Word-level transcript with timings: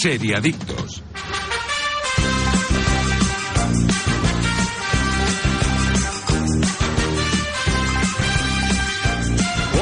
Seriadictos. 0.00 1.02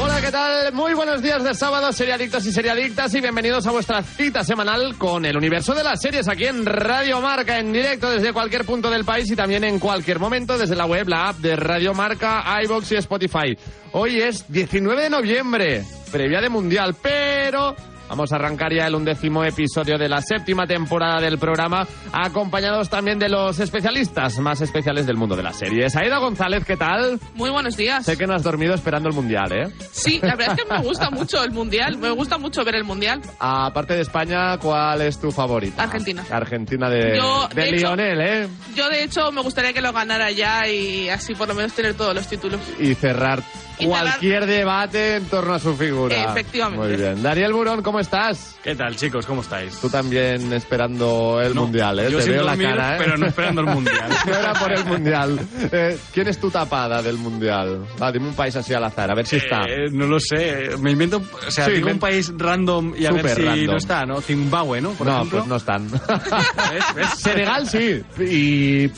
Hola, 0.02 0.20
¿qué 0.20 0.32
tal? 0.32 0.73
Muy 0.73 0.95
buenos 0.95 1.23
días 1.23 1.45
de 1.45 1.54
sábado, 1.54 1.93
seriadictos 1.93 2.45
y 2.46 2.52
seriadictas, 2.52 3.14
y 3.14 3.20
bienvenidos 3.20 3.64
a 3.68 3.70
vuestra 3.70 4.02
cita 4.02 4.43
semanal 4.43 4.98
con 4.98 5.25
el 5.25 5.36
universo 5.36 5.73
de 5.73 5.84
las 5.84 6.00
series 6.00 6.27
aquí 6.27 6.46
en 6.46 6.66
Radio 6.66 7.21
Marca, 7.21 7.61
en 7.61 7.73
directo 7.73 8.11
desde 8.11 8.32
cualquier 8.32 8.64
punto 8.64 8.91
del 8.91 9.05
país 9.05 9.30
y 9.30 9.37
también 9.37 9.62
en 9.62 9.79
cualquier 9.79 10.19
momento 10.19 10.59
desde 10.59 10.75
la 10.75 10.87
web, 10.87 11.07
la 11.07 11.29
app 11.29 11.37
de 11.37 11.55
Radio 11.55 11.95
Marca, 11.95 12.45
iBox 12.64 12.91
y 12.91 12.96
Spotify. 12.96 13.57
Hoy 13.93 14.21
es 14.21 14.50
19 14.50 15.00
de 15.00 15.11
noviembre, 15.11 15.85
previa 16.11 16.41
de 16.41 16.48
Mundial, 16.48 16.96
pero 17.00 17.77
Vamos 18.09 18.33
a 18.33 18.37
arrancar 18.37 18.73
ya 18.73 18.87
el 18.87 18.95
undécimo 18.95 19.45
episodio 19.45 19.98
de 19.98 20.09
la 20.09 20.21
séptima 20.23 20.67
temporada 20.67 21.21
del 21.21 21.39
programa, 21.39 21.87
acompañados 22.12 22.89
también 22.89 23.19
de 23.19 23.29
los 23.29 23.61
especialistas 23.61 24.39
más 24.39 24.61
especiales 24.61 25.07
del 25.07 25.17
mundo 25.17 25.37
de 25.37 25.43
las 25.43 25.57
series. 25.59 25.95
Aida 25.97 26.19
González, 26.19 26.65
¿qué 26.65 26.77
tal? 26.77 27.19
Muy 27.34 27.51
buenos 27.51 27.77
días. 27.77 28.05
Sé 28.05 28.17
que 28.17 28.27
no 28.27 28.34
has 28.34 28.43
dormido 28.43 28.75
esperando 28.75 29.09
el 29.09 29.15
Mundial, 29.15 29.53
¿eh? 29.53 29.69
Sí, 29.93 30.19
la 30.23 30.34
verdad 30.37 30.57
es 30.59 30.65
que 30.65 30.75
me 30.75 30.81
gusta 30.83 31.11
mucho 31.11 31.43
el 31.45 31.51
Mundial, 31.51 31.98
me 31.98 32.11
gusta 32.11 32.39
mucho 32.39 32.65
ver 32.65 32.77
el 32.77 32.84
Mundial. 32.84 33.21
Aparte 33.39 33.95
de 33.95 34.01
España, 34.03 34.56
¿cuál 34.59 35.03
es 35.03 35.20
tu 35.20 35.31
favorita? 35.31 35.83
Argentina. 35.83 36.25
Argentina 36.31 36.89
de, 36.89 37.17
Yo, 37.17 37.48
de 37.55 37.62
de 37.62 37.69
hecho- 37.69 37.95
Lionel, 37.95 38.20
¿eh? 38.20 38.48
Yo 38.75 38.89
de 38.89 39.05
hecho 39.05 39.31
me 39.33 39.43
gustaría 39.43 39.73
que 39.73 39.81
lo 39.83 39.93
ganara 39.93 40.31
ya 40.31 40.67
y 40.69 41.09
así 41.09 41.34
por 41.34 41.48
lo 41.48 41.55
menos 41.55 41.73
tener 41.73 41.95
todos 41.95 42.15
los 42.15 42.27
títulos. 42.27 42.61
Y 42.79 42.95
cerrar 42.95 43.43
cualquier 43.87 44.46
debate 44.46 45.16
en 45.16 45.24
torno 45.27 45.55
a 45.55 45.59
su 45.59 45.74
figura. 45.77 46.24
Efectivamente. 46.32 46.86
Muy 46.86 46.96
bien. 46.96 47.23
Daniel 47.23 47.52
Burón, 47.52 47.82
¿cómo 47.82 48.00
estás? 48.00 48.56
¿Qué 48.62 48.74
tal, 48.74 48.96
chicos? 48.96 49.24
¿Cómo 49.27 49.41
estáis? 49.42 49.78
Tú 49.80 49.89
también 49.89 50.53
esperando 50.53 51.41
el 51.41 51.55
No, 51.55 51.62
Mundial, 51.62 51.98
¿eh? 52.00 52.11
Yo 52.11 52.19
Te 52.19 52.25
sin 52.25 52.33
veo 52.33 52.42
la 52.42 52.50
dormir, 52.53 52.69
cara, 52.69 52.94
¿eh? 52.94 52.98
pero 52.98 53.16
no 53.16 53.27
esperando 53.27 53.61
el 53.62 53.66
Mundial. 53.69 54.11
Era 54.27 54.53
por 54.55 54.72
el 54.72 54.84
Mundial. 54.84 55.38
Eh, 55.72 55.98
¿Quién 56.12 56.28
es 56.28 56.38
tu 56.38 56.50
tapada 56.50 57.00
del 57.03 57.16
Mundial? 57.19 57.84
Va, 58.03 58.11
dime 58.12 58.28
un 58.28 58.34
país 58.34 58.55
así 58.56 58.75
al 58.75 58.84
azar, 58.84 59.11
a 59.11 59.14
ver 59.14 59.27
si 59.27 59.36
está. 59.36 59.62
Eh, 59.69 59.88
no 59.92 60.06
lo 60.06 60.19
sé. 60.20 60.70
Me 60.81 60.91
invento, 60.91 61.22
o 61.47 61.50
sea, 61.50 61.66
Sí, 61.66 61.72
digo 61.72 61.91
un 61.91 61.98
país 61.98 62.33
random 62.36 62.94
y 62.97 63.06
a 63.06 63.10
ver 63.12 63.28
si 63.31 63.42
random. 63.42 63.66
no 63.66 63.77
está, 63.77 64.05
¿no? 64.06 64.20
Zimbabue, 64.20 64.81
¿no? 64.81 64.91
Por 64.92 65.06
no, 65.06 65.16
ejemplo. 65.16 65.38
pues 65.38 65.48
no 65.48 65.56
están. 65.56 65.91
¿Ves? 65.91 66.84
¿Ves? 66.94 67.08
Senegal 67.19 67.66
sí, 67.69 68.03
y 68.19 68.91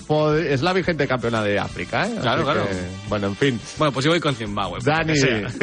es 0.48 0.62
la 0.62 0.72
vigente 0.72 1.06
campeona 1.06 1.42
de 1.42 1.58
África, 1.58 2.06
¿eh? 2.06 2.14
Claro, 2.20 2.42
Así 2.42 2.52
claro. 2.52 2.68
que, 2.68 2.76
bueno, 3.08 3.26
en 3.28 3.36
fin. 3.36 3.60
Bueno, 3.78 3.92
pues 3.92 4.04
yo 4.04 4.10
voy 4.10 4.20
con 4.20 4.34
Zimbabue. 4.34 4.69
Dani, 4.84 5.14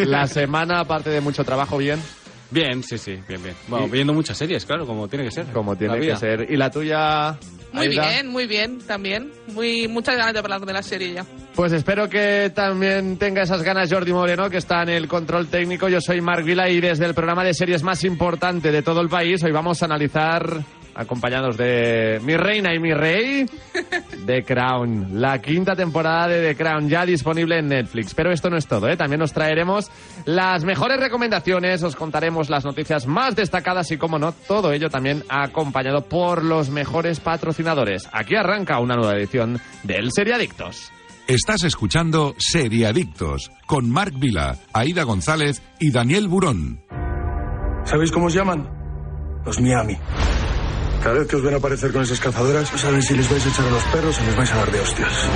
la 0.05 0.27
semana, 0.27 0.79
aparte 0.81 1.09
de 1.09 1.21
mucho 1.21 1.43
trabajo, 1.43 1.77
bien, 1.77 1.99
Bien, 2.49 2.81
sí, 2.81 2.97
sí, 2.97 3.11
bien, 3.27 3.43
bien. 3.43 3.55
Bueno, 3.67 3.87
Y- 3.87 3.89
viendo 3.89 4.13
muchas 4.13 4.37
series, 4.37 4.65
claro, 4.65 4.85
como 4.85 5.09
tiene 5.09 5.25
que 5.25 5.31
ser. 5.31 5.47
como 5.47 5.75
tiene 5.75 5.99
que 5.99 6.15
ser. 6.15 6.47
¿Y 6.49 6.55
la 6.55 6.71
tuya? 6.71 7.37
Muy 7.73 7.87
Aida? 7.87 8.07
bien, 8.09 8.27
muy 8.29 8.47
bien 8.47 8.79
también. 8.79 9.33
Muy 9.53 9.89
muchas 9.89 10.15
ganas 10.15 10.31
de 10.31 10.39
hablar 10.39 10.61
de 10.65 10.71
la 10.71 10.81
serie 10.81 11.11
ya. 11.11 11.25
Pues 11.53 11.73
espero 11.73 12.07
que 12.07 12.49
también 12.55 13.17
tenga 13.17 13.41
esas 13.41 13.63
ganas 13.63 13.91
Jordi 13.91 14.13
Moreno, 14.13 14.49
que 14.49 14.57
está 14.59 14.83
en 14.83 14.89
el 14.89 15.09
control 15.09 15.47
técnico. 15.47 15.89
Yo 15.89 15.99
soy 15.99 16.21
Marc 16.21 16.45
Vila 16.45 16.69
y 16.69 16.79
desde 16.79 17.05
el 17.05 17.13
programa 17.13 17.43
de 17.43 17.53
series 17.53 17.83
más 17.83 18.05
importante 18.05 18.71
de 18.71 18.81
todo 18.81 19.01
el 19.01 19.09
país, 19.09 19.43
hoy 19.43 19.51
vamos 19.51 19.81
a 19.81 19.85
analizar, 19.85 20.63
acompañados 20.97 21.57
de 21.57 22.19
mi 22.23 22.35
reina 22.35 22.73
y 22.73 22.79
mi 22.79 22.93
rey, 22.93 23.45
The 24.25 24.43
Crown. 24.43 25.21
La 25.21 25.39
quinta 25.41 25.75
temporada 25.75 26.27
de 26.27 26.49
The 26.49 26.55
Crown 26.55 26.89
ya 26.89 27.05
disponible 27.05 27.59
en 27.59 27.67
Netflix. 27.67 28.13
Pero 28.13 28.31
esto 28.31 28.49
no 28.49 28.57
es 28.57 28.67
todo, 28.67 28.89
¿eh? 28.89 28.97
También 28.97 29.21
os 29.21 29.31
traeremos 29.31 29.89
las 30.25 30.63
mejores 30.65 30.99
recomendaciones, 30.99 31.83
os 31.83 31.95
contaremos 31.95 32.49
las 32.49 32.65
noticias 32.65 33.07
más 33.07 33.35
destacadas 33.35 33.91
y, 33.91 33.97
como 33.97 34.19
no, 34.19 34.31
todo 34.31 34.71
ello 34.71 34.89
también 34.89 35.23
acompañado 35.29 36.01
por 36.01 36.43
los 36.43 36.69
mejores 36.69 37.19
patrocinadores. 37.19 38.09
Aquí 38.11 38.35
arranca 38.35 38.79
una 38.79 38.95
nueva 38.95 39.15
edición 39.15 39.59
del 39.83 40.11
Seriadictos. 40.11 40.91
Estás 41.27 41.63
escuchando 41.63 42.35
Seriadictos 42.37 43.51
con 43.65 43.89
Marc 43.89 44.17
Vila, 44.17 44.55
Aida 44.71 45.03
González 45.03 45.61
y 45.77 45.91
Daniel 45.91 46.29
Burón. 46.29 46.81
¿Sabéis 47.83 48.11
cómo 48.11 48.27
os 48.27 48.33
llaman? 48.33 48.69
Los 49.45 49.59
Miami. 49.59 49.97
Cada 51.07 51.19
vez 51.19 51.29
que 51.29 51.37
os 51.37 51.41
ven 51.41 51.55
aparecer 51.55 51.93
con 51.93 52.01
esas 52.01 52.19
cazadoras, 52.19 52.67
saben 52.75 53.01
si 53.01 53.15
les 53.15 53.29
vais 53.29 53.45
a 53.45 53.47
echar 53.47 53.65
a 53.65 53.71
los 53.71 53.83
perros 53.85 54.19
o 54.19 54.25
les 54.25 54.35
vais 54.35 54.51
a 54.51 54.57
dar 54.57 54.69
de 54.69 54.81
hostias. 54.81 55.29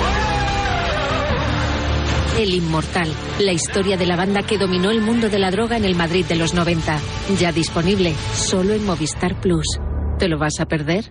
El 2.38 2.52
Inmortal, 2.52 3.08
la 3.40 3.52
historia 3.52 3.96
de 3.96 4.04
la 4.04 4.16
banda 4.16 4.42
que 4.42 4.58
dominó 4.58 4.90
el 4.90 5.00
mundo 5.00 5.30
de 5.30 5.38
la 5.38 5.50
droga 5.50 5.78
en 5.78 5.86
el 5.86 5.94
Madrid 5.94 6.26
de 6.26 6.36
los 6.36 6.52
90. 6.52 6.98
Ya 7.38 7.52
disponible, 7.52 8.12
solo 8.34 8.74
en 8.74 8.84
Movistar 8.84 9.40
Plus. 9.40 9.64
¿Te 10.18 10.28
lo 10.28 10.38
vas 10.38 10.60
a 10.60 10.66
perder? 10.66 11.10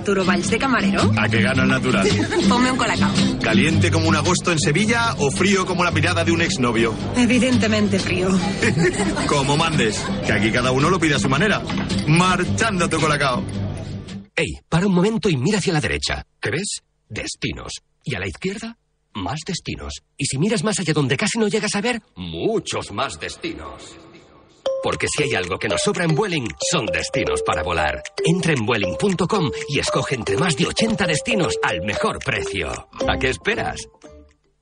Arturo 0.00 0.24
Valls 0.24 0.48
de 0.48 0.58
camarero. 0.58 1.12
¿A 1.18 1.28
qué 1.28 1.42
gana 1.42 1.62
el 1.62 1.68
natural? 1.68 2.08
Ponme 2.48 2.70
un 2.70 2.78
colacao. 2.78 3.12
¿Caliente 3.42 3.90
como 3.90 4.08
un 4.08 4.16
agosto 4.16 4.50
en 4.50 4.58
Sevilla 4.58 5.14
o 5.18 5.30
frío 5.30 5.66
como 5.66 5.84
la 5.84 5.90
mirada 5.90 6.24
de 6.24 6.32
un 6.32 6.40
exnovio? 6.40 6.94
Evidentemente 7.16 7.98
frío. 7.98 8.30
Como 9.26 9.58
mandes, 9.58 10.02
que 10.24 10.32
aquí 10.32 10.50
cada 10.50 10.72
uno 10.72 10.88
lo 10.88 10.98
pide 10.98 11.16
a 11.16 11.18
su 11.18 11.28
manera. 11.28 11.62
Marchando 12.08 12.88
tu 12.88 12.98
colacao. 12.98 13.44
Ey, 14.34 14.58
para 14.70 14.86
un 14.86 14.94
momento 14.94 15.28
y 15.28 15.36
mira 15.36 15.58
hacia 15.58 15.74
la 15.74 15.80
derecha. 15.82 16.24
¿Qué 16.40 16.50
ves? 16.50 16.80
Destinos. 17.08 17.74
Y 18.02 18.14
a 18.14 18.20
la 18.20 18.26
izquierda, 18.26 18.78
más 19.12 19.40
destinos. 19.46 20.00
Y 20.16 20.24
si 20.24 20.38
miras 20.38 20.64
más 20.64 20.80
allá 20.80 20.94
donde 20.94 21.18
casi 21.18 21.38
no 21.38 21.46
llegas 21.48 21.74
a 21.74 21.82
ver, 21.82 22.00
muchos 22.16 22.90
más 22.92 23.20
destinos. 23.20 23.96
Porque 24.82 25.08
si 25.08 25.24
hay 25.24 25.34
algo 25.34 25.58
que 25.58 25.68
nos 25.68 25.82
sobra 25.82 26.04
en 26.04 26.14
Vueling, 26.14 26.48
son 26.70 26.86
destinos 26.86 27.42
para 27.42 27.62
volar. 27.62 28.02
Entra 28.24 28.52
en 28.52 28.64
Vueling.com 28.64 29.50
y 29.68 29.78
escoge 29.78 30.14
entre 30.14 30.36
más 30.36 30.56
de 30.56 30.66
80 30.66 31.06
destinos 31.06 31.58
al 31.62 31.82
mejor 31.82 32.18
precio. 32.18 32.70
¿A 33.06 33.18
qué 33.18 33.28
esperas? 33.28 33.88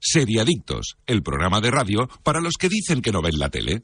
Seriadictos, 0.00 0.96
el 1.06 1.22
programa 1.22 1.60
de 1.60 1.70
radio 1.70 2.08
para 2.22 2.40
los 2.40 2.54
que 2.54 2.68
dicen 2.68 3.02
que 3.02 3.12
no 3.12 3.20
ven 3.22 3.38
la 3.38 3.48
tele. 3.48 3.82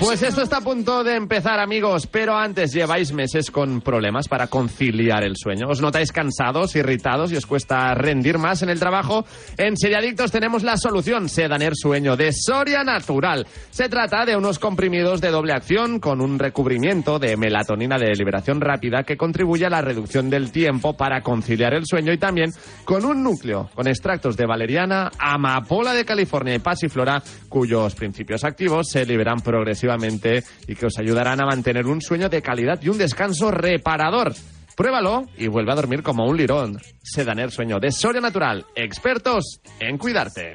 Pues 0.00 0.22
esto 0.22 0.42
está 0.42 0.58
a 0.58 0.60
punto 0.60 1.02
de 1.02 1.16
empezar, 1.16 1.58
amigos, 1.58 2.06
pero 2.06 2.36
antes 2.36 2.72
lleváis 2.72 3.12
meses 3.12 3.50
con 3.50 3.80
problemas 3.80 4.28
para 4.28 4.46
conciliar 4.46 5.24
el 5.24 5.36
sueño. 5.36 5.66
¿Os 5.68 5.80
notáis 5.80 6.12
cansados, 6.12 6.76
irritados 6.76 7.32
y 7.32 7.36
os 7.36 7.46
cuesta 7.46 7.94
rendir 7.94 8.38
más 8.38 8.62
en 8.62 8.70
el 8.70 8.78
trabajo? 8.78 9.24
En 9.56 9.76
Seriadictos 9.76 10.30
tenemos 10.30 10.62
la 10.62 10.76
solución, 10.76 11.28
Sedaner 11.28 11.74
Sueño 11.74 12.16
de 12.16 12.32
Soria 12.32 12.84
Natural. 12.84 13.46
Se 13.70 13.88
trata 13.88 14.24
de 14.24 14.36
unos 14.36 14.58
comprimidos 14.58 15.20
de 15.20 15.30
doble 15.30 15.52
acción 15.52 16.00
con 16.00 16.20
un 16.20 16.38
recubrimiento 16.38 17.18
de 17.18 17.36
melatonina 17.36 17.98
de 17.98 18.14
liberación 18.14 18.60
rápida 18.60 19.02
que 19.02 19.16
contribuye 19.16 19.66
a 19.66 19.70
la 19.70 19.82
reducción 19.82 20.30
del 20.30 20.52
tiempo 20.52 20.96
para 20.96 21.22
conciliar 21.22 21.74
el 21.74 21.86
sueño 21.86 22.12
y 22.12 22.18
también 22.18 22.52
con 22.84 23.04
un 23.04 23.22
núcleo 23.22 23.68
con 23.74 23.88
extractos 23.88 24.36
de 24.36 24.46
valeriana, 24.46 25.10
amapola 25.18 25.92
de 25.92 26.04
California 26.04 26.54
y 26.54 26.60
pasiflora 26.60 27.17
cuyos 27.48 27.94
principios 27.94 28.44
activos 28.44 28.88
se 28.90 29.06
liberan 29.06 29.40
progresivamente 29.40 30.44
y 30.66 30.74
que 30.74 30.86
os 30.86 30.98
ayudarán 30.98 31.40
a 31.40 31.46
mantener 31.46 31.86
un 31.86 32.00
sueño 32.00 32.28
de 32.28 32.42
calidad 32.42 32.80
y 32.82 32.88
un 32.88 32.98
descanso 32.98 33.50
reparador. 33.50 34.34
Pruébalo 34.76 35.26
y 35.36 35.48
vuelve 35.48 35.72
a 35.72 35.74
dormir 35.74 36.02
como 36.02 36.24
un 36.24 36.36
lirón. 36.36 36.78
Sedaner 37.02 37.50
Sueño 37.50 37.80
de 37.80 37.90
Soria 37.90 38.20
Natural, 38.20 38.64
expertos 38.76 39.60
en 39.80 39.98
cuidarte. 39.98 40.54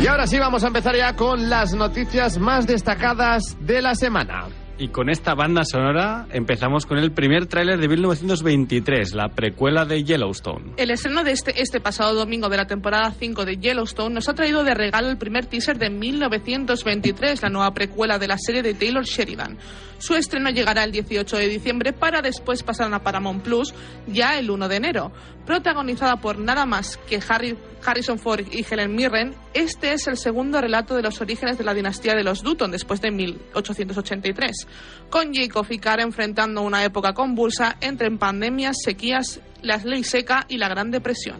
Y 0.00 0.06
ahora 0.08 0.26
sí 0.26 0.38
vamos 0.38 0.64
a 0.64 0.66
empezar 0.66 0.96
ya 0.96 1.14
con 1.14 1.48
las 1.48 1.74
noticias 1.74 2.38
más 2.38 2.66
destacadas 2.66 3.56
de 3.60 3.80
la 3.80 3.94
semana. 3.94 4.48
Y 4.76 4.88
con 4.88 5.08
esta 5.08 5.34
banda 5.34 5.62
sonora 5.64 6.26
empezamos 6.32 6.84
con 6.84 6.98
el 6.98 7.12
primer 7.12 7.46
tráiler 7.46 7.78
de 7.78 7.86
1923, 7.86 9.14
la 9.14 9.28
precuela 9.28 9.84
de 9.84 10.02
Yellowstone. 10.02 10.72
El 10.76 10.90
estreno 10.90 11.22
de 11.22 11.30
este, 11.30 11.62
este 11.62 11.80
pasado 11.80 12.14
domingo 12.14 12.48
de 12.48 12.56
la 12.56 12.66
temporada 12.66 13.12
5 13.16 13.44
de 13.44 13.58
Yellowstone 13.58 14.12
nos 14.12 14.28
ha 14.28 14.34
traído 14.34 14.64
de 14.64 14.74
regalo 14.74 15.10
el 15.10 15.16
primer 15.16 15.46
teaser 15.46 15.78
de 15.78 15.90
1923, 15.90 17.42
la 17.42 17.50
nueva 17.50 17.72
precuela 17.72 18.18
de 18.18 18.26
la 18.26 18.36
serie 18.36 18.62
de 18.62 18.74
Taylor 18.74 19.04
Sheridan. 19.04 19.58
Su 19.98 20.14
estreno 20.16 20.50
llegará 20.50 20.84
el 20.84 20.92
18 20.92 21.36
de 21.36 21.48
diciembre 21.48 21.92
para 21.92 22.20
después 22.20 22.62
pasar 22.62 22.92
a 22.92 22.98
Paramount 22.98 23.42
Plus 23.42 23.72
ya 24.06 24.38
el 24.38 24.50
1 24.50 24.68
de 24.68 24.76
enero. 24.76 25.12
Protagonizada 25.46 26.16
por 26.16 26.38
nada 26.38 26.66
más 26.66 26.98
que 27.08 27.20
Harry, 27.28 27.56
Harrison 27.84 28.18
Ford 28.18 28.44
y 28.50 28.66
Helen 28.68 28.94
Mirren, 28.94 29.34
este 29.54 29.92
es 29.92 30.06
el 30.06 30.16
segundo 30.16 30.60
relato 30.60 30.94
de 30.94 31.02
los 31.02 31.20
orígenes 31.20 31.58
de 31.58 31.64
la 31.64 31.74
dinastía 31.74 32.14
de 32.14 32.24
los 32.24 32.42
Dutton 32.42 32.70
después 32.70 33.00
de 33.00 33.12
1883, 33.12 34.63
con 35.10 35.34
Jacob 35.34 35.66
y 35.70 35.80
enfrentando 36.00 36.62
una 36.62 36.84
época 36.84 37.14
convulsa 37.14 37.76
entre 37.80 38.10
pandemias, 38.10 38.78
sequías, 38.82 39.40
la 39.62 39.76
ley 39.78 40.04
seca 40.04 40.44
y 40.48 40.58
la 40.58 40.68
Gran 40.68 40.90
Depresión. 40.90 41.38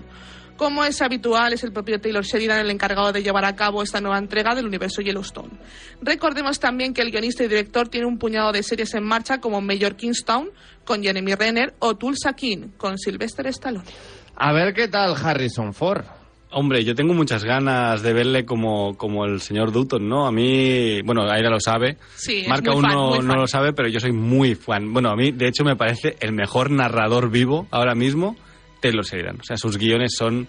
Como 0.57 0.85
es 0.85 1.03
habitual, 1.03 1.53
es 1.53 1.65
el 1.65 1.73
propio 1.73 2.01
Taylor 2.01 2.25
Sheridan 2.25 2.61
el 2.61 2.71
encargado 2.71 3.13
de 3.13 3.23
llevar 3.25 3.45
a 3.45 3.57
cabo 3.57 3.83
esta 3.83 4.01
nueva 4.01 4.19
entrega 4.19 4.55
del 4.55 4.67
universo 4.67 5.03
Yellowstone. 5.03 5.51
Recordemos 6.01 6.61
también 6.61 6.95
que 6.95 7.03
el 7.03 7.11
guionista 7.11 7.43
y 7.43 7.49
director 7.49 7.89
tiene 7.89 8.07
un 8.07 8.19
puñado 8.19 8.53
de 8.53 8.63
series 8.63 8.95
en 8.95 9.03
marcha 9.03 9.41
como 9.41 9.61
Mayor 9.61 9.97
Kingstown 9.97 10.51
con 10.85 11.03
Jeremy 11.03 11.35
Renner 11.35 11.75
o 11.81 11.97
Tulsa 11.97 12.35
King 12.35 12.69
con 12.77 12.99
Sylvester 12.99 13.49
Stallone. 13.49 13.85
A 14.37 14.53
ver 14.53 14.75
qué 14.75 14.87
tal 14.87 15.17
Harrison 15.17 15.75
Ford. 15.75 16.05
Hombre, 16.55 16.85
yo 16.85 16.95
tengo 16.95 17.15
muchas 17.15 17.45
ganas 17.45 18.03
de 18.03 18.13
verle 18.13 18.45
como, 18.45 18.97
como 18.97 19.25
el 19.25 19.41
señor 19.41 19.73
Dutton, 19.73 20.09
¿no? 20.09 20.27
A 20.27 20.31
mí, 20.31 21.03
bueno, 21.03 21.29
Aira 21.29 21.51
lo 21.51 21.59
sabe. 21.59 21.97
Sí, 22.15 22.45
Marca 22.49 22.73
uno 22.75 23.21
no 23.21 23.35
lo 23.35 23.47
sabe, 23.49 23.73
pero 23.73 23.89
yo 23.89 23.99
soy 23.99 24.13
muy 24.13 24.55
fan. 24.55 24.93
Bueno, 24.93 25.11
a 25.11 25.17
mí, 25.17 25.33
de 25.33 25.49
hecho, 25.49 25.65
me 25.65 25.75
parece 25.75 26.17
el 26.21 26.33
mejor 26.33 26.71
narrador 26.71 27.31
vivo 27.31 27.67
ahora 27.73 27.97
mismo, 27.97 28.37
Taylor 28.81 29.05
Sheridan. 29.05 29.41
O 29.41 29.43
sea, 29.43 29.57
sus 29.57 29.79
guiones 29.79 30.15
son 30.17 30.47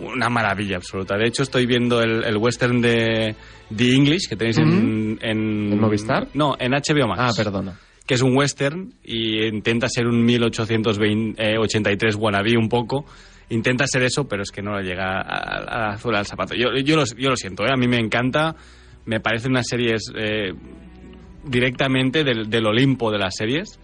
una 0.00 0.28
maravilla 0.28 0.76
absoluta. 0.76 1.16
De 1.16 1.26
hecho, 1.28 1.42
estoy 1.42 1.64
viendo 1.64 2.02
el, 2.02 2.24
el 2.24 2.36
western 2.36 2.80
de 2.80 3.36
The 3.74 3.94
English, 3.94 4.28
que 4.28 4.36
tenéis 4.36 4.58
en, 4.58 5.18
en... 5.22 5.72
¿En 5.72 5.80
Movistar? 5.80 6.28
No, 6.34 6.56
en 6.58 6.72
HBO 6.72 7.06
Max. 7.06 7.20
Ah, 7.20 7.32
perdona. 7.36 7.78
Que 8.06 8.14
es 8.14 8.22
un 8.22 8.36
western 8.36 8.94
y 9.02 9.46
intenta 9.46 9.88
ser 9.88 10.06
un 10.06 10.24
1883 10.24 12.16
wannabe 12.16 12.56
un 12.56 12.68
poco. 12.68 13.06
Intenta 13.48 13.86
ser 13.86 14.02
eso, 14.02 14.26
pero 14.26 14.42
es 14.42 14.50
que 14.50 14.62
no 14.62 14.76
le 14.76 14.82
llega 14.82 15.20
a, 15.20 15.60
la 15.60 15.88
azul 15.92 16.14
al 16.14 16.26
zapato. 16.26 16.54
Yo, 16.54 16.74
yo, 16.84 16.96
lo, 16.96 17.04
yo 17.16 17.30
lo 17.30 17.36
siento, 17.36 17.64
¿eh? 17.64 17.70
a 17.72 17.76
mí 17.76 17.86
me 17.86 17.98
encanta. 17.98 18.56
Me 19.04 19.20
parece 19.20 19.48
unas 19.48 19.66
series 19.68 20.10
eh, 20.16 20.52
directamente 21.44 22.24
del, 22.24 22.50
del 22.50 22.66
Olimpo 22.66 23.10
de 23.10 23.18
las 23.18 23.34
series. 23.36 23.78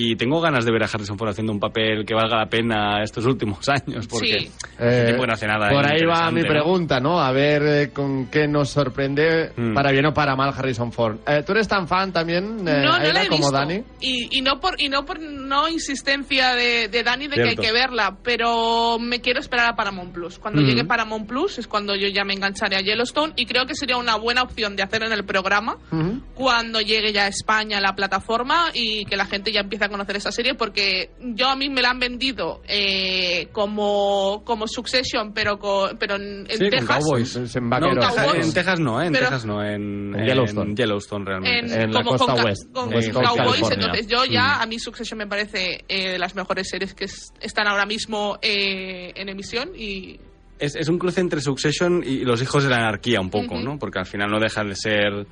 Y 0.00 0.14
tengo 0.14 0.40
ganas 0.40 0.64
de 0.64 0.70
ver 0.70 0.84
a 0.84 0.86
Harrison 0.86 1.18
Ford 1.18 1.30
haciendo 1.30 1.52
un 1.52 1.58
papel 1.58 2.06
que 2.06 2.14
valga 2.14 2.36
la 2.38 2.46
pena 2.46 3.02
estos 3.02 3.26
últimos 3.26 3.68
años, 3.68 4.06
porque 4.06 4.38
Sí. 4.38 4.50
el 4.78 5.14
Eh, 5.14 5.16
no 5.18 5.32
hace 5.32 5.46
nada. 5.48 5.70
Por 5.70 5.84
ahí 5.84 6.04
va 6.04 6.30
mi 6.30 6.42
pregunta, 6.44 7.00
¿no? 7.00 7.20
A 7.20 7.32
ver 7.32 7.62
eh, 7.66 7.90
con 7.92 8.26
qué 8.26 8.46
nos 8.46 8.70
sorprende, 8.70 9.50
Mm. 9.56 9.74
para 9.74 9.90
bien 9.90 10.06
o 10.06 10.14
para 10.14 10.36
mal, 10.36 10.54
Harrison 10.56 10.92
Ford. 10.92 11.16
Eh, 11.26 11.42
¿Tú 11.44 11.50
eres 11.52 11.66
tan 11.66 11.88
fan 11.88 12.12
también, 12.12 12.60
eh, 12.60 12.82
no, 12.82 12.82
no 12.84 12.94
Aida, 12.94 13.12
la 13.12 13.22
he 13.24 13.26
como 13.26 13.38
visto. 13.38 13.52
Dani? 13.52 13.82
Y, 14.00 14.38
y 14.38 14.40
no 14.40 14.60
por 14.60 14.80
y 14.80 14.88
no 14.88 15.04
por 15.04 15.18
no 15.20 15.68
insistencia 15.68 16.54
de, 16.54 16.86
de 16.88 17.02
Dani 17.02 17.26
de 17.26 17.34
que 17.34 17.48
hay 17.50 17.56
que 17.56 17.72
verla, 17.72 18.16
pero 18.22 18.98
me 19.00 19.20
quiero 19.20 19.40
esperar 19.40 19.70
a 19.70 19.74
Paramount 19.76 20.12
Plus. 20.12 20.38
Cuando 20.38 20.60
Ujú. 20.60 20.70
llegue 20.70 20.84
Paramount 20.84 21.26
Plus 21.26 21.58
es 21.58 21.66
cuando 21.66 21.96
yo 21.96 22.06
ya 22.06 22.24
me 22.24 22.34
engancharé 22.34 22.76
a 22.76 22.80
Yellowstone 22.82 23.32
y 23.34 23.46
creo 23.46 23.66
que 23.66 23.74
sería 23.74 23.96
una 23.96 24.14
buena 24.16 24.42
opción 24.42 24.76
de 24.76 24.84
hacer 24.84 25.02
en 25.02 25.12
el 25.12 25.24
programa 25.24 25.76
Ujú. 25.90 26.22
cuando 26.34 26.80
llegue 26.80 27.12
ya 27.12 27.24
a 27.24 27.28
España 27.28 27.80
la 27.80 27.96
plataforma 27.96 28.66
y 28.72 29.04
que 29.06 29.16
la 29.16 29.26
gente 29.26 29.50
ya 29.50 29.60
empiece 29.60 29.84
a 29.86 29.87
conocer 29.88 30.16
esa 30.16 30.30
serie 30.32 30.54
porque 30.54 31.10
yo 31.20 31.48
a 31.48 31.56
mí 31.56 31.68
me 31.68 31.82
la 31.82 31.90
han 31.90 31.98
vendido 31.98 32.62
eh, 32.68 33.48
como 33.52 34.42
como 34.44 34.66
Succession 34.66 35.32
pero 35.32 35.58
con, 35.58 35.96
pero 35.98 36.16
en, 36.16 36.46
en 36.48 36.56
Sí, 36.56 36.58
con 36.58 36.70
Texas 36.70 37.04
Cowboys. 37.04 37.36
En 37.36 37.42
No, 37.68 37.76
en 37.76 37.94
Texas- 37.98 38.14
Cowboys. 38.14 38.46
en 38.46 38.54
Texas 38.54 38.80
no, 38.80 39.02
¿eh? 39.02 39.06
En 39.06 39.12
Pero- 39.12 39.24
Texas 39.26 39.44
no, 39.46 39.64
en, 39.64 40.14
En 40.14 40.26
Yellowstone. 40.26 40.70
en 40.70 40.76
Yellowstone 40.76 41.24
realmente. 41.24 41.74
en, 41.74 41.80
En 41.82 41.92
la 41.92 41.98
como 42.02 42.10
costa 42.16 42.34
con, 42.34 42.44
west, 42.44 42.72
con 42.72 42.88
West 42.94 43.12
Cowboys, 43.12 43.36
California. 43.36 43.74
entonces 43.74 44.06
yo 44.06 44.18
Mm. 44.26 44.30
ya 44.32 44.62
a 44.62 44.66
mí 44.66 44.78
Succession 44.78 45.18
me 45.18 45.26
parece 45.26 45.84
eh, 45.88 46.10
de 46.12 46.18
las 46.18 46.34
mejores 46.34 46.68
series 46.68 46.94
que 46.94 47.04
es- 47.04 47.32
están 47.40 47.66
ahora 47.68 47.86
mismo 47.86 48.38
eh, 48.42 49.12
en 49.14 49.28
emisión 49.28 49.70
y 49.76 50.18
Es, 50.58 50.74
es 50.74 50.88
un 50.88 50.98
cruce 50.98 51.20
entre 51.20 51.40
Succession 51.40 52.02
y 52.04 52.24
los 52.24 52.42
hijos 52.42 52.64
de 52.64 52.70
la 52.70 52.76
anarquía 52.78 53.20
un 53.20 53.30
poco. 53.30 53.60
¿no? 53.60 53.78
Porque 53.78 54.00
al 54.00 54.06
final 54.06 54.28
no 54.30 54.40
dejan 54.40 54.68
de 54.68 54.74
ser... 54.74 55.26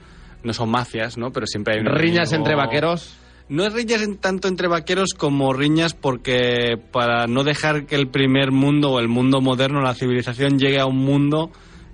No 0.45 0.53
son 0.53 0.71
mafias, 0.71 1.19
¿no? 1.19 1.33
Pero 1.33 1.47
siempre 1.47 1.75
hay 1.75 1.81
Riñas 1.85 2.33
entre 2.33 2.55
vaqueros. 2.55 3.17
No 3.49 3.65
es 3.65 3.73
riñas 3.73 4.03
en- 4.03 4.17
tanto 4.19 4.49
entre 4.49 4.67
vaqueros 4.69 5.15
como 5.15 5.53
riñas 5.53 5.95
porque 5.95 6.77
para 6.93 7.27
no 7.27 7.45
dejar 7.45 7.87
que 7.87 7.95
el 7.95 8.09
primer 8.09 8.51
mundo 8.51 8.91
o 8.93 8.99
el 9.01 9.09
mundo 9.09 9.41
moderno, 9.41 9.81
la 9.81 9.95
civilización, 9.95 10.59
llegue 10.59 10.81
a 10.81 10.87
un 10.87 10.97
mundo 10.99 11.51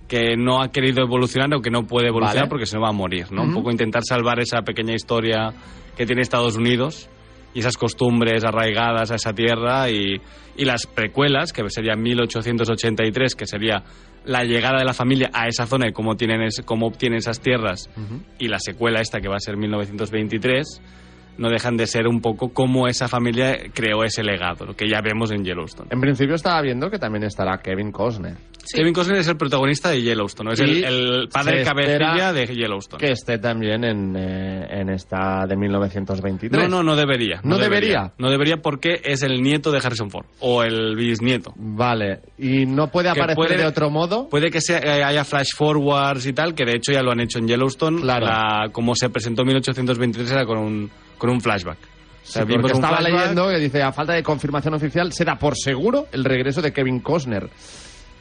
que 0.08 0.36
no 0.36 0.62
ha 0.62 0.70
querido 0.70 1.02
evolucionar 1.02 1.54
o 1.54 1.60
que 1.62 1.70
no 1.70 1.86
puede 1.86 2.08
evolucionar 2.08 2.44
Vale. 2.44 2.48
porque 2.50 2.66
se 2.66 2.78
va 2.78 2.88
a 2.88 2.92
morir, 2.92 3.30
¿no? 3.32 3.42
Un 3.42 3.54
poco 3.54 3.70
intentar 3.70 4.02
salvar 4.04 4.40
esa 4.40 4.62
pequeña 4.62 4.94
historia 4.94 5.52
que 5.96 6.06
tiene 6.06 6.22
Estados 6.22 6.56
Unidos 6.56 7.08
y 7.54 7.60
esas 7.60 7.76
costumbres 7.76 8.44
arraigadas 8.44 9.10
a 9.10 9.16
esa 9.16 9.32
tierra 9.34 9.90
y, 9.90 10.20
y 10.56 10.64
las 10.64 10.86
precuelas, 10.86 11.52
que 11.52 11.68
sería 11.68 11.96
1883, 11.96 13.34
que 13.34 13.46
sería 13.46 13.82
la 14.24 14.44
llegada 14.44 14.78
de 14.78 14.84
la 14.84 14.94
familia 14.94 15.30
a 15.34 15.48
esa 15.48 15.66
zona 15.66 15.88
y 15.88 15.92
cómo, 15.92 16.14
tienen 16.16 16.42
es- 16.42 16.62
cómo 16.64 16.86
obtienen 16.86 17.18
esas 17.18 17.40
tierras, 17.40 17.90
y 18.38 18.48
la 18.48 18.58
secuela 18.58 19.00
esta, 19.00 19.20
que 19.20 19.28
va 19.28 19.36
a 19.36 19.40
ser 19.40 19.56
1923, 19.56 20.80
no 21.38 21.48
dejan 21.48 21.76
de 21.76 21.86
ser 21.86 22.06
un 22.06 22.20
poco 22.20 22.52
cómo 22.52 22.86
esa 22.88 23.08
familia 23.08 23.58
creó 23.72 24.04
ese 24.04 24.22
legado, 24.22 24.66
lo 24.66 24.74
que 24.76 24.88
ya 24.88 25.00
vemos 25.00 25.30
en 25.32 25.44
Yellowstone. 25.44 25.88
En 25.90 26.00
principio 26.00 26.34
estaba 26.34 26.60
viendo 26.62 26.90
que 26.90 26.98
también 26.98 27.24
estará 27.24 27.58
Kevin 27.58 27.90
Costner. 27.90 28.36
sí. 28.64 28.76
Kevin 28.78 28.92
Costner 28.92 29.18
es 29.18 29.28
el 29.28 29.36
protagonista 29.36 29.88
de 29.90 30.02
Yellowstone, 30.02 30.52
es 30.52 30.60
el, 30.60 30.84
el 30.84 31.28
padre 31.28 31.64
cabecilla 31.64 32.32
de 32.32 32.46
Yellowstone. 32.46 33.00
Que 33.04 33.12
esté 33.12 33.38
también 33.38 33.82
en, 33.84 34.14
eh, 34.16 34.66
en 34.80 34.90
esta 34.90 35.46
de 35.46 35.56
1923. 35.56 36.62
No, 36.62 36.68
no, 36.68 36.82
no 36.82 36.96
debería. 36.96 37.40
¿No 37.44 37.58
debería? 37.58 38.12
No 38.18 38.30
debería 38.30 38.58
porque 38.58 39.00
es 39.04 39.22
el 39.22 39.42
nieto 39.42 39.70
de 39.72 39.78
Harrison 39.78 40.10
Ford, 40.10 40.26
o 40.40 40.62
el 40.62 40.94
bisnieto. 40.96 41.52
Vale. 41.56 42.20
¿Y 42.38 42.66
no 42.66 42.88
puede 42.88 43.08
aparecer 43.08 43.34
puede- 43.36 43.56
de 43.56 43.66
otro 43.66 43.90
modo? 43.90 44.28
Puede 44.28 44.50
que 44.50 44.60
sea, 44.60 44.78
eh, 44.78 45.02
haya 45.02 45.24
flash 45.24 45.50
forwards 45.56 46.26
y 46.26 46.32
tal, 46.32 46.54
que 46.54 46.64
de 46.64 46.72
hecho 46.76 46.92
ya 46.92 47.02
lo 47.02 47.10
han 47.12 47.20
hecho 47.20 47.38
en 47.38 47.48
Yellowstone. 47.48 48.00
Claro. 48.02 48.26
La- 48.26 48.68
como 48.72 48.94
se 48.94 49.08
presentó 49.10 49.42
en 49.42 49.48
1823 49.48 50.30
era 50.30 50.44
con 50.46 50.58
un, 50.58 50.90
con 51.22 51.30
un 51.30 51.40
flashback. 51.40 51.78
O 51.78 52.26
sea, 52.26 52.44
porque 52.44 52.72
estaba 52.72 52.96
flashback. 52.96 53.20
leyendo 53.20 53.48
que 53.48 53.58
dice, 53.60 53.80
a 53.80 53.92
falta 53.92 54.12
de 54.12 54.24
confirmación 54.24 54.74
oficial, 54.74 55.12
se 55.12 55.24
da 55.24 55.36
por 55.36 55.56
seguro 55.56 56.06
el 56.10 56.24
regreso 56.24 56.60
de 56.60 56.72
Kevin 56.72 56.98
Costner. 56.98 57.48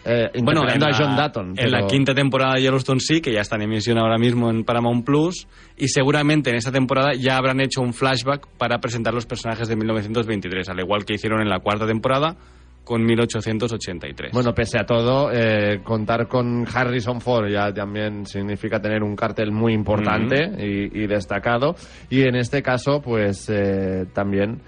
Eh, 0.06 0.30
Bueno, 0.44 0.70
en 0.70 0.80
la, 0.80 0.90
a 0.90 0.94
John 0.94 1.16
Dutton. 1.16 1.54
en 1.58 1.72
la 1.72 1.88
quinta 1.88 2.14
temporada 2.14 2.54
de 2.54 2.62
Yellowstone 2.62 3.00
sí, 3.00 3.20
que 3.20 3.34
ya 3.34 3.42
está 3.42 3.56
en 3.56 3.64
emisión 3.64 3.98
ahora 3.98 4.20
mismo 4.20 4.52
en 4.52 4.64
Paramount 4.64 5.04
Plus, 5.04 5.48
y 5.78 5.88
seguramente 5.88 6.52
en 6.52 6.58
esta 6.58 6.72
temporada 6.72 7.14
ya 7.18 7.38
habrán 7.38 7.60
hecho 7.60 7.82
un 7.82 7.96
flashback 7.96 8.46
para 8.60 8.78
presentar 8.78 9.16
los 9.16 9.26
personajes 9.26 9.68
de 9.68 9.76
1923, 9.76 10.70
al 10.70 10.80
igual 10.80 11.04
que 11.04 11.16
hicieron 11.16 11.42
en 11.42 11.50
la 11.50 11.58
cuarta 11.58 11.88
temporada 11.88 12.38
con 12.84 13.04
1883. 13.06 14.32
Bueno, 14.34 14.54
pese 14.54 14.80
a 14.80 14.86
todo, 14.86 15.32
eh, 15.32 15.82
contar 15.84 16.28
con 16.28 16.66
Harrison 16.72 17.22
Ford 17.22 17.48
ya 17.50 17.72
también 17.74 18.26
significa 18.26 18.82
tener 18.82 19.04
un 19.04 19.16
cartel 19.16 19.52
muy 19.52 19.74
importante 19.74 20.52
y, 20.60 21.04
y 21.04 21.08
destacado. 21.08 21.76
Y 22.10 22.22
en 22.24 22.36
este 22.36 22.62
caso, 22.62 23.02
pues 23.02 23.48
eh, 23.50 24.06
también 24.14 24.62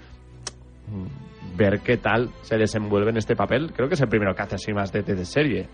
mm, 0.88 1.56
ver 1.56 1.80
qué 1.80 1.96
tal 1.98 2.30
se 2.42 2.56
desenvuelve 2.56 3.10
en 3.10 3.16
este 3.16 3.36
papel. 3.36 3.72
Creo 3.74 3.88
que 3.88 3.94
es 3.94 4.00
el 4.00 4.08
primero 4.08 4.34
que 4.34 4.42
hace 4.42 4.54
así 4.56 4.72
más 4.72 4.92
de, 4.92 5.02
de- 5.02 5.14
de 5.14 5.24
serie. 5.24 5.68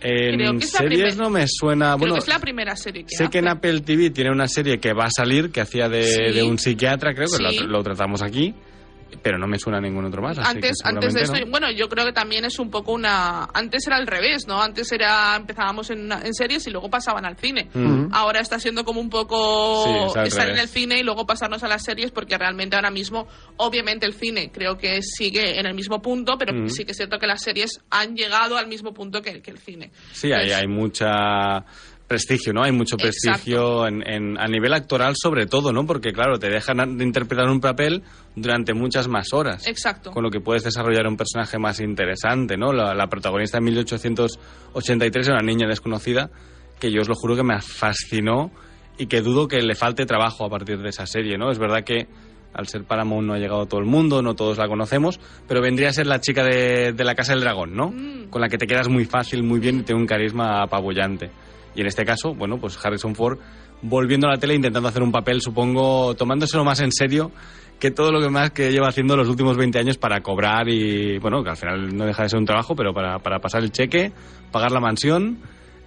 en 0.00 0.36
creo 0.36 0.52
que 0.58 0.64
es 0.64 0.72
la 0.74 0.78
series 0.80 1.00
primer- 1.14 1.16
no 1.18 1.30
me 1.30 1.44
suena... 1.46 1.86
creo 1.94 1.98
bueno, 1.98 2.14
que 2.14 2.18
es 2.20 2.28
la 2.28 2.38
primera 2.40 2.74
serie 2.76 3.04
que 3.04 3.14
Sé 3.16 3.28
que 3.30 3.38
en 3.38 3.46
hace. 3.48 3.58
Apple 3.58 3.80
TV 3.82 4.10
tiene 4.10 4.30
una 4.30 4.48
serie 4.48 4.78
que 4.78 4.92
va 4.92 5.04
a 5.04 5.10
salir, 5.10 5.50
que 5.52 5.60
hacía 5.60 5.88
de, 5.88 6.02
Sí. 6.02 6.32
de 6.34 6.42
un 6.42 6.58
psiquiatra, 6.58 7.14
creo 7.14 7.26
que 7.28 7.36
Sí. 7.52 7.60
lo, 7.60 7.66
lo 7.68 7.82
tratamos 7.84 8.20
aquí, 8.22 8.52
pero 9.22 9.38
no 9.38 9.46
me 9.46 9.58
suena 9.58 9.80
ningún 9.80 10.04
otro 10.04 10.22
más. 10.22 10.38
así 10.38 10.60
que 10.60 10.70
antes 10.84 11.12
de 11.14 11.20
esto 11.22 11.34
seguramente 11.34 11.50
bueno 11.50 11.70
yo 11.70 11.88
creo 11.88 12.04
que 12.06 12.12
también 12.12 12.44
es 12.44 12.58
un 12.58 12.70
poco 12.70 12.92
una 12.92 13.44
antes 13.52 13.86
era 13.86 13.96
al 13.96 14.06
revés 14.06 14.46
no 14.46 14.62
antes 14.62 14.90
era 14.92 15.36
empezábamos 15.36 15.90
en, 15.90 16.04
una- 16.06 16.22
en 16.22 16.32
series 16.34 16.66
y 16.66 16.70
luego 16.70 16.88
pasaban 16.88 17.24
al 17.24 17.36
cine 17.36 17.68
Mm. 17.74 18.08
ahora 18.12 18.40
está 18.40 18.58
siendo 18.58 18.84
como 18.84 19.00
un 19.00 19.10
poco 19.10 19.84
Sí, 20.14 20.20
es 20.20 20.28
estar 20.28 20.48
en 20.48 20.58
el 20.58 20.68
cine 20.68 20.98
y 20.98 21.02
luego 21.02 21.26
pasarnos 21.26 21.62
a 21.62 21.68
las 21.68 21.82
series 21.84 22.10
porque 22.10 22.38
realmente 22.38 22.76
ahora 22.76 22.90
mismo 22.90 23.26
obviamente 23.56 24.06
el 24.06 24.14
cine 24.14 24.50
creo 24.52 24.76
que 24.78 25.02
sigue 25.02 25.58
en 25.58 25.66
el 25.66 25.74
mismo 25.74 26.00
punto 26.00 26.36
pero 26.38 26.52
Mm. 26.54 26.68
sí 26.68 26.84
que 26.84 26.92
es 26.92 26.96
cierto 26.96 27.18
que 27.18 27.26
las 27.26 27.42
series 27.42 27.80
han 27.90 28.14
llegado 28.16 28.56
al 28.56 28.66
mismo 28.68 28.92
punto 28.94 29.20
que, 29.22 29.40
que 29.42 29.50
el 29.50 29.58
cine 29.58 29.90
Sí, 30.12 30.28
hay, 30.28 30.50
Entonces, 30.50 30.56
hay 30.56 30.66
mucha 30.68 31.64
prestigio, 32.12 32.52
¿no? 32.52 32.62
Hay 32.62 32.72
mucho 32.72 32.96
prestigio 32.98 33.86
en, 33.86 34.06
en- 34.06 34.38
a 34.38 34.46
nivel 34.46 34.74
actoral 34.74 35.14
sobre 35.16 35.46
todo, 35.46 35.72
¿no? 35.72 35.86
Porque, 35.86 36.12
claro, 36.12 36.38
te 36.38 36.48
dejan 36.50 36.98
de 36.98 37.04
interpretar 37.04 37.48
un 37.48 37.60
papel 37.60 38.02
durante 38.36 38.74
muchas 38.74 39.08
más 39.08 39.32
horas. 39.32 39.66
exacto 39.66 40.10
Con 40.12 40.22
lo 40.22 40.30
que 40.30 40.40
puedes 40.40 40.62
desarrollar 40.62 41.06
un 41.06 41.16
personaje 41.16 41.58
más 41.58 41.80
interesante, 41.80 42.56
¿no? 42.58 42.72
La, 42.72 42.94
la 42.94 43.06
protagonista 43.06 43.58
en 43.58 43.64
1883 43.64 45.26
era 45.28 45.36
una 45.36 45.46
niña 45.46 45.66
desconocida 45.68 46.30
que 46.78 46.90
yo 46.90 47.00
os 47.00 47.08
lo 47.08 47.14
juro 47.14 47.34
que 47.36 47.42
me 47.42 47.60
fascinó 47.60 48.50
y 48.98 49.06
que 49.06 49.20
dudo 49.22 49.48
que 49.48 49.62
le 49.62 49.74
falte 49.74 50.04
trabajo 50.04 50.44
a 50.44 50.50
partir 50.50 50.78
de 50.78 50.90
esa 50.90 51.06
serie, 51.06 51.38
¿no? 51.38 51.50
Es 51.50 51.58
verdad 51.58 51.82
que 51.84 52.06
al 52.54 52.66
ser 52.68 52.84
Paramount 52.84 53.26
no 53.26 53.32
ha 53.32 53.38
llegado 53.38 53.62
a 53.62 53.66
todo 53.66 53.80
el 53.80 53.86
mundo, 53.86 54.20
no 54.20 54.34
todos 54.34 54.58
la 54.58 54.68
conocemos, 54.68 55.18
pero 55.48 55.62
vendría 55.62 55.88
a 55.88 55.92
ser 55.94 56.06
la 56.06 56.20
chica 56.20 56.44
de, 56.44 56.92
de 56.92 57.04
la 57.04 57.14
Casa 57.14 57.32
del 57.32 57.40
Dragón, 57.40 57.74
¿no? 57.74 57.88
Mm. 57.88 58.28
Con 58.28 58.42
la 58.42 58.48
que 58.48 58.58
te 58.58 58.66
quedas 58.66 58.88
muy 58.88 59.06
fácil, 59.06 59.42
muy 59.42 59.58
bien 59.58 59.78
y 59.80 59.82
tiene 59.84 60.00
un 60.00 60.06
carisma 60.06 60.62
apabullante. 60.62 61.30
Y 61.74 61.80
en 61.80 61.86
este 61.86 62.04
caso, 62.04 62.34
bueno, 62.34 62.58
pues 62.58 62.78
Harrison 62.84 63.14
Ford 63.14 63.38
volviendo 63.82 64.28
a 64.28 64.30
la 64.30 64.38
tele 64.38 64.54
intentando 64.54 64.88
hacer 64.88 65.02
un 65.02 65.12
papel, 65.12 65.40
supongo, 65.40 66.14
tomándoselo 66.14 66.64
más 66.64 66.80
en 66.80 66.92
serio 66.92 67.32
que 67.80 67.90
todo 67.90 68.12
lo 68.12 68.20
que 68.20 68.28
más 68.28 68.52
que 68.52 68.70
lleva 68.70 68.88
haciendo 68.88 69.16
los 69.16 69.28
últimos 69.28 69.56
20 69.56 69.76
años 69.76 69.98
para 69.98 70.20
cobrar 70.20 70.68
y, 70.68 71.18
bueno, 71.18 71.42
que 71.42 71.50
al 71.50 71.56
final 71.56 71.96
no 71.96 72.06
deja 72.06 72.22
de 72.22 72.28
ser 72.28 72.38
un 72.38 72.46
trabajo, 72.46 72.76
pero 72.76 72.94
para, 72.94 73.18
para 73.18 73.40
pasar 73.40 73.64
el 73.64 73.72
cheque, 73.72 74.12
pagar 74.52 74.70
la 74.70 74.78
mansión 74.78 75.38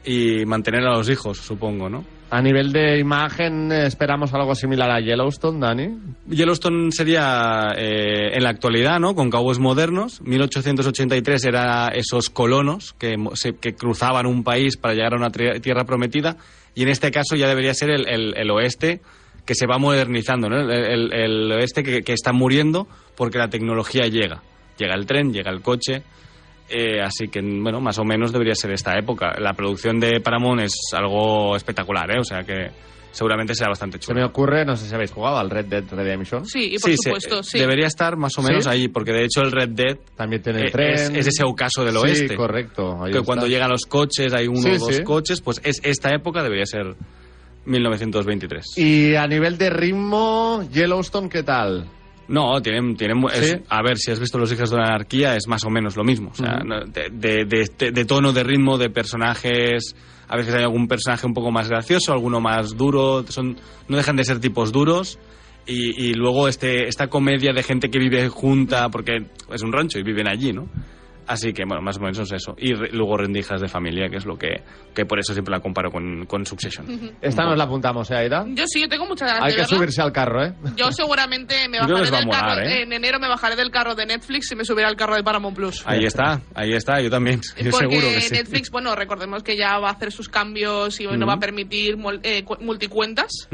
y 0.03 0.45
mantener 0.45 0.81
a 0.85 0.97
los 0.97 1.09
hijos, 1.09 1.37
supongo, 1.37 1.87
¿no? 1.87 2.03
A 2.31 2.41
nivel 2.41 2.73
de 2.73 2.99
imagen, 2.99 3.71
esperamos 3.71 4.33
algo 4.33 4.55
similar 4.55 4.89
a 4.89 4.99
Yellowstone, 4.99 5.59
Dani. 5.59 5.89
Yellowstone 6.27 6.91
sería 6.91 7.67
eh, 7.77 8.31
en 8.35 8.43
la 8.43 8.49
actualidad, 8.49 8.99
¿no? 8.99 9.13
Con 9.15 9.29
cowboys 9.29 9.59
modernos. 9.59 10.21
1883 10.21 11.45
era 11.45 11.89
esos 11.89 12.29
colonos 12.29 12.93
que, 12.93 13.15
que 13.61 13.75
cruzaban 13.75 14.25
un 14.25 14.43
país 14.43 14.75
para 14.75 14.95
llegar 14.95 15.13
a 15.13 15.17
una 15.17 15.29
tierra 15.29 15.85
prometida. 15.85 16.35
Y 16.73 16.81
en 16.83 16.89
este 16.89 17.11
caso 17.11 17.35
ya 17.35 17.47
debería 17.47 17.73
ser 17.73 17.91
el, 17.91 18.07
el- 18.07 18.33
el 18.35 18.51
oeste 18.51 19.01
que 19.45 19.53
se 19.55 19.67
va 19.67 19.77
modernizando, 19.77 20.49
¿no? 20.49 20.59
El- 20.59 21.13
el 21.13 21.51
oeste 21.51 21.83
que, 21.83 22.01
que 22.01 22.13
está 22.13 22.33
muriendo 22.33 22.87
porque 23.15 23.37
la 23.37 23.49
tecnología 23.49 24.07
llega. 24.07 24.41
Llega 24.77 24.95
el 24.95 25.05
tren, 25.05 25.31
llega 25.31 25.51
el 25.51 25.61
coche. 25.61 26.01
Eh, 26.69 26.99
así 27.01 27.27
que, 27.27 27.41
bueno, 27.41 27.79
más 27.79 27.97
o 27.99 28.03
menos 28.03 28.31
debería 28.31 28.55
ser 28.55 28.71
esta 28.71 28.97
época. 28.97 29.35
La 29.39 29.53
producción 29.53 29.99
de 29.99 30.19
Paramount 30.19 30.61
es 30.61 30.73
algo 30.93 31.55
espectacular, 31.55 32.09
¿eh? 32.11 32.19
O 32.19 32.23
sea 32.23 32.43
que 32.43 32.71
seguramente 33.11 33.53
será 33.55 33.69
bastante 33.69 33.97
Se 33.97 34.05
chulo. 34.07 34.19
me 34.19 34.25
ocurre, 34.25 34.65
no 34.65 34.75
sé 34.75 34.87
si 34.89 34.93
habéis 34.95 35.11
jugado 35.11 35.37
al 35.37 35.49
Red 35.49 35.65
Dead 35.67 35.83
Redemption. 35.89 36.45
Sí, 36.45 36.73
y 36.73 36.77
por 36.79 36.89
Sí, 36.89 36.97
se- 36.97 37.03
supuesto, 37.03 37.43
sí. 37.43 37.59
Debería 37.59 37.85
estar 37.87 38.17
más 38.17 38.37
o 38.37 38.41
menos 38.41 38.63
¿Sí? 38.65 38.69
ahí, 38.69 38.87
porque 38.89 39.13
de 39.13 39.23
hecho 39.25 39.41
el 39.41 39.51
Red 39.51 39.69
Dead 39.69 39.97
También 40.17 40.41
tiene 40.41 40.59
el 40.61 40.67
eh, 40.67 40.71
tren. 40.71 40.93
es, 40.95 41.09
es 41.11 41.27
ese 41.27 41.43
ocaso 41.45 41.85
del 41.85 41.93
Sí, 41.93 41.99
oeste. 41.99 42.35
correcto. 42.35 42.97
ahí 43.03 43.11
que 43.11 43.19
está. 43.19 43.25
cuando 43.25 43.47
llegan 43.47 43.69
los 43.69 43.85
coches, 43.85 44.33
hay 44.33 44.47
uno 44.47 44.61
Sí, 44.63 44.69
o 44.71 44.79
dos 44.79 44.95
sí. 44.97 45.03
coches, 45.03 45.39
pues 45.41 45.61
es 45.63 45.79
esta 45.83 46.09
época 46.13 46.41
debería 46.43 46.65
ser 46.65 46.95
1923. 47.65 48.77
Y 48.77 49.15
a 49.15 49.27
nivel 49.27 49.57
de 49.57 49.69
ritmo, 49.69 50.63
Yellowstone, 50.71 51.29
¿qué 51.29 51.43
tal? 51.43 51.85
No, 52.27 52.59
tienen, 52.61 52.95
tienen 52.97 53.23
es- 53.31 53.41
a 53.69 53.81
ver, 53.83 53.97
si 53.97 54.11
has 54.11 54.19
visto 54.19 54.37
Los 54.37 54.51
Hijos 54.51 54.69
de 54.71 54.77
la 54.77 54.83
Anarquía, 54.85 55.35
es 55.35 55.47
más 55.47 55.63
o 55.63 55.69
menos 55.69 55.95
lo 55.95 56.03
mismo. 56.03 56.31
O 56.31 56.35
sea, 56.35 56.59
de, 56.87 57.09
de- 57.11 57.45
de- 57.45 57.69
de- 57.77 57.91
de 57.91 58.05
tono, 58.05 58.33
de 58.33 58.43
ritmo, 58.43 58.77
de 58.77 58.89
personajes. 58.89 59.95
A 60.27 60.37
veces 60.37 60.55
hay 60.55 60.63
algún 60.63 60.87
personaje 60.87 61.27
un 61.27 61.33
poco 61.35 61.51
más 61.51 61.69
gracioso, 61.69 62.11
alguno 62.13 62.41
más 62.41 62.75
duro. 62.75 63.23
Son, 63.29 63.55
no 63.87 63.97
dejan 63.97 64.15
de 64.15 64.23
ser 64.23 64.39
tipos 64.39 64.71
duros. 64.71 65.19
Y, 65.67 66.09
y 66.09 66.13
luego 66.13 66.47
este, 66.47 66.87
esta 66.87 67.07
comedia 67.07 67.51
de 67.53 67.63
gente 67.63 67.89
que 67.89 67.97
vive 67.99 68.27
junta, 68.29 68.89
porque 68.89 69.25
es 69.51 69.61
un 69.63 69.71
rancho 69.73 69.97
y 69.99 70.03
viven 70.03 70.27
allí, 70.27 70.53
¿no? 70.53 70.67
Así 71.27 71.53
que, 71.53 71.63
bueno, 71.65 71.81
más 71.81 71.97
o 71.97 72.01
menos 72.01 72.19
es 72.19 72.31
eso. 72.31 72.55
Y 72.57 72.73
re- 72.73 72.89
luego 72.91 73.17
rendijas 73.17 73.59
de 73.59 73.67
familia, 73.67 74.09
que 74.09 74.17
es 74.17 74.25
lo 74.25 74.37
que, 74.37 74.61
que 74.93 75.05
por 75.05 75.19
eso 75.19 75.33
siempre 75.33 75.51
la 75.51 75.59
comparo 75.59 75.89
con, 75.91 76.25
con 76.25 76.45
Succession. 76.45 76.85
Esta 77.21 77.43
nos 77.45 77.57
la 77.57 77.63
apuntamos, 77.63 78.09
¿eh, 78.11 78.15
Aida? 78.15 78.45
Yo 78.49 78.65
sí, 78.67 78.81
yo 78.81 78.87
tengo 78.87 79.05
muchas 79.07 79.27
ganas 79.29 79.43
Hay 79.43 79.49
de 79.51 79.55
que 79.55 79.61
verla. 79.63 79.77
subirse 79.77 80.01
al 80.01 80.11
carro, 80.11 80.45
¿eh? 80.45 80.53
Yo 80.75 80.91
seguramente 80.91 81.67
me 81.69 81.79
bajaré 81.81 82.11
del 82.11 82.25
molar, 82.27 82.41
carro. 82.57 82.61
¿eh? 82.61 82.83
En 82.83 82.93
enero 82.93 83.19
me 83.19 83.27
bajaré 83.27 83.55
del 83.55 83.71
carro 83.71 83.95
de 83.95 84.05
Netflix 84.05 84.51
y 84.51 84.55
me 84.55 84.63
subiré 84.65 84.85
al 84.85 84.95
carro 84.95 85.15
de 85.15 85.23
Paramount 85.23 85.55
Plus. 85.55 85.83
Ahí 85.85 86.05
está, 86.05 86.41
ahí 86.53 86.73
está, 86.73 87.01
yo 87.01 87.09
también. 87.09 87.41
Yo 87.57 87.71
Porque 87.71 87.87
seguro 87.95 88.07
que 88.13 88.21
sí. 88.21 88.33
Netflix, 88.33 88.69
bueno, 88.69 88.95
recordemos 88.95 89.41
que 89.43 89.57
ya 89.57 89.79
va 89.79 89.89
a 89.89 89.93
hacer 89.93 90.11
sus 90.11 90.29
cambios 90.29 90.99
y 90.99 91.05
no 91.05 91.11
Ujú. 91.15 91.25
va 91.25 91.33
a 91.33 91.39
permitir 91.39 91.97
mul- 91.97 92.19
eh, 92.23 92.43
cu- 92.43 92.57
multicuentas. 92.61 93.47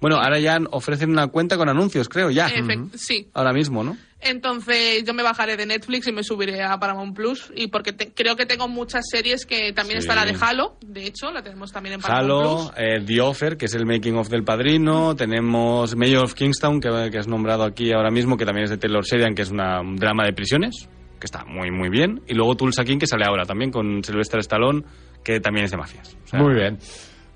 Bueno, 0.00 0.16
ahora 0.16 0.38
ya 0.38 0.58
ofrecen 0.70 1.10
una 1.10 1.28
cuenta 1.28 1.56
con 1.56 1.68
anuncios, 1.68 2.08
creo, 2.08 2.30
ya. 2.30 2.48
Efect- 2.48 2.90
Sí. 2.96 3.28
Ahora 3.34 3.52
mismo, 3.52 3.82
¿no? 3.84 3.96
Entonces 4.20 5.04
yo 5.04 5.12
me 5.14 5.22
bajaré 5.22 5.56
de 5.56 5.66
Netflix 5.66 6.06
y 6.08 6.12
me 6.12 6.22
subiré 6.24 6.62
a 6.62 6.78
Paramount 6.78 7.14
Plus. 7.14 7.52
Y 7.54 7.68
porque 7.68 7.92
te- 7.92 8.12
creo 8.12 8.34
que 8.36 8.46
tengo 8.46 8.66
muchas 8.66 9.04
series 9.10 9.44
que 9.46 9.72
también 9.72 10.00
Sí. 10.00 10.08
está 10.08 10.14
la 10.14 10.24
de 10.30 10.36
Halo. 10.40 10.76
De 10.84 11.04
hecho, 11.06 11.30
la 11.30 11.42
tenemos 11.42 11.70
también 11.72 11.94
en 11.96 12.00
Paramount 12.00 12.24
Halo, 12.30 12.56
Plus. 12.56 12.72
eh, 12.78 13.02
The 13.06 13.20
Offer, 13.20 13.56
que 13.56 13.66
es 13.66 13.74
el 13.74 13.86
making 13.86 14.16
of 14.16 14.28
del 14.28 14.42
padrino. 14.42 15.14
Tenemos 15.14 15.94
Mayor 15.96 16.24
of 16.24 16.34
Kingstown, 16.34 16.80
que, 16.80 16.88
que 17.12 17.18
has 17.18 17.28
nombrado 17.28 17.64
aquí 17.64 17.92
ahora 17.92 18.10
mismo, 18.10 18.36
que 18.36 18.44
también 18.46 18.64
es 18.64 18.70
de 18.70 18.78
Taylor 18.78 19.04
Sheridan, 19.04 19.34
que 19.34 19.42
es 19.42 19.50
una, 19.50 19.80
un 19.80 19.96
drama 19.96 20.24
de 20.24 20.32
prisiones, 20.32 20.88
que 21.20 21.26
está 21.26 21.44
muy, 21.44 21.70
muy 21.70 21.88
bien. 21.90 22.22
Y 22.26 22.34
luego 22.34 22.56
Tulsa 22.56 22.84
King, 22.84 22.98
que 22.98 23.06
sale 23.06 23.24
ahora 23.26 23.44
también 23.44 23.70
con 23.70 24.02
Sylvester 24.02 24.40
Stallone, 24.40 24.82
que 25.22 25.40
también 25.40 25.66
es 25.66 25.70
de 25.70 25.76
mafias. 25.76 26.16
O 26.24 26.26
sea, 26.28 26.40
Muy 26.40 26.54
bien. 26.54 26.78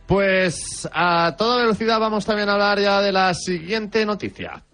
Pues 0.06 0.88
a 0.92 1.36
toda 1.36 1.58
velocidad 1.60 2.00
vamos 2.00 2.26
también 2.26 2.48
a 2.48 2.54
hablar 2.54 2.80
ya 2.80 3.00
de 3.00 3.12
la 3.12 3.32
siguiente 3.32 4.04
noticia. 4.04 4.64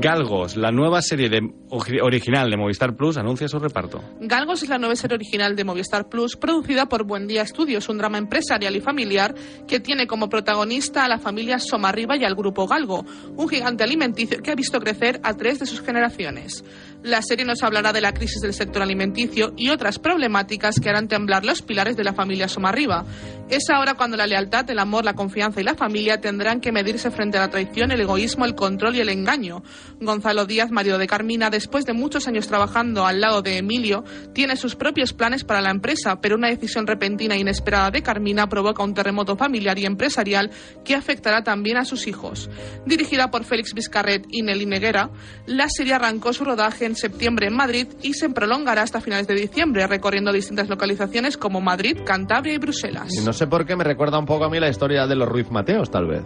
Galgos, 0.00 0.56
la 0.56 0.70
nueva 0.70 1.02
serie 1.02 1.28
de, 1.28 1.40
ori- 1.68 2.00
original 2.02 2.48
de 2.50 2.56
Movistar 2.56 2.96
Plus, 2.96 3.18
anuncia 3.18 3.48
su 3.48 3.58
reparto. 3.58 4.02
Galgos 4.20 4.62
es 4.62 4.70
la 4.70 4.78
nueva 4.78 4.96
serie 4.96 5.16
original 5.16 5.54
de 5.54 5.62
Movistar 5.64 6.08
Plus, 6.08 6.36
producida 6.36 6.86
por 6.86 7.04
Buen 7.04 7.26
Día 7.26 7.44
Studios, 7.44 7.86
un 7.90 7.98
drama 7.98 8.16
empresarial 8.16 8.74
y 8.74 8.80
familiar 8.80 9.34
que 9.68 9.78
tiene 9.78 10.06
como 10.06 10.30
protagonista 10.30 11.04
a 11.04 11.08
la 11.08 11.18
familia 11.18 11.58
Somarriba 11.58 12.16
y 12.16 12.24
al 12.24 12.34
grupo 12.34 12.66
Galgo, 12.66 13.04
un 13.36 13.48
gigante 13.48 13.84
alimenticio 13.84 14.40
que 14.42 14.50
ha 14.50 14.54
visto 14.54 14.78
crecer 14.80 15.20
a 15.22 15.34
tres 15.34 15.58
de 15.58 15.66
sus 15.66 15.82
generaciones. 15.82 16.64
La 17.02 17.22
serie 17.22 17.46
nos 17.46 17.62
hablará 17.62 17.94
de 17.94 18.02
la 18.02 18.12
crisis 18.12 18.42
del 18.42 18.52
sector 18.52 18.82
alimenticio 18.82 19.54
y 19.56 19.70
otras 19.70 19.98
problemáticas 19.98 20.78
que 20.78 20.90
harán 20.90 21.08
temblar 21.08 21.46
los 21.46 21.62
pilares 21.62 21.96
de 21.96 22.04
la 22.04 22.12
familia 22.12 22.46
Somarriba. 22.46 23.06
Es 23.48 23.70
ahora 23.70 23.94
cuando 23.94 24.18
la 24.18 24.26
lealtad, 24.26 24.68
el 24.70 24.78
amor, 24.78 25.06
la 25.06 25.14
confianza 25.14 25.60
y 25.60 25.64
la 25.64 25.74
familia 25.74 26.20
tendrán 26.20 26.60
que 26.60 26.72
medirse 26.72 27.10
frente 27.10 27.38
a 27.38 27.40
la 27.40 27.50
traición, 27.50 27.90
el 27.90 28.02
egoísmo, 28.02 28.44
el 28.44 28.54
control 28.54 28.96
y 28.96 29.00
el 29.00 29.08
engaño. 29.08 29.62
Gonzalo 29.98 30.44
Díaz, 30.44 30.70
marido 30.70 30.98
de 30.98 31.06
Carmina, 31.06 31.48
después 31.48 31.86
de 31.86 31.94
muchos 31.94 32.28
años 32.28 32.46
trabajando 32.48 33.06
al 33.06 33.20
lado 33.20 33.40
de 33.40 33.56
Emilio, 33.56 34.04
tiene 34.34 34.56
sus 34.56 34.76
propios 34.76 35.14
planes 35.14 35.42
para 35.42 35.62
la 35.62 35.70
empresa, 35.70 36.20
pero 36.20 36.36
una 36.36 36.48
decisión 36.48 36.86
repentina 36.86 37.34
e 37.34 37.40
inesperada 37.40 37.90
de 37.90 38.02
Carmina 38.02 38.46
provoca 38.46 38.84
un 38.84 38.92
terremoto 38.92 39.36
familiar 39.36 39.78
y 39.78 39.86
empresarial 39.86 40.50
que 40.84 40.94
afectará 40.94 41.42
también 41.42 41.78
a 41.78 41.86
sus 41.86 42.06
hijos. 42.06 42.50
Dirigida 42.84 43.30
por 43.30 43.44
Félix 43.44 43.72
Vizcarret 43.72 44.26
y 44.30 44.42
Nelly 44.42 44.66
Neguera, 44.66 45.10
la 45.46 45.68
serie 45.70 45.94
arrancó 45.94 46.34
su 46.34 46.44
rodaje 46.44 46.89
en 46.90 46.96
septiembre 46.96 47.46
en 47.46 47.54
Madrid 47.56 47.86
y 48.02 48.14
se 48.14 48.28
prolongará 48.28 48.82
hasta 48.82 49.00
finales 49.00 49.26
de 49.26 49.34
diciembre, 49.34 49.86
recorriendo 49.86 50.32
distintas 50.32 50.68
localizaciones 50.68 51.36
como 51.36 51.60
Madrid, 51.60 51.98
Cantabria 52.04 52.54
y 52.54 52.58
Bruselas. 52.58 53.08
Y 53.16 53.24
no 53.24 53.32
sé 53.32 53.46
por 53.46 53.64
qué 53.64 53.76
me 53.76 53.84
recuerda 53.84 54.18
un 54.18 54.26
poco 54.26 54.44
a 54.44 54.50
mí 54.50 54.60
la 54.60 54.68
historia 54.68 55.06
de 55.06 55.16
los 55.16 55.28
Ruiz 55.28 55.50
Mateos, 55.50 55.90
tal 55.90 56.06
vez. 56.06 56.22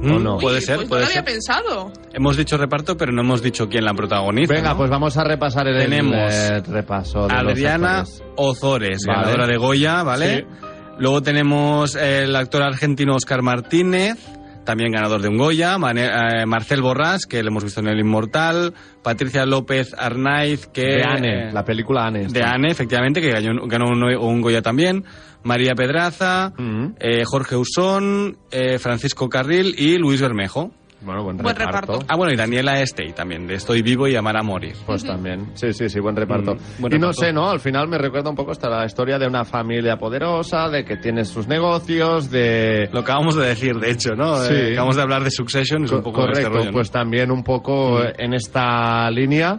Mm, 0.00 0.22
no? 0.22 0.38
Puede 0.38 0.60
ser, 0.60 0.76
pues 0.76 0.88
puede 0.88 1.02
no 1.02 1.06
lo 1.06 1.12
ser. 1.12 1.18
había 1.20 1.32
pensado. 1.32 1.92
Hemos 2.12 2.36
dicho 2.36 2.56
reparto, 2.58 2.96
pero 2.96 3.12
no 3.12 3.22
hemos 3.22 3.42
dicho 3.42 3.68
quién 3.68 3.84
la 3.84 3.94
protagoniza. 3.94 4.52
Venga, 4.52 4.70
¿no? 4.70 4.76
pues 4.78 4.90
vamos 4.90 5.16
a 5.16 5.24
repasar 5.24 5.66
el, 5.68 5.78
Tenemos 5.78 6.34
eh, 6.34 6.60
repaso 6.60 7.26
de 7.26 7.34
Adriana. 7.34 8.04
Ozores, 8.36 8.98
Vale. 9.06 9.20
ganadora 9.20 9.46
de 9.46 9.56
Goya, 9.56 10.02
¿vale? 10.02 10.36
Sí. 10.38 10.66
Luego 10.98 11.22
tenemos 11.22 11.96
el 11.96 12.34
actor 12.36 12.62
argentino 12.62 13.14
Oscar 13.16 13.42
Martínez, 13.42 14.16
también 14.64 14.92
ganador 14.92 15.20
de 15.22 15.28
un 15.28 15.36
Goya, 15.36 15.76
eh, 15.94 16.46
Marcel 16.46 16.82
Borrás, 16.82 17.26
que 17.26 17.42
lo 17.42 17.48
hemos 17.50 17.64
visto 17.64 17.80
en 17.80 17.88
El 17.88 18.00
Inmortal, 18.00 18.74
Patricia 19.02 19.44
López 19.46 19.94
Arnaiz, 19.96 20.66
que... 20.66 20.82
De 20.82 21.02
Anne, 21.04 21.48
eh, 21.48 21.52
la 21.52 21.64
película 21.64 22.06
Anne. 22.06 22.26
de. 22.28 22.42
Anne, 22.42 22.68
efectivamente, 22.70 23.20
que 23.20 23.30
ganó, 23.30 23.66
ganó 23.66 23.86
un, 23.88 24.02
un 24.02 24.40
Goya 24.40 24.62
también, 24.62 25.04
María 25.42 25.74
Pedraza, 25.74 26.52
Mm. 26.56 26.94
eh, 27.00 27.22
Jorge 27.24 27.56
Usón, 27.56 28.38
Francisco 28.78 29.28
Carril 29.28 29.74
y 29.76 29.98
Luis 29.98 30.20
Bermejo. 30.20 30.70
Bueno, 31.04 31.22
buen, 31.22 31.36
Buen 31.36 31.54
reparto. 31.54 31.92
reparto. 31.92 32.06
Ah, 32.08 32.16
bueno, 32.16 32.32
y 32.32 32.36
Daniela 32.36 32.80
Estey 32.80 33.12
también, 33.12 33.46
de 33.46 33.54
Estoy 33.54 33.82
vivo 33.82 34.08
y 34.08 34.16
amar 34.16 34.36
a 34.36 34.42
morir. 34.42 34.74
Pues 34.86 35.04
también, 35.04 35.50
sí, 35.54 35.72
sí, 35.72 35.88
sí, 35.88 36.00
buen 36.00 36.16
reparto. 36.16 36.54
Mm, 36.54 36.80
buen 36.80 36.94
y 36.94 36.98
no 36.98 37.12
sé, 37.12 37.32
¿no? 37.32 37.50
Al 37.50 37.60
final 37.60 37.88
me 37.88 37.98
recuerda 37.98 38.30
un 38.30 38.36
poco 38.36 38.52
hasta 38.52 38.68
la 38.70 38.86
historia 38.86 39.18
de 39.18 39.26
una 39.26 39.44
familia 39.44 39.96
poderosa, 39.98 40.68
de 40.68 40.84
que 40.84 40.96
tiene 40.96 41.24
sus 41.24 41.46
negocios, 41.46 42.30
de... 42.30 42.88
Lo 42.92 43.00
acabamos 43.00 43.36
de 43.36 43.46
decir, 43.46 43.74
de 43.76 43.90
hecho, 43.90 44.14
¿no? 44.14 44.36
Sí. 44.36 44.54
Eh, 44.54 44.72
acabamos 44.72 44.96
de 44.96 45.02
hablar 45.02 45.24
de 45.24 45.30
Succession, 45.30 45.84
es 45.84 45.90
un 45.90 45.98
Co- 45.98 46.04
poco 46.04 46.20
Correcto, 46.22 46.40
este 46.40 46.50
rollo, 46.52 46.66
¿no? 46.66 46.72
pues 46.72 46.90
también 46.90 47.30
un 47.30 47.42
poco 47.44 47.98
Mm. 48.00 48.20
en 48.22 48.34
esta 48.34 49.10
línea. 49.10 49.58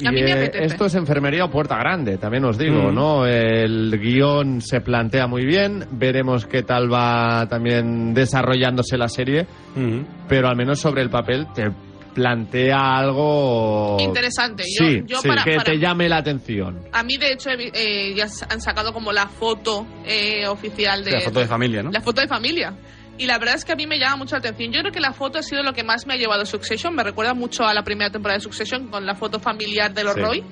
Y, 0.00 0.06
A 0.06 0.12
mí 0.12 0.22
me 0.22 0.30
eh, 0.30 0.34
apetece. 0.34 0.64
esto 0.64 0.86
es 0.86 0.94
enfermería 0.94 1.44
o 1.44 1.50
puerta 1.50 1.76
grande, 1.76 2.18
también 2.18 2.44
os 2.44 2.56
digo, 2.58 2.90
Mm. 2.90 2.94
¿no? 2.94 3.26
El 3.26 3.98
guion 3.98 4.60
se 4.60 4.80
plantea 4.80 5.26
muy 5.26 5.44
bien, 5.44 5.84
veremos 5.92 6.46
qué 6.46 6.62
tal 6.62 6.92
va 6.92 7.46
también 7.48 8.14
desarrollándose 8.14 8.96
la 8.96 9.08
serie, 9.08 9.46
Ujú. 9.76 10.04
pero 10.28 10.48
al 10.48 10.56
menos 10.56 10.78
sobre 10.78 11.02
el 11.02 11.10
papel 11.10 11.46
te 11.54 11.70
plantea 12.14 12.96
algo 12.98 13.96
Interesante. 14.00 14.64
Yo- 14.78 14.86
sí, 14.86 15.02
yo 15.06 15.20
sí, 15.20 15.28
para- 15.28 15.44
que 15.44 15.52
para- 15.56 15.64
te 15.64 15.78
llame 15.78 16.08
la 16.08 16.16
atención. 16.16 16.80
A 16.92 17.02
mí, 17.02 17.16
de 17.16 17.32
hecho, 17.32 17.50
he 17.50 17.56
vi- 17.56 17.70
eh, 17.72 18.14
ya 18.16 18.26
han 18.50 18.60
sacado 18.60 18.92
como 18.92 19.12
la 19.12 19.28
foto 19.28 19.86
eh, 20.04 20.46
oficial 20.48 21.04
de... 21.04 21.12
La 21.12 21.20
foto 21.20 21.40
de 21.40 21.46
familia, 21.46 21.82
¿no? 21.82 21.90
La 21.92 22.00
foto 22.00 22.20
de 22.20 22.26
familia. 22.26 22.72
Y 23.18 23.26
la 23.26 23.38
verdad 23.38 23.56
es 23.56 23.64
que 23.64 23.72
a 23.72 23.76
mí 23.76 23.86
me 23.86 23.98
llama 23.98 24.16
mucho 24.16 24.36
la 24.36 24.38
atención. 24.40 24.72
Yo 24.72 24.80
creo 24.80 24.92
que 24.92 25.00
la 25.00 25.12
foto 25.12 25.38
ha 25.38 25.42
sido 25.42 25.62
lo 25.62 25.72
que 25.72 25.82
más 25.82 26.06
me 26.06 26.14
ha 26.14 26.16
llevado 26.16 26.42
a 26.42 26.46
Succession. 26.46 26.94
Me 26.94 27.02
recuerda 27.02 27.34
mucho 27.34 27.64
a 27.64 27.74
la 27.74 27.82
primera 27.82 28.10
temporada 28.10 28.38
de 28.38 28.42
Succession 28.44 28.88
con 28.88 29.04
la 29.04 29.14
foto 29.16 29.40
familiar 29.40 29.92
de 29.92 30.04
los 30.04 30.14
Sí. 30.14 30.20
Roy. 30.20 30.44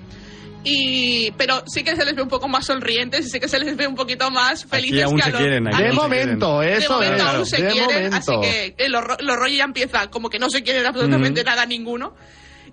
Y, 0.68 1.30
pero 1.36 1.62
sí 1.66 1.84
que 1.84 1.94
se 1.94 2.04
les 2.04 2.16
ve 2.16 2.22
un 2.22 2.28
poco 2.28 2.48
más 2.48 2.66
sonrientes 2.66 3.24
y 3.26 3.30
sí 3.30 3.38
que 3.38 3.46
se 3.46 3.58
les 3.60 3.76
ve 3.76 3.86
un 3.86 3.94
poquito 3.94 4.28
más 4.32 4.64
felices 4.64 5.04
aún 5.04 5.14
que 5.16 5.22
a 5.22 5.24
se 5.26 5.30
los... 5.30 5.40
quieren, 5.40 5.66
aquí 5.68 5.76
a 5.76 5.78
De 5.78 5.86
aún 5.86 5.94
los- 5.96 6.02
se 6.04 6.08
momento, 6.08 6.60
de 6.60 6.72
eso 6.76 6.92
momento 6.94 7.14
es. 7.14 7.22
aún 7.22 7.46
se 7.46 7.62
de 7.62 7.68
quieren, 7.70 7.86
momento. 8.10 8.16
así 8.16 8.32
que 8.40 8.74
eh, 8.76 8.88
los, 8.88 9.04
Ro- 9.04 9.16
los 9.20 9.36
Roy 9.36 9.56
ya 9.56 9.64
empieza 9.64 10.08
como 10.10 10.28
que 10.28 10.40
no 10.40 10.50
se 10.50 10.64
quieren 10.64 10.84
absolutamente 10.84 11.44
nada 11.44 11.66
ninguno. 11.66 12.16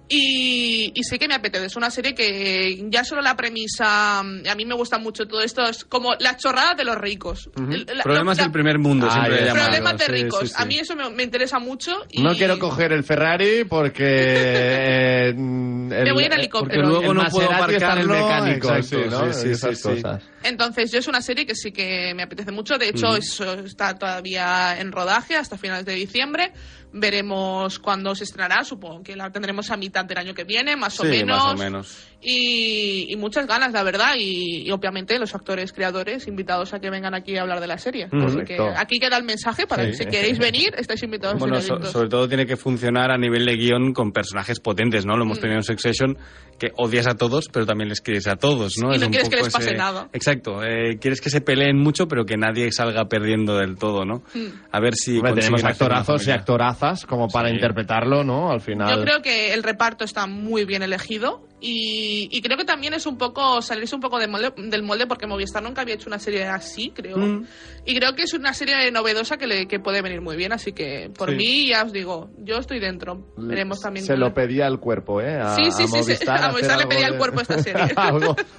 Y, 0.10 0.92
y 0.94 1.04
sí 1.04 1.18
que 1.18 1.28
me 1.28 1.34
apetece. 1.34 1.66
Es 1.66 1.76
una 1.76 1.90
serie 1.90 2.14
que 2.14 2.86
ya 2.90 3.04
solo 3.04 3.22
la 3.22 3.36
premisa. 3.36 4.20
A 4.20 4.24
mí 4.24 4.66
me 4.66 4.76
gusta 4.76 4.98
mucho 5.00 5.26
todo 5.28 5.42
esto. 5.42 5.64
Es 5.64 5.86
como 5.86 6.14
la 6.20 6.36
chorrada 6.38 6.76
de 6.76 6.84
los 6.84 6.98
ricos. 6.98 7.50
El- 7.58 7.86
la- 7.98 8.04
Problemas 8.04 8.38
la- 8.38 8.44
del 8.44 8.52
primer 8.52 8.80
mundo, 8.80 9.08
Ah, 9.10 9.26
siempre. 9.26 9.52
Problemas 9.52 9.98
de 9.98 10.06
Sí, 10.06 10.12
ricos. 10.12 10.40
sí, 10.42 10.48
sí. 10.48 10.54
A 10.58 10.66
mí 10.66 10.76
eso 10.78 10.96
me, 10.96 11.10
me 11.10 11.24
interesa 11.24 11.58
mucho. 11.60 11.96
Y 12.12 12.22
No 12.22 12.36
quiero 12.36 12.60
coger 12.60 12.92
el 12.92 13.04
Ferrari 13.04 13.64
porque... 13.64 14.04
eh, 14.08 15.34
mm, 15.36 15.92
el- 15.94 16.04
Me 16.04 16.12
voy 16.12 16.26
en 16.26 16.34
eh, 16.34 16.36
helicóptero. 16.36 16.82
porque 16.84 16.88
luego 17.02 17.12
El 17.12 17.18
no 17.18 17.30
puedo 17.32 17.50
en 17.52 17.56
el 18.00 18.08
mecánico. 18.08 18.70
Entonces, 20.44 20.92
yo 20.92 21.00
es 21.00 21.08
una 21.08 21.22
serie 21.22 21.46
que 21.46 21.56
sí 21.56 21.72
que 21.72 22.14
me 22.14 22.24
apetece 22.24 22.52
mucho. 22.52 22.78
De 22.78 22.90
hecho, 22.90 23.16
eso 23.16 23.54
está 23.54 23.98
todavía 23.98 24.78
en 24.80 24.92
rodaje 24.92 25.36
hasta 25.38 25.58
finales 25.58 25.86
de 25.86 25.96
diciembre. 25.96 26.52
Veremos 26.94 27.80
cuándo 27.80 28.14
se 28.16 28.24
estrenará. 28.24 28.64
Supongo 28.64 29.04
que 29.04 29.16
la 29.16 29.32
tendremos 29.32 29.70
a 29.72 29.78
mitad 29.78 30.06
del 30.06 30.18
año 30.20 30.34
que 30.34 30.44
viene, 30.44 30.76
más 30.76 31.00
o 31.00 31.04
Sí, 31.04 31.10
menos. 31.10 31.44
más 31.44 31.54
o 31.54 31.58
menos. 31.58 31.98
Y, 32.26 33.12
y 33.12 33.16
muchas 33.18 33.46
ganas, 33.48 33.74
la 33.74 33.84
verdad. 33.84 34.16
Y, 34.18 34.64
y 34.68 34.72
obviamente 34.72 35.20
los 35.20 35.36
actores 35.36 35.74
creadores 35.74 36.28
invitados 36.28 36.74
a 36.74 36.80
que 36.80 36.90
vengan 36.90 37.14
aquí 37.14 37.38
a 37.38 37.42
hablar 37.42 37.60
de 37.60 37.68
la 37.68 37.78
serie. 37.78 38.08
Así 38.12 38.38
que 38.46 38.58
aquí 38.78 39.00
queda 39.00 39.18
el 39.18 39.24
mensaje 39.24 39.68
para 39.68 39.84
Sí. 39.84 39.92
que 39.92 39.96
si 39.98 40.06
queréis 40.06 40.40
venir, 40.40 40.74
estáis 40.78 41.04
invitados. 41.04 41.40
Bueno, 41.40 41.60
so- 41.62 41.82
sobre 41.84 42.08
todo 42.10 42.28
tiene 42.28 42.46
que 42.46 42.56
funcionar 42.56 43.12
a 43.12 43.18
nivel 43.18 43.46
de 43.46 43.56
guion 43.58 43.94
con 43.94 44.12
personajes 44.12 44.60
potentes, 44.60 45.06
¿no? 45.06 45.18
Lo 45.18 45.26
Mm. 45.26 45.28
hemos 45.28 45.40
tenido 45.40 45.58
en 45.58 45.64
Succession, 45.64 46.18
que 46.60 46.72
odias 46.78 47.08
a 47.08 47.16
todos, 47.16 47.50
pero 47.52 47.66
también 47.66 47.90
les 47.90 48.00
quieres 48.00 48.28
a 48.28 48.36
todos, 48.36 48.74
¿no? 48.82 48.94
Y 48.94 48.96
Es 48.98 49.04
un 49.04 49.10
quieres 49.10 49.28
que 49.30 49.36
poco 49.38 49.46
les 49.48 49.54
pase 49.54 49.74
nada. 49.74 50.08
Exacto, 50.14 50.64
eh, 50.64 50.98
quieres 51.02 51.20
que 51.20 51.30
se 51.30 51.42
peleen 51.42 51.78
mucho, 51.78 52.08
pero 52.08 52.26
que 52.26 52.38
nadie 52.38 52.72
salga 52.72 53.06
perdiendo 53.06 53.58
del 53.58 53.76
todo, 53.78 54.06
¿no? 54.06 54.24
Mm. 54.34 54.48
A 54.72 54.80
ver 54.80 54.94
si 54.96 55.18
Hombre, 55.18 55.34
tenemos 55.34 55.64
actorazos 55.64 56.26
y 56.28 56.32
actorazas 56.32 57.06
como 57.06 57.28
para 57.28 57.50
Sí. 57.50 57.56
interpretarlo, 57.56 58.24
¿no? 58.24 58.52
Al 58.52 58.62
final... 58.62 58.96
Yo 58.98 59.04
creo 59.04 59.22
que 59.22 59.54
el 59.54 59.64
reparto 59.64 60.06
está 60.06 60.28
muy 60.28 60.64
bien 60.66 60.84
elegido 60.84 61.46
y, 61.60 62.13
y 62.32 62.42
creo 62.42 62.58
que 62.58 62.66
también 62.66 62.94
es 62.94 63.06
un 63.06 63.18
poco 63.18 63.62
salirse 63.62 63.96
un 63.96 64.02
poco 64.02 64.20
del 64.20 64.30
molde, 64.30 64.52
del 64.58 64.84
molde 64.84 65.08
porque 65.08 65.28
Movistar 65.28 65.62
nunca 65.64 65.82
había 65.82 65.96
hecho 65.96 66.10
una 66.10 66.20
serie 66.20 66.46
así, 66.46 66.92
creo. 66.94 67.18
Mm. 67.18 67.46
Y 67.86 67.96
creo 67.96 68.16
que 68.16 68.24
es 68.24 68.34
una 68.34 68.54
serie 68.54 68.90
novedosa 68.92 69.38
que, 69.38 69.48
le, 69.48 69.68
que 69.68 69.80
puede 69.80 70.02
venir 70.02 70.22
muy 70.22 70.36
bien, 70.38 70.54
así 70.54 70.72
que 70.74 71.12
por 71.18 71.30
Sí. 71.32 71.36
mí 71.36 71.68
ya 71.68 71.84
os 71.84 71.92
digo, 71.94 72.30
yo 72.40 72.58
estoy 72.58 72.80
dentro. 72.80 73.26
Veremos 73.38 73.80
también. 73.82 74.06
Se 74.06 74.16
lo 74.16 74.28
le- 74.28 74.32
pedía 74.34 74.68
el 74.68 74.80
cuerpo, 74.80 75.22
¿eh? 75.22 75.36
A, 75.40 75.56
Sí, 75.56 75.64
sí, 75.72 75.84
a 75.84 75.88
sí, 75.88 75.88
sí. 75.88 75.98
Movistar 75.98 76.44
A 76.44 76.52
Movistar 76.52 76.80
le 76.80 76.88
pedía 76.88 77.08
el 77.08 77.14
de- 77.14 77.18
cuerpo 77.20 77.42
esta 77.42 77.58
serie. 77.64 77.84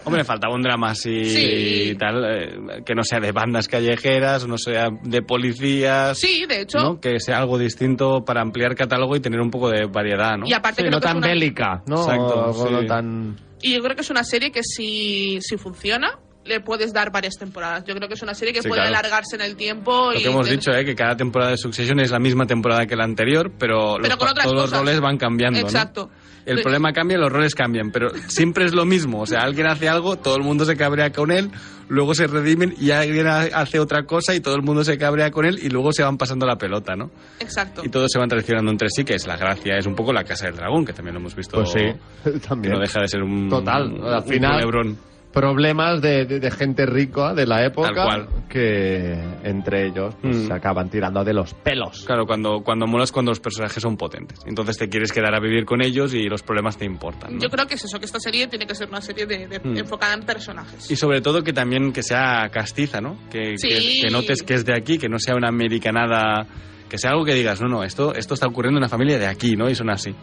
Hombre, 0.04 0.24
faltaba 0.24 0.54
un 0.54 0.62
drama 0.62 0.90
así 0.90 1.24
Sí. 1.24 1.90
y 1.90 1.94
tal, 1.96 2.24
eh, 2.24 2.82
que 2.84 2.94
no 2.94 3.02
sea 3.02 3.20
de 3.20 3.32
bandas 3.32 3.68
callejeras, 3.68 4.46
no 4.46 4.58
sea 4.58 4.88
de 5.02 5.22
policías. 5.22 6.18
Sí, 6.18 6.44
de 6.46 6.62
hecho. 6.62 6.78
¿no? 6.78 7.00
Que 7.00 7.18
sea 7.20 7.38
algo 7.38 7.58
distinto 7.58 8.24
para 8.24 8.40
ampliar 8.42 8.74
catálogo 8.74 9.16
y 9.16 9.20
tener 9.20 9.40
un 9.40 9.50
poco 9.50 9.70
de 9.70 9.86
variedad, 9.86 10.36
¿no? 10.36 10.46
Y 10.46 10.52
aparte 10.52 10.82
Sí, 10.82 10.88
creo 10.88 10.92
no 10.92 11.00
que 11.00 11.06
tan 11.06 11.16
una- 11.18 11.28
bélica, 11.28 11.82
¿no? 11.86 12.02
Exacto, 12.02 12.52
sí. 12.52 12.72
no 12.72 12.84
tan... 12.86 13.36
Y 13.64 13.72
yo 13.72 13.82
creo 13.82 13.96
que 13.96 14.02
es 14.02 14.10
una 14.10 14.24
serie 14.24 14.52
que 14.52 14.62
si, 14.62 15.38
si 15.40 15.56
funciona, 15.56 16.20
le 16.44 16.60
puedes 16.60 16.92
dar 16.92 17.10
varias 17.10 17.34
temporadas. 17.38 17.84
Yo 17.86 17.94
creo 17.94 18.06
que 18.08 18.14
es 18.14 18.22
una 18.22 18.34
serie 18.34 18.52
que 18.52 18.62
Sí, 18.62 18.68
puede 18.68 18.82
claro. 18.82 18.96
alargarse 18.98 19.36
en 19.36 19.42
el 19.42 19.56
tiempo. 19.56 20.10
Lo 20.12 20.18
y 20.18 20.22
que 20.22 20.28
hemos 20.30 20.48
dicho, 20.48 20.70
¿eh? 20.72 20.84
que 20.84 20.94
cada 20.94 21.16
temporada 21.16 21.52
de 21.52 21.56
Succession 21.58 22.00
es 22.00 22.10
la 22.10 22.18
misma 22.18 22.46
temporada 22.46 22.86
que 22.86 22.96
la 22.96 23.04
anterior, 23.04 23.50
pero, 23.58 23.96
Pero 23.96 24.08
los, 24.08 24.16
con 24.16 24.28
otras 24.28 24.44
todos 24.46 24.60
cosas. 24.62 24.70
los 24.72 24.80
roles 24.80 25.00
van 25.00 25.16
cambiando. 25.16 25.60
¿no? 25.60 25.66
Exacto. 25.66 26.10
El 26.46 26.60
problema 26.60 26.92
cambia, 26.92 27.16
los 27.16 27.32
roles 27.32 27.54
cambian, 27.54 27.90
pero 27.90 28.10
siempre 28.28 28.66
es 28.66 28.74
lo 28.74 28.84
mismo. 28.84 29.22
O 29.22 29.26
sea, 29.26 29.40
alguien 29.40 29.66
hace 29.66 29.88
algo, 29.88 30.16
todo 30.16 30.36
el 30.36 30.42
mundo 30.42 30.66
se 30.66 30.76
cabrea 30.76 31.10
con 31.10 31.30
él, 31.32 31.50
luego 31.88 32.14
se 32.14 32.26
redimen 32.26 32.74
y 32.78 32.90
alguien 32.90 33.26
ha- 33.26 33.44
hace 33.54 33.78
otra 33.80 34.04
cosa 34.04 34.34
y 34.34 34.40
todo 34.40 34.54
el 34.54 34.60
mundo 34.60 34.84
se 34.84 34.98
cabrea 34.98 35.30
con 35.30 35.46
él 35.46 35.58
y 35.62 35.70
luego 35.70 35.90
se 35.94 36.02
van 36.02 36.18
pasando 36.18 36.44
la 36.44 36.56
pelota, 36.56 36.96
¿no? 36.96 37.10
Exacto. 37.40 37.80
Y 37.82 37.88
todos 37.88 38.10
se 38.12 38.18
van 38.18 38.28
traicionando 38.28 38.70
entre 38.70 38.88
sí, 38.90 39.04
que 39.04 39.14
es 39.14 39.26
la 39.26 39.38
gracia, 39.38 39.78
es 39.78 39.86
un 39.86 39.94
poco 39.94 40.12
la 40.12 40.22
casa 40.22 40.44
del 40.44 40.56
dragón, 40.56 40.84
que 40.84 40.92
también 40.92 41.14
lo 41.14 41.20
hemos 41.20 41.34
visto. 41.34 41.56
Pues 41.56 41.70
sí, 41.70 41.80
Que 42.24 42.38
también. 42.40 42.74
no 42.74 42.78
deja 42.80 43.00
de 43.00 43.08
ser 43.08 43.22
un. 43.22 43.48
Total, 43.48 43.82
al 44.04 44.18
un 44.22 44.24
final- 44.28 44.52
culebrón. 44.60 44.98
Problemas 45.34 46.00
de, 46.00 46.24
de- 46.26 46.38
de 46.38 46.50
gente 46.52 46.86
rica 46.86 47.34
de 47.34 47.44
la 47.46 47.64
época 47.66 47.92
Tal 47.92 48.04
cual. 48.06 48.28
que 48.48 49.14
entre 49.42 49.86
ellos 49.88 50.14
pues, 50.22 50.36
Mm. 50.36 50.46
se 50.46 50.52
acaban 50.52 50.88
tirando 50.88 51.24
de 51.24 51.34
los 51.34 51.52
pelos. 51.54 52.04
Claro, 52.06 52.24
cuando, 52.24 52.60
cuando 52.62 52.86
molas 52.86 53.10
cuando 53.10 53.32
los 53.32 53.40
personajes 53.40 53.82
son 53.82 53.96
potentes. 53.96 54.40
Entonces 54.46 54.78
te 54.78 54.88
quieres 54.88 55.12
quedar 55.12 55.34
a 55.34 55.40
vivir 55.40 55.64
con 55.64 55.82
ellos 55.82 56.14
y 56.14 56.22
los 56.28 56.42
problemas 56.44 56.76
te 56.78 56.84
importan. 56.84 57.34
¿no? 57.34 57.40
Yo 57.40 57.48
creo 57.50 57.66
que 57.66 57.74
es 57.74 57.84
eso, 57.84 57.98
que 57.98 58.06
esta 58.06 58.20
serie 58.20 58.46
tiene 58.46 58.64
que 58.66 58.74
ser 58.76 58.88
una 58.88 59.00
serie 59.00 59.26
de, 59.26 59.48
de- 59.48 59.58
Mm. 59.60 59.76
enfocada 59.78 60.14
en 60.14 60.22
personajes. 60.22 60.90
Y 60.90 60.94
sobre 60.96 61.20
todo 61.20 61.42
que 61.42 61.52
también 61.52 61.92
que 61.92 62.02
sea 62.04 62.48
castiza, 62.50 63.00
¿no? 63.00 63.18
Que, 63.28 63.58
Sí. 63.58 63.68
que- 63.68 64.00
que 64.02 64.10
notes 64.10 64.42
que 64.44 64.54
es 64.54 64.64
de 64.64 64.76
aquí, 64.76 64.98
que 64.98 65.08
no 65.08 65.18
sea 65.18 65.34
una 65.34 65.48
americanada, 65.48 66.46
que 66.88 66.96
sea 66.96 67.10
algo 67.10 67.24
que 67.24 67.34
digas, 67.34 67.60
no, 67.60 67.68
no, 67.68 67.82
esto, 67.82 68.14
esto 68.14 68.34
está 68.34 68.46
ocurriendo 68.46 68.78
en 68.78 68.82
una 68.84 68.88
familia 68.88 69.18
de 69.18 69.26
aquí, 69.26 69.56
¿no? 69.56 69.68
Y 69.68 69.74
son 69.74 69.90
así. 69.90 70.14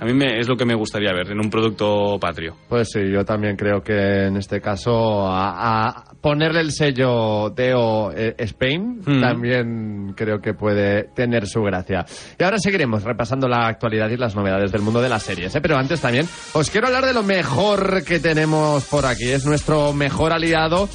A 0.00 0.04
mí 0.04 0.12
me, 0.14 0.38
es 0.38 0.48
lo 0.48 0.56
que 0.56 0.64
me 0.64 0.74
gustaría 0.74 1.12
ver 1.12 1.30
en 1.32 1.40
un 1.40 1.50
producto 1.50 2.18
patrio. 2.20 2.56
Pues 2.68 2.90
sí, 2.92 3.00
yo 3.12 3.24
también 3.24 3.56
creo 3.56 3.82
que 3.82 4.26
en 4.26 4.36
este 4.36 4.60
caso 4.60 5.26
a, 5.26 5.86
a 5.88 6.04
ponerle 6.20 6.60
el 6.60 6.72
sello 6.72 7.50
Deo 7.50 8.12
eh, 8.12 8.34
Spain 8.38 9.00
Mm. 9.04 9.20
también 9.20 10.12
creo 10.16 10.40
que 10.40 10.54
puede 10.54 11.04
tener 11.14 11.46
su 11.46 11.62
gracia. 11.62 12.04
Y 12.38 12.42
ahora 12.44 12.58
seguiremos 12.58 13.02
repasando 13.04 13.48
la 13.48 13.66
actualidad 13.68 14.08
y 14.10 14.16
las 14.16 14.34
novedades 14.36 14.70
del 14.72 14.82
mundo 14.82 15.00
de 15.00 15.08
las 15.08 15.22
series. 15.22 15.54
¿eh? 15.54 15.60
Pero 15.60 15.76
antes 15.76 16.00
también 16.00 16.26
os 16.52 16.70
quiero 16.70 16.86
hablar 16.88 17.06
de 17.06 17.14
lo 17.14 17.22
mejor 17.22 18.04
que 18.04 18.18
tenemos 18.18 18.84
por 18.84 19.06
aquí. 19.06 19.28
Es 19.30 19.44
nuestro 19.46 19.92
mejor 19.92 20.32
aliado 20.32 20.88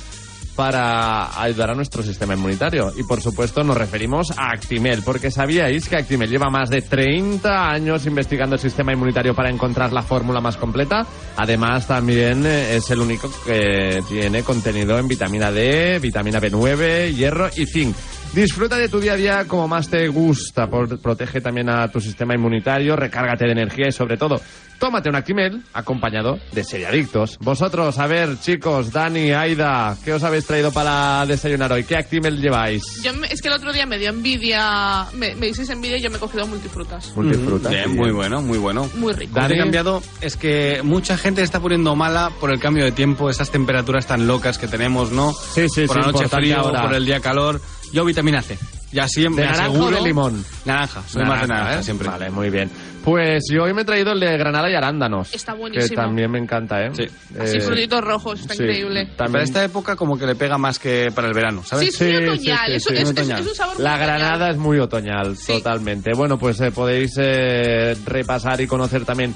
para 0.55 1.41
ayudar 1.41 1.71
a 1.71 1.75
nuestro 1.75 2.03
sistema 2.03 2.33
inmunitario. 2.33 2.91
Y 2.95 3.03
por 3.03 3.21
supuesto 3.21 3.63
nos 3.63 3.77
referimos 3.77 4.31
a 4.37 4.51
Actimel, 4.51 5.01
porque 5.03 5.31
sabíais 5.31 5.87
que 5.87 5.95
Actimel 5.95 6.29
lleva 6.29 6.49
más 6.49 6.69
de 6.69 6.81
30 6.81 7.69
años 7.69 8.05
investigando 8.05 8.55
el 8.55 8.61
sistema 8.61 8.93
inmunitario 8.93 9.33
para 9.33 9.49
encontrar 9.49 9.91
la 9.93 10.01
fórmula 10.01 10.41
más 10.41 10.57
completa. 10.57 11.05
Además 11.37 11.87
también 11.87 12.45
eh, 12.45 12.75
es 12.75 12.89
el 12.91 12.99
único 12.99 13.29
que 13.45 14.01
tiene 14.07 14.43
contenido 14.43 14.97
en 14.97 15.07
vitamina 15.07 15.51
D, 15.51 15.99
vitamina 15.99 16.39
B9, 16.39 17.13
hierro 17.13 17.49
y 17.55 17.65
zinc. 17.65 17.95
Disfruta 18.33 18.77
de 18.77 18.89
tu 18.89 18.99
día 18.99 19.13
a 19.13 19.15
día 19.15 19.45
como 19.47 19.67
más 19.67 19.89
te 19.89 20.07
gusta. 20.07 20.67
Por- 20.67 20.99
protege 20.99 21.39
también 21.39 21.69
a 21.69 21.87
tu 21.89 21.99
sistema 21.99 22.33
inmunitario, 22.33 22.95
recárgate 22.95 23.45
de 23.45 23.51
energía 23.51 23.89
y 23.89 23.91
sobre 23.91 24.17
todo, 24.17 24.41
tómate 24.79 25.07
un 25.09 25.15
Actimel 25.15 25.61
acompañado 25.71 26.39
de 26.51 26.63
Seriadictos. 26.63 27.37
Vosotros, 27.41 27.99
a 27.99 28.07
ver, 28.07 28.39
chicos, 28.39 28.91
Dani, 28.91 29.31
Aida, 29.33 29.95
¿qué 30.03 30.13
os 30.13 30.23
habéis 30.23 30.47
traído 30.47 30.71
para 30.71 31.23
desayunar 31.27 31.71
hoy? 31.73 31.83
¿Qué 31.83 31.95
Actimel 31.95 32.41
lleváis? 32.41 33.03
Yo 33.03 33.13
me- 33.13 33.27
es 33.27 33.39
que 33.39 33.49
el 33.49 33.53
otro 33.53 33.71
día 33.71 33.85
me 33.85 33.99
dio 33.99 34.09
envidia, 34.09 35.05
me, 35.13 35.35
me 35.35 35.45
dices 35.47 35.69
envidia 35.69 35.97
y 35.97 36.01
yo 36.01 36.09
me 36.09 36.17
he 36.17 36.19
cogido 36.19 36.47
multifrutas. 36.47 37.15
Multifrutas. 37.15 37.71
Bien, 37.71 37.95
muy 37.95 38.11
bueno, 38.11 38.41
muy 38.41 38.57
bueno. 38.57 38.89
Muy 38.95 39.13
rico. 39.13 39.33
Dani. 39.35 39.55
ha 39.55 39.57
cambiado 39.59 40.01
es 40.21 40.37
que 40.37 40.81
mucha 40.83 41.17
gente 41.17 41.41
se 41.41 41.45
está 41.45 41.59
poniendo 41.59 41.95
mala 41.95 42.31
por 42.39 42.51
el 42.51 42.59
cambio 42.59 42.83
de 42.83 42.91
tiempo, 42.93 43.29
esas 43.29 43.51
temperaturas 43.51 44.07
tan 44.07 44.25
locas 44.25 44.57
que 44.57 44.67
tenemos, 44.67 45.11
¿no? 45.11 45.33
Sí, 45.33 45.67
sí, 45.69 45.85
por 45.85 45.97
sí, 45.97 46.01
la 46.01 46.11
noche 46.11 46.27
frío, 46.27 46.57
ahora. 46.57 46.81
por 46.81 46.95
el 46.95 47.05
día 47.05 47.19
calor. 47.19 47.61
Yo 47.93 48.03
vitamina 48.03 48.41
C. 48.41 48.57
Y 48.91 48.99
así 48.99 49.23
¿De 49.23 49.29
me 49.29 49.41
naranja 49.43 49.65
aseguro... 49.65 49.97
o 49.97 50.01
de 50.03 50.07
limón? 50.07 50.45
Naranja, 50.65 51.01
soy 51.07 51.23
más 51.23 51.41
de 51.41 51.47
naranja 51.47 51.79
¿eh? 51.79 51.83
siempre. 51.83 52.07
Vale, 52.07 52.29
muy 52.29 52.49
bien. 52.49 52.69
Pues 53.03 53.43
yo 53.51 53.63
hoy 53.63 53.73
me 53.73 53.81
he 53.81 53.85
traído 53.85 54.11
el 54.13 54.19
de 54.19 54.37
granada 54.37 54.69
y 54.69 54.75
arándanos. 54.75 55.33
Está 55.33 55.53
Que 55.53 55.59
buenísimo. 55.59 55.95
también 56.01 56.29
me 56.31 56.39
encanta, 56.39 56.85
¿eh? 56.85 56.89
Sí. 56.93 57.03
Así 57.39 57.57
Eh, 57.57 57.61
frutitos 57.61 58.01
rojos, 58.01 58.39
está 58.41 58.53
sí, 58.55 58.63
increíble. 58.63 59.05
Para 59.07 59.15
También 59.17 59.43
esta 59.43 59.63
época 59.63 59.95
como 59.95 60.17
que 60.17 60.25
le 60.25 60.35
pega 60.35 60.57
más 60.57 60.79
que 60.79 61.09
para 61.13 61.27
el 61.27 61.33
verano, 61.33 61.63
¿sabes? 61.63 61.93
Sí, 61.95 62.05
es 62.05 62.21
muy 62.21 62.37
Sí, 62.39 62.51
otoñal, 62.51 62.71
sí, 62.71 62.79
sí, 62.89 62.95
es, 62.95 63.09
otoñal. 63.09 63.41
es 63.41 63.47
un 63.47 63.55
sabor 63.55 63.75
muy 63.75 63.83
La 63.83 63.95
otoñal. 63.95 64.07
granada 64.19 64.49
es 64.51 64.57
muy 64.57 64.79
otoñal, 64.79 65.35
Sí. 65.37 65.53
totalmente. 65.53 66.11
Bueno, 66.15 66.37
pues 66.37 66.61
eh, 66.61 66.71
podéis 66.71 67.13
eh, 67.17 67.95
repasar 68.05 68.61
y 68.61 68.67
conocer 68.67 69.03
también 69.05 69.33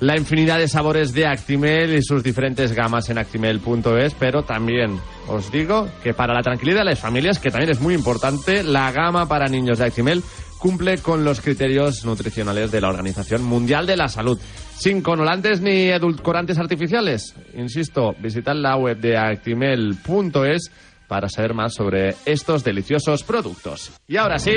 la 0.00 0.16
infinidad 0.16 0.58
de 0.58 0.68
sabores 0.68 1.12
de 1.12 1.26
Actimel 1.26 1.94
y 1.94 2.02
sus 2.02 2.22
diferentes 2.22 2.72
gamas 2.72 3.08
en 3.08 3.18
actimel.es, 3.18 4.14
pero 4.18 4.42
también 4.42 5.00
os 5.28 5.50
digo 5.50 5.88
que 6.02 6.12
para 6.12 6.34
la 6.34 6.42
tranquilidad 6.42 6.80
de 6.80 6.90
las 6.90 7.00
familias, 7.00 7.38
que 7.38 7.50
también 7.50 7.70
es 7.70 7.80
muy 7.80 7.94
importante, 7.94 8.62
la 8.62 8.92
gama 8.92 9.26
para 9.26 9.46
niños 9.46 9.78
de 9.78 9.86
Actimel 9.86 10.22
cumple 10.58 10.98
con 10.98 11.24
los 11.24 11.40
criterios 11.40 12.04
nutricionales 12.04 12.70
de 12.70 12.80
la 12.80 12.88
Organización 12.88 13.42
Mundial 13.44 13.86
de 13.86 13.96
la 13.96 14.08
Salud. 14.08 14.38
Sin 14.74 15.00
conolantes 15.00 15.60
ni 15.62 15.88
edulcorantes 15.88 16.58
artificiales. 16.58 17.34
Insisto, 17.54 18.14
visitad 18.18 18.54
la 18.54 18.76
web 18.76 18.98
de 18.98 19.16
actimel.es 19.16 20.70
para 21.08 21.28
saber 21.28 21.54
más 21.54 21.74
sobre 21.74 22.14
estos 22.26 22.62
deliciosos 22.62 23.22
productos. 23.22 23.92
Y 24.06 24.16
ahora 24.16 24.38
sí, 24.38 24.54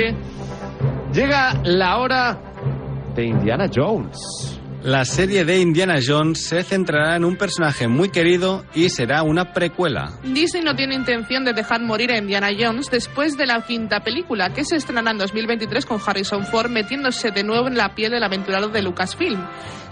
llega 1.12 1.54
la 1.64 1.98
hora 1.98 2.38
de 3.14 3.24
Indiana 3.24 3.66
Jones. 3.74 4.59
La 4.82 5.04
serie 5.04 5.44
de 5.44 5.58
Indiana 5.58 5.96
Jones 6.02 6.42
se 6.46 6.62
centrará 6.62 7.14
en 7.14 7.26
un 7.26 7.36
personaje 7.36 7.86
muy 7.86 8.08
querido 8.08 8.64
y 8.74 8.88
será 8.88 9.22
una 9.22 9.52
precuela. 9.52 10.12
Disney 10.24 10.62
no 10.64 10.74
tiene 10.74 10.94
intención 10.94 11.44
de 11.44 11.52
dejar 11.52 11.82
morir 11.82 12.10
a 12.10 12.16
Indiana 12.16 12.48
Jones 12.58 12.86
después 12.90 13.36
de 13.36 13.44
la 13.44 13.60
quinta 13.60 14.00
película, 14.00 14.54
que 14.54 14.64
se 14.64 14.76
estrenará 14.76 15.10
en 15.10 15.18
2023 15.18 15.84
con 15.84 16.00
Harrison 16.04 16.46
Ford 16.46 16.70
metiéndose 16.70 17.30
de 17.30 17.44
nuevo 17.44 17.68
en 17.68 17.76
la 17.76 17.94
piel 17.94 18.12
del 18.12 18.22
aventurado 18.22 18.68
de 18.68 18.80
Lucasfilm. 18.80 19.40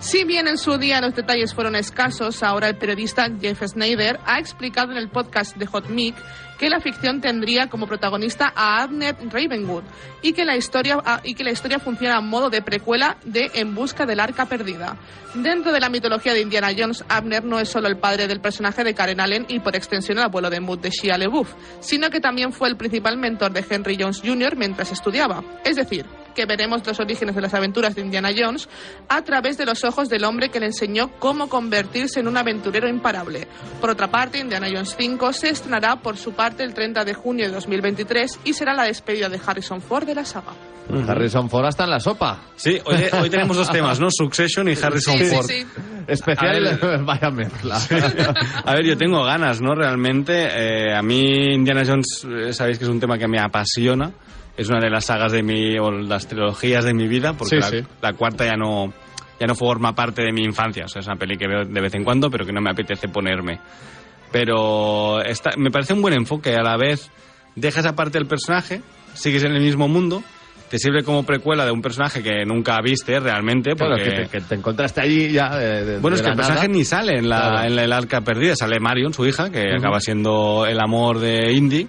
Si 0.01 0.23
bien 0.25 0.47
en 0.47 0.59
su 0.59 0.79
día 0.79 1.01
los 1.01 1.17
detalles 1.17 1.53
fueron 1.53 1.75
escasos, 1.75 2.45
ahora 2.45 2.69
el 2.69 2.77
periodista 2.77 3.29
Jeff 3.41 3.63
Snyder 3.67 4.21
ha 4.25 4.39
explicado 4.39 4.93
en 4.93 4.99
el 4.99 5.09
podcast 5.09 5.57
de 5.57 5.67
Hot 5.67 5.89
Mic 5.89 6.15
que 6.57 6.71
la 6.71 6.81
ficción 6.81 7.21
tendría 7.21 7.69
como 7.69 7.87
protagonista 7.87 8.53
a 8.55 8.83
Abner 8.83 9.17
Ravenwood 9.31 9.83
y 10.23 10.33
que 10.33 10.45
la 10.45 10.57
historia, 10.57 11.01
ah, 11.05 11.21
y 11.25 11.35
que 11.35 11.45
la 11.45 11.51
historia 11.51 11.79
funciona 11.79 12.17
a 12.17 12.21
modo 12.21 12.49
de 12.49 12.63
precuela 12.63 13.17
de 13.25 13.51
En 13.55 13.75
busca 13.75 14.07
del 14.07 14.21
arca 14.21 14.47
perdida. 14.47 14.97
Dentro 15.35 15.73
de 15.73 15.81
la 15.81 15.89
mitología 15.89 16.33
de 16.33 16.41
Indiana 16.41 16.71
Jones, 16.77 17.05
Abner 17.09 17.45
no 17.45 17.59
es 17.59 17.69
solo 17.69 17.89
el 17.89 17.97
padre 17.97 18.27
del 18.27 18.41
personaje 18.41 18.85
de 18.85 18.95
Karen 18.95 19.21
Allen 19.21 19.47
y 19.49 19.61
por 19.61 19.77
extensión 19.77 20.19
el 20.19 20.25
abuelo 20.25 20.49
de 20.51 20.61
Mood 20.61 20.79
de 20.79 20.91
Shia 20.91 21.19
LaBeouf, 21.19 21.53
sino 21.81 22.11
que 22.11 22.21
también 22.21 22.53
fue 22.53 22.69
el 22.69 22.77
principal 22.77 23.17
mentor 23.17 23.53
de 23.53 23.65
Henry 23.69 23.97
Jones 23.99 24.23
Jr. 24.25 24.57
mientras 24.57 24.91
estudiaba. 24.91 25.43
Es 25.65 25.77
decir, 25.77 26.07
que 26.39 26.47
veremos 26.47 26.87
los 26.87 27.01
orígenes 27.01 27.35
de 27.35 27.41
las 27.43 27.53
aventuras 27.53 27.97
de 27.97 28.01
Indiana 28.03 28.31
Jones 28.37 28.69
a 29.09 29.23
través 29.23 29.59
de 29.59 29.67
los 29.67 29.83
ojos 29.83 30.09
del 30.09 30.23
hombre 30.23 30.51
que 30.51 30.61
le 30.61 30.67
enseñó 30.67 31.11
cómo 31.19 31.49
convertirse 31.49 32.21
en 32.21 32.29
un 32.29 32.37
aventurero 32.37 32.87
imparable. 32.89 33.49
Por 33.81 33.91
otra 33.91 34.07
parte, 34.09 34.39
Indiana 34.39 34.69
Jones 34.73 34.95
5 34.97 35.33
se 35.33 35.49
estrenará 35.51 35.97
por 35.97 36.17
su 36.17 36.35
parte 36.35 36.63
el 36.63 36.75
30 36.75 37.05
de 37.05 37.13
junio 37.15 37.47
de 37.47 37.53
2023 37.55 38.39
y 38.45 38.53
será 38.53 38.73
la 38.73 38.85
despedida 38.85 39.29
de 39.29 39.41
Harrison 39.45 39.81
Ford 39.81 40.07
de 40.07 40.15
la 40.15 40.25
saga. 40.25 40.53
Harrison 41.09 41.51
Ford 41.51 41.67
está 41.67 41.85
en 41.85 41.91
la 41.91 41.99
sopa. 42.01 42.41
Sí, 42.55 42.79
hoy, 42.85 42.97
hoy 43.21 43.29
tenemos 43.29 43.57
dos 43.57 43.69
temas, 43.71 43.99
¿no? 43.99 44.09
Succession 44.13 44.69
y 44.69 44.75
Harrison 44.81 45.19
Sí, 45.19 45.25
sí, 45.27 45.35
Ford. 45.35 45.47
sí. 45.47 45.67
Especial, 46.07 46.67
A 46.69 46.77
ver. 46.77 46.99
vaya 47.05 47.31
mezcla. 47.33 47.79
A 48.65 48.75
ver, 48.75 48.87
yo 48.87 48.97
tengo 48.97 49.25
ganas, 49.25 49.61
¿no? 49.61 49.75
Realmente, 49.75 50.47
eh, 50.51 50.95
a 50.95 51.03
mí 51.03 51.53
Indiana 51.53 51.83
Jones, 51.85 52.25
eh, 52.25 52.53
sabéis 52.53 52.79
que 52.79 52.85
es 52.85 52.91
un 52.91 53.01
tema 53.01 53.19
que 53.19 53.27
me 53.27 53.41
apasiona. 53.41 54.13
Es 54.59 54.69
una 54.69 54.81
de 54.81 54.91
las 54.91 55.07
sagas 55.07 55.33
de 55.33 55.43
mi, 55.43 55.79
o 55.79 55.91
las 55.91 56.27
trilogías 56.27 56.85
de 56.85 56.93
mi 56.93 57.07
vida, 57.09 57.33
porque 57.33 57.57
Sí, 57.57 57.61
la, 57.63 57.69
sí. 57.71 57.87
la 58.03 58.13
cuarta 58.13 58.45
ya 58.45 58.57
no, 58.57 58.93
ya 59.41 59.47
no 59.47 59.55
forma 59.55 59.95
parte 59.95 60.21
de 60.23 60.33
mi 60.33 60.43
infancia. 60.43 60.85
O 60.85 60.89
sea, 60.89 61.01
es 61.01 61.07
una 61.07 61.17
peli 61.17 61.39
que 61.39 61.47
veo 61.49 61.65
de 61.65 61.81
vez 61.81 61.95
en 61.95 62.05
cuando, 62.05 62.29
pero 62.31 62.45
que 62.45 62.53
no 62.53 62.61
me 62.61 62.71
apetece 62.71 63.09
ponerme. 63.09 63.61
Pero 64.31 65.23
esta, 65.23 65.51
me 65.57 65.71
parece 65.71 65.95
un 65.95 66.03
buen 66.03 66.15
enfoque. 66.15 66.55
A 66.55 66.63
la 66.63 66.77
vez, 66.77 67.11
dejas 67.55 67.87
aparte 67.87 68.19
el 68.19 68.27
personaje, 68.27 68.83
sigues 69.15 69.45
en 69.45 69.53
el 69.53 69.63
mismo 69.63 69.89
mundo, 69.89 70.23
te 70.69 70.79
sirve 70.79 71.03
como 71.03 71.23
precuela 71.25 71.65
de 71.65 71.71
un 71.71 71.81
personaje 71.81 72.23
que 72.23 72.45
nunca 72.45 72.79
viste 72.83 73.19
realmente. 73.21 73.75
Claro, 73.75 73.95
Porque... 73.97 74.11
que 74.11 74.17
te, 74.25 74.29
que 74.29 74.41
te 74.43 74.55
encontraste 74.57 75.01
allí 75.01 75.31
ya. 75.33 75.57
de- 75.57 75.85
de- 75.85 75.99
Bueno, 75.99 76.17
de 76.17 76.21
es 76.21 76.23
que 76.23 76.31
el 76.31 76.37
personaje 76.37 76.67
nada. 76.69 76.77
ni 76.79 76.85
sale 76.85 77.17
en 77.19 77.29
la, 77.29 77.41
Claro. 77.41 77.67
en 77.69 77.77
la- 77.77 77.85
el 77.85 77.93
arca 77.93 78.21
perdida, 78.21 78.55
sale 78.55 78.79
Marion, 78.81 79.15
su 79.15 79.25
hija, 79.25 79.51
que 79.51 79.61
Ujú. 79.69 79.77
acaba 79.79 80.01
siendo 80.01 80.67
el 80.67 80.79
amor 80.79 81.21
de 81.21 81.53
Indy, 81.53 81.89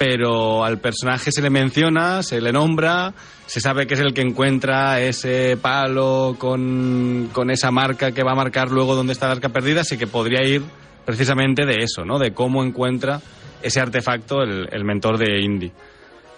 pero 0.00 0.64
al 0.64 0.78
personaje 0.78 1.30
se 1.30 1.42
le 1.42 1.50
menciona, 1.50 2.22
se 2.22 2.40
le 2.40 2.52
nombra, 2.52 3.12
se 3.44 3.60
sabe 3.60 3.86
que 3.86 3.92
es 3.92 4.00
el 4.00 4.14
que 4.14 4.22
encuentra 4.22 4.98
ese 4.98 5.58
palo 5.60 6.36
con, 6.38 7.28
con 7.34 7.50
esa 7.50 7.70
marca 7.70 8.10
que 8.10 8.22
va 8.22 8.32
a 8.32 8.34
marcar 8.34 8.70
luego 8.70 8.94
dónde 8.94 9.12
está 9.12 9.26
el 9.26 9.32
arca 9.32 9.50
perdida, 9.50 9.82
así 9.82 9.98
que 9.98 10.06
podría 10.06 10.42
ir 10.42 10.62
precisamente 11.04 11.66
de 11.66 11.82
eso, 11.82 12.06
¿no? 12.06 12.18
De 12.18 12.32
cómo 12.32 12.64
encuentra 12.64 13.20
ese 13.62 13.78
artefacto 13.78 14.40
el, 14.40 14.70
el 14.72 14.84
mentor 14.86 15.18
de 15.18 15.38
Indy. 15.38 15.70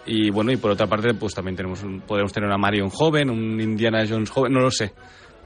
Y 0.07 0.31
bueno, 0.31 0.51
y 0.51 0.57
por 0.57 0.72
otra 0.72 0.88
parte, 0.88 1.14
pues 1.14 1.33
también 1.33 1.55
tenemos 1.55 1.85
un- 1.85 2.01
podemos 2.01 2.33
tener 2.33 2.48
una 2.48 2.59
Marion 2.59 2.90
joven, 2.90 3.31
un 3.31 3.61
Indiana 3.61 4.05
Jones 4.09 4.29
joven, 4.29 4.55
no 4.55 4.59
lo 4.61 4.72
sé. 4.72 4.92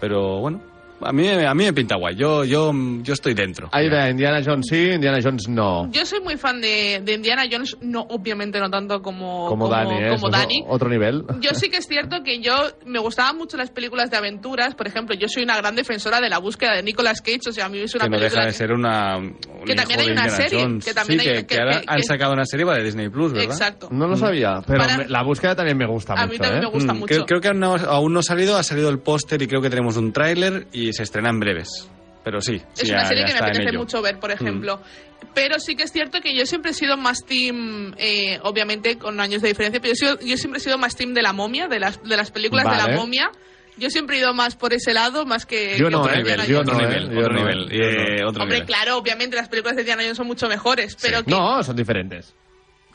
Pero 0.01 0.39
bueno, 0.41 0.63
a 1.01 1.13
mí, 1.13 1.29
a 1.29 1.55
mí 1.55 1.65
me 1.65 1.73
pinta 1.73 1.97
guay. 1.97 2.17
Yo, 2.17 2.45
yo, 2.45 2.73
yo 3.03 3.13
estoy 3.13 3.35
dentro. 3.35 3.69
Ahí 3.73 3.89
de 3.89 4.11
Indiana 4.11 4.41
Jones 4.45 4.67
sí, 4.69 4.91
Indiana 4.93 5.19
Jones 5.23 5.49
no. 5.49 5.91
Yo 5.93 6.05
soy 6.07 6.21
muy 6.21 6.37
fan 6.37 6.61
de, 6.61 7.01
de 7.05 7.15
Indiana 7.15 7.45
Jones, 7.51 7.77
no, 7.81 8.03
obviamente 8.09 8.59
no 8.61 8.71
tanto 8.71 9.03
como, 9.03 9.47
Como, 9.49 9.69
Dani, 9.69 9.97
¿eh? 10.05 10.09
como 10.11 10.31
Dani. 10.31 10.65
Otro 10.69 10.89
nivel. 10.89 11.25
Yo 11.41 11.51
sí 11.55 11.69
que 11.71 11.79
es 11.79 11.87
cierto 11.87 12.23
que 12.23 12.41
yo 12.41 12.55
me 12.87 12.99
gustaban 12.99 13.37
mucho 13.37 13.57
las 13.57 13.71
películas 13.71 14.11
de 14.11 14.17
aventuras. 14.17 14.75
Por 14.75 14.87
ejemplo, 14.87 15.15
yo 15.17 15.27
soy 15.29 15.43
una 15.43 15.57
gran 15.57 15.75
defensora 15.77 16.21
de 16.21 16.29
la 16.29 16.39
búsqueda 16.39 16.75
de 16.77 16.83
Nicolas 16.83 17.21
Cage. 17.23 17.41
O 17.49 17.53
sea, 17.53 17.67
a 17.67 17.69
mí 17.69 17.79
es 17.81 17.95
una 17.95 18.05
que 18.05 18.11
no 18.11 18.17
película 18.19 18.41
deja 18.43 18.47
de 18.47 18.53
ser 18.53 18.73
una. 18.73 19.17
un 19.19 19.37
Que 19.67 19.75
también 19.75 20.01
hay 20.01 20.11
una 20.11 20.29
serie, 20.29 20.63
Jones. 20.63 20.85
que 20.85 20.95
también 20.95 21.21
Sí, 21.21 21.29
hay- 21.29 21.35
que, 21.37 21.41
que- 21.43 21.55
que 21.55 21.61
ahora 21.61 21.81
que- 21.81 21.85
han 21.89 21.97
que- 21.99 22.03
sacado 22.05 22.33
una 22.33 22.45
serie 22.47 22.65
va 22.65 22.75
de 22.75 22.85
Disney 22.85 23.09
Plus, 23.09 23.33
¿verdad? 23.33 23.51
Exacto. 23.51 23.89
No 23.91 24.07
lo 24.07 24.17
sabía, 24.17 24.61
pero 24.67 24.79
Para- 24.81 24.97
me- 24.99 25.09
la 25.09 25.23
búsqueda 25.23 25.55
también 25.55 25.77
me 25.77 25.87
gusta 25.87 26.15
A 26.15 26.17
mucho. 26.27 26.33
mí 26.33 26.39
también 26.39 26.63
¿eh? 26.63 26.67
me 26.67 26.73
gusta 26.73 26.93
Mm, 26.95 26.99
mucho. 26.99 27.07
Creo, 27.15 27.27
creo 27.27 27.41
que 27.41 27.49
aún 27.49 27.61
no, 27.61 27.75
aún 27.77 28.13
no 28.13 28.21
ha 28.21 28.23
salido, 28.23 28.57
ha 28.57 28.63
salido 28.63 28.89
el 28.91 28.99
póster 28.99 29.41
y 29.43 29.47
creo 29.47 29.61
que 29.61 29.71
tenemos 29.71 29.97
un 29.97 30.13
tráiler 30.13 30.67
y 30.73 30.86
se 30.93 31.03
estrena 31.05 31.31
en 31.31 31.41
breves. 31.41 31.89
Pero 32.25 32.41
sí, 32.41 32.59
sí, 32.73 32.83
es 32.83 32.89
ya- 32.89 32.97
una 32.97 33.05
serie 33.07 33.23
ya 33.23 33.27
que 33.29 33.33
me 33.35 33.39
apetece. 33.39 33.73
Mm. 33.73 33.77
mucho 33.79 34.03
ver, 34.03 34.19
por 34.19 34.31
ejemplo. 34.33 34.81
Pero 35.35 35.59
sí 35.61 35.77
que 35.77 35.85
es 35.85 35.93
cierto 35.93 36.21
que 36.21 36.35
yo 36.35 36.45
siempre 36.47 36.73
he 36.73 36.75
sido 36.75 36.97
más 36.97 37.25
team, 37.25 37.95
eh, 37.99 38.39
obviamente 38.43 38.99
con 38.99 39.21
años 39.21 39.43
de 39.43 39.49
diferencia, 39.49 39.81
pero 39.81 39.95
yo, 39.95 40.19
yo 40.21 40.37
siempre 40.37 40.59
he 40.59 40.61
sido 40.63 40.77
más 40.79 40.97
team 40.97 41.15
de 41.15 41.23
la 41.23 41.33
momia, 41.33 41.69
de 41.69 41.79
las, 41.79 42.03
de 42.03 42.17
las 42.17 42.31
películas 42.31 42.65
de 42.69 42.77
la 42.77 42.97
momia. 42.97 43.31
Yo 43.79 43.91
siempre 43.91 44.17
he 44.17 44.21
ido 44.21 44.33
más 44.33 44.57
por 44.57 44.73
ese 44.73 44.95
lado, 44.95 45.27
más 45.27 45.45
que... 45.45 45.77
Yo 45.79 45.87
que 45.89 45.93
no, 45.93 46.09
¿eh? 46.09 46.23
Yo 46.49 46.61
Otro 46.61 46.81
¿eh? 46.81 46.87
nivel, 46.87 47.11
Yo 47.15 47.21
otro 47.21 47.35
no, 47.35 47.45
nivel. 47.45 47.69
yo 47.69 47.79
no. 47.85 47.85
eh, 47.85 48.25
otro 48.27 48.43
Hombre, 48.43 48.65
claro, 48.65 48.97
obviamente 48.97 49.37
las 49.37 49.49
películas 49.51 49.77
de 49.77 49.83
Indiana 49.83 50.03
Jones 50.03 50.17
son 50.17 50.27
mucho 50.27 50.49
mejores, 50.49 50.97
pero 51.01 51.23
que... 51.23 51.31
No, 51.31 51.63
son 51.63 51.77
diferentes. 51.77 52.35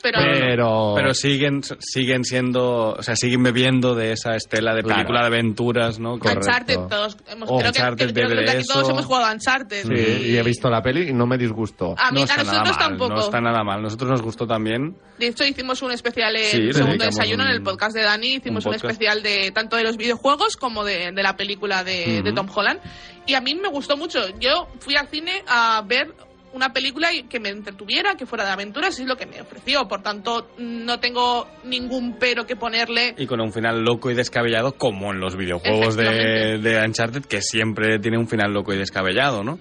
Pero, 0.02 0.18
Pero. 0.20 0.92
Pero 0.96 1.14
siguen, 1.14 1.60
siguen 1.78 2.24
siendo, 2.24 2.90
o 2.98 3.02
sea, 3.02 3.14
siguen 3.16 3.42
bebiendo 3.42 3.94
de 3.94 4.12
esa 4.12 4.34
estela 4.34 4.74
de 4.74 4.82
Claro. 4.82 4.96
película 4.98 5.20
de 5.20 5.26
aventuras, 5.28 5.98
¿no? 5.98 6.18
Con- 6.18 6.36
Uncharted, 6.36 6.76
todos 6.90 7.16
hemos, 7.28 7.48
Oh, 7.50 7.58
creo 7.58 7.72
que- 7.72 7.78
Uncharted 7.78 8.06
que, 8.08 8.12
creo 8.12 8.28
que 8.44 8.50
aquí 8.50 8.64
todos 8.66 8.88
hemos 8.90 9.04
jugado 9.06 9.26
a 9.26 9.32
Uncharted. 9.32 9.84
Sí, 9.86 10.30
y 10.30 10.36
he 10.36 10.42
visto 10.42 10.68
la 10.68 10.82
peli 10.82 11.10
y 11.10 11.12
no 11.12 11.26
me 11.26 11.38
disgustó. 11.38 11.94
A, 11.96 12.10
mí, 12.10 12.16
no 12.16 12.20
a 12.22 12.24
está 12.24 12.36
nada 12.44 12.52
nosotros 12.58 12.76
mal, 12.78 12.88
tampoco. 12.88 13.14
No 13.14 13.20
está 13.20 13.40
nada 13.40 13.64
mal. 13.64 13.82
Nosotros 13.82 14.10
nos 14.10 14.22
gustó 14.22 14.46
también. 14.46 14.96
De 15.18 15.28
hecho, 15.28 15.44
hicimos 15.44 15.80
un 15.82 15.92
especial 15.92 16.34
en 16.36 16.44
Sí, 16.44 16.72
Segundo 16.72 17.04
Desayuno 17.04 17.44
en 17.44 17.50
el 17.50 17.62
podcast 17.62 17.94
de 17.94 18.02
Dani. 18.02 18.34
Hicimos 18.34 18.66
un 18.66 18.74
especial 18.74 19.22
de 19.22 19.52
tanto 19.52 19.76
de 19.76 19.84
los 19.84 19.96
videojuegos 19.96 20.56
como 20.56 20.84
de, 20.84 21.12
de 21.12 21.22
la 21.22 21.36
película 21.36 21.84
de, 21.84 22.22
de. 22.22 22.32
Tom 22.32 22.48
Holland. 22.52 22.80
Y 23.26 23.34
a 23.34 23.40
mí 23.40 23.54
me 23.54 23.68
gustó 23.68 23.96
mucho. 23.96 24.18
Yo 24.40 24.66
fui 24.80 24.96
al 24.96 25.06
cine 25.06 25.44
a 25.46 25.82
ver 25.86 26.12
una 26.52 26.72
película 26.72 27.12
y- 27.12 27.22
que 27.24 27.40
me 27.40 27.48
entretuviera, 27.50 28.14
que 28.14 28.26
fuera 28.26 28.44
de 28.44 28.50
aventuras, 28.50 28.98
y 28.98 29.02
es 29.02 29.08
lo 29.08 29.16
que 29.16 29.26
me 29.26 29.40
ofreció. 29.40 29.86
Por 29.88 30.02
tanto, 30.02 30.48
no 30.58 31.00
tengo 31.00 31.46
ningún 31.64 32.16
pero 32.18 32.46
que 32.46 32.56
ponerle. 32.56 33.14
Y 33.18 33.26
con 33.26 33.40
un 33.40 33.52
final 33.52 33.82
loco 33.82 34.10
y 34.10 34.14
descabellado, 34.14 34.72
como 34.72 35.12
en 35.12 35.20
los 35.20 35.36
videojuegos 35.36 35.96
de, 35.96 36.82
Uncharted, 36.86 37.24
que 37.24 37.40
siempre 37.42 37.98
tiene 37.98 38.18
un 38.18 38.28
final 38.28 38.52
loco 38.52 38.72
y 38.72 38.78
descabellado, 38.78 39.42
¿no? 39.42 39.58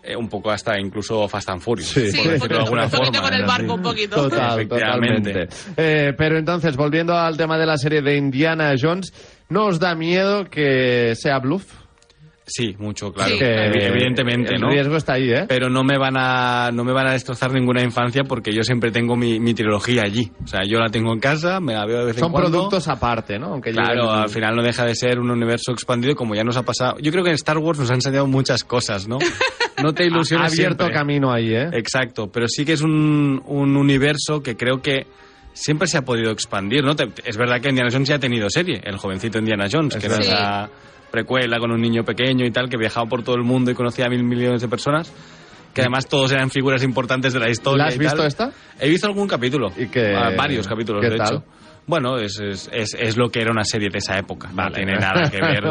Eh, 0.00 0.14
un 0.16 0.28
poco 0.28 0.50
hasta 0.52 0.78
incluso 0.80 1.26
Fast 1.28 1.48
and 1.50 1.60
Furious, 1.60 1.88
Sí. 1.88 2.10
Sí, 2.12 2.20
por 2.38 2.48
de 2.48 2.56
alguna 2.56 2.84
un 2.84 2.90
poquito 2.90 3.12
forma. 3.14 3.20
con 3.28 3.34
el 3.34 3.44
barco, 3.44 3.74
un 3.74 3.82
poquito. 3.82 4.14
Total, 4.16 4.60
Efectivamente. 4.60 5.32
totalmente. 5.32 5.56
Eh, 5.76 6.12
pero 6.16 6.38
entonces, 6.38 6.76
volviendo 6.76 7.14
al 7.18 7.36
tema 7.36 7.58
de 7.58 7.66
la 7.66 7.76
serie 7.76 8.00
de 8.00 8.16
Indiana 8.16 8.72
Jones, 8.80 9.12
¿no 9.48 9.66
os 9.66 9.80
da 9.80 9.96
miedo 9.96 10.44
que 10.48 11.14
sea 11.16 11.40
bluff? 11.40 11.64
Sí, 12.50 12.74
mucho, 12.78 13.12
claro. 13.12 13.30
Sí, 13.30 13.38
Que 13.38 13.86
Evidentemente, 13.86 14.54
el 14.54 14.60
¿no? 14.62 14.70
riesgo 14.70 14.96
está 14.96 15.12
ahí, 15.12 15.30
¿eh? 15.30 15.44
Pero 15.46 15.68
no 15.68 15.84
me 15.84 15.98
van 15.98 16.16
a 16.16 16.70
no 16.72 16.82
me 16.82 16.92
van 16.92 17.06
a 17.08 17.12
destrozar 17.12 17.52
ninguna 17.52 17.82
infancia 17.82 18.24
porque 18.24 18.52
yo 18.54 18.62
siempre 18.62 18.90
tengo 18.90 19.16
mi, 19.16 19.38
mi 19.38 19.52
trilogía 19.54 20.02
allí. 20.02 20.32
O 20.42 20.46
sea, 20.46 20.60
yo 20.66 20.78
la 20.78 20.88
tengo 20.88 21.12
en 21.12 21.20
casa, 21.20 21.60
me 21.60 21.74
la 21.74 21.84
veo 21.84 21.98
de 22.00 22.04
vez 22.06 22.16
en 22.16 22.20
Son 22.20 22.32
cuando. 22.32 22.50
productos 22.50 22.88
aparte, 22.88 23.38
¿no? 23.38 23.52
Aunque 23.52 23.70
Claro, 23.70 24.10
al 24.10 24.30
final 24.30 24.56
no 24.56 24.62
deja 24.62 24.84
de 24.86 24.94
ser 24.94 25.18
un 25.20 25.30
universo 25.30 25.72
expandido 25.72 26.16
como 26.16 26.34
ya 26.34 26.42
nos 26.42 26.56
ha 26.56 26.62
pasado. 26.62 26.96
Yo 27.00 27.12
creo 27.12 27.22
que 27.22 27.30
en 27.30 27.34
Star 27.36 27.58
Wars 27.58 27.78
nos 27.78 27.90
han 27.90 27.96
enseñado 27.96 28.26
muchas 28.26 28.64
cosas, 28.64 29.06
¿no? 29.06 29.18
No 29.80 29.92
te 29.94 30.02
ha 30.02 30.06
ilusiones 30.06 30.52
abierto 30.54 30.84
siempre. 30.86 30.92
camino 30.98 31.30
ahí, 31.32 31.54
¿eh? 31.54 31.68
Exacto, 31.72 32.26
pero 32.32 32.48
sí 32.48 32.64
que 32.64 32.72
es 32.72 32.80
un, 32.80 33.40
un 33.46 33.76
universo 33.76 34.42
que 34.42 34.56
creo 34.56 34.82
que 34.82 35.06
siempre 35.52 35.86
se 35.86 35.96
ha 35.98 36.02
podido 36.04 36.32
expandir, 36.32 36.82
¿no? 36.82 36.96
Te- 36.96 37.08
Es 37.24 37.36
verdad 37.36 37.60
que 37.60 37.68
Indiana 37.68 37.88
Jones 37.92 38.08
ya 38.08 38.16
ha 38.16 38.18
tenido 38.18 38.50
serie, 38.50 38.80
el 38.82 38.96
jovencito 38.96 39.38
Indiana 39.38 39.66
Jones, 39.70 39.94
Es 39.94 40.00
que 40.00 40.06
era 40.08 40.16
verdad. 40.18 40.32
esa 40.34 40.70
precuela 41.10 41.58
con 41.58 41.70
un 41.72 41.80
niño 41.80 42.04
pequeño 42.04 42.44
y 42.46 42.50
tal, 42.50 42.68
que 42.68 42.76
viajaba 42.76 43.06
por 43.06 43.22
todo 43.22 43.36
el 43.36 43.42
mundo 43.44 43.70
y 43.70 43.74
conocía 43.74 44.06
a 44.06 44.08
mil 44.08 44.22
millones 44.24 44.60
de 44.60 44.68
personas, 44.68 45.12
que 45.74 45.80
además 45.82 46.06
todos 46.06 46.32
eran 46.32 46.50
figuras 46.50 46.82
importantes 46.82 47.32
de 47.32 47.40
la 47.40 47.48
historia. 47.50 47.84
¿La 47.84 47.88
has 47.88 47.96
y 47.96 47.98
visto 47.98 48.16
tal. 48.16 48.26
esta? 48.26 48.50
He 48.80 48.88
visto 48.88 49.06
algún 49.06 49.28
capítulo. 49.28 49.70
¿Y 49.76 49.86
qué- 49.88 50.14
Ah, 50.16 50.30
varios 50.36 50.66
capítulos, 50.66 51.00
qué 51.02 51.10
de 51.10 51.16
tal? 51.16 51.34
hecho. 51.36 51.44
Bueno, 51.86 52.18
es, 52.18 52.38
es, 52.38 52.68
es, 52.70 52.94
es 53.00 53.16
lo 53.16 53.30
que 53.30 53.40
era 53.40 53.50
una 53.50 53.64
serie 53.64 53.88
de 53.90 53.96
esa 53.98 54.18
época. 54.18 54.50
Vale. 54.52 54.68
No 54.70 54.76
tiene 54.76 54.94
nada 54.98 55.30
que 55.30 55.40
ver 55.40 55.64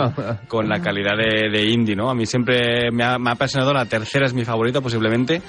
con 0.48 0.68
la 0.68 0.82
calidad 0.82 1.16
de, 1.16 1.50
de 1.52 1.66
indie, 1.70 1.96
¿no? 1.96 2.10
A 2.10 2.16
mí 2.16 2.26
siempre 2.26 2.90
me 2.92 3.04
ha, 3.04 3.20
me 3.20 3.30
ha 3.30 3.34
apasionado. 3.34 3.72
La 3.74 3.86
tercera 3.86 4.26
es 4.26 4.34
mi 4.34 4.44
favorita, 4.44 4.82
posiblemente. 4.82 5.42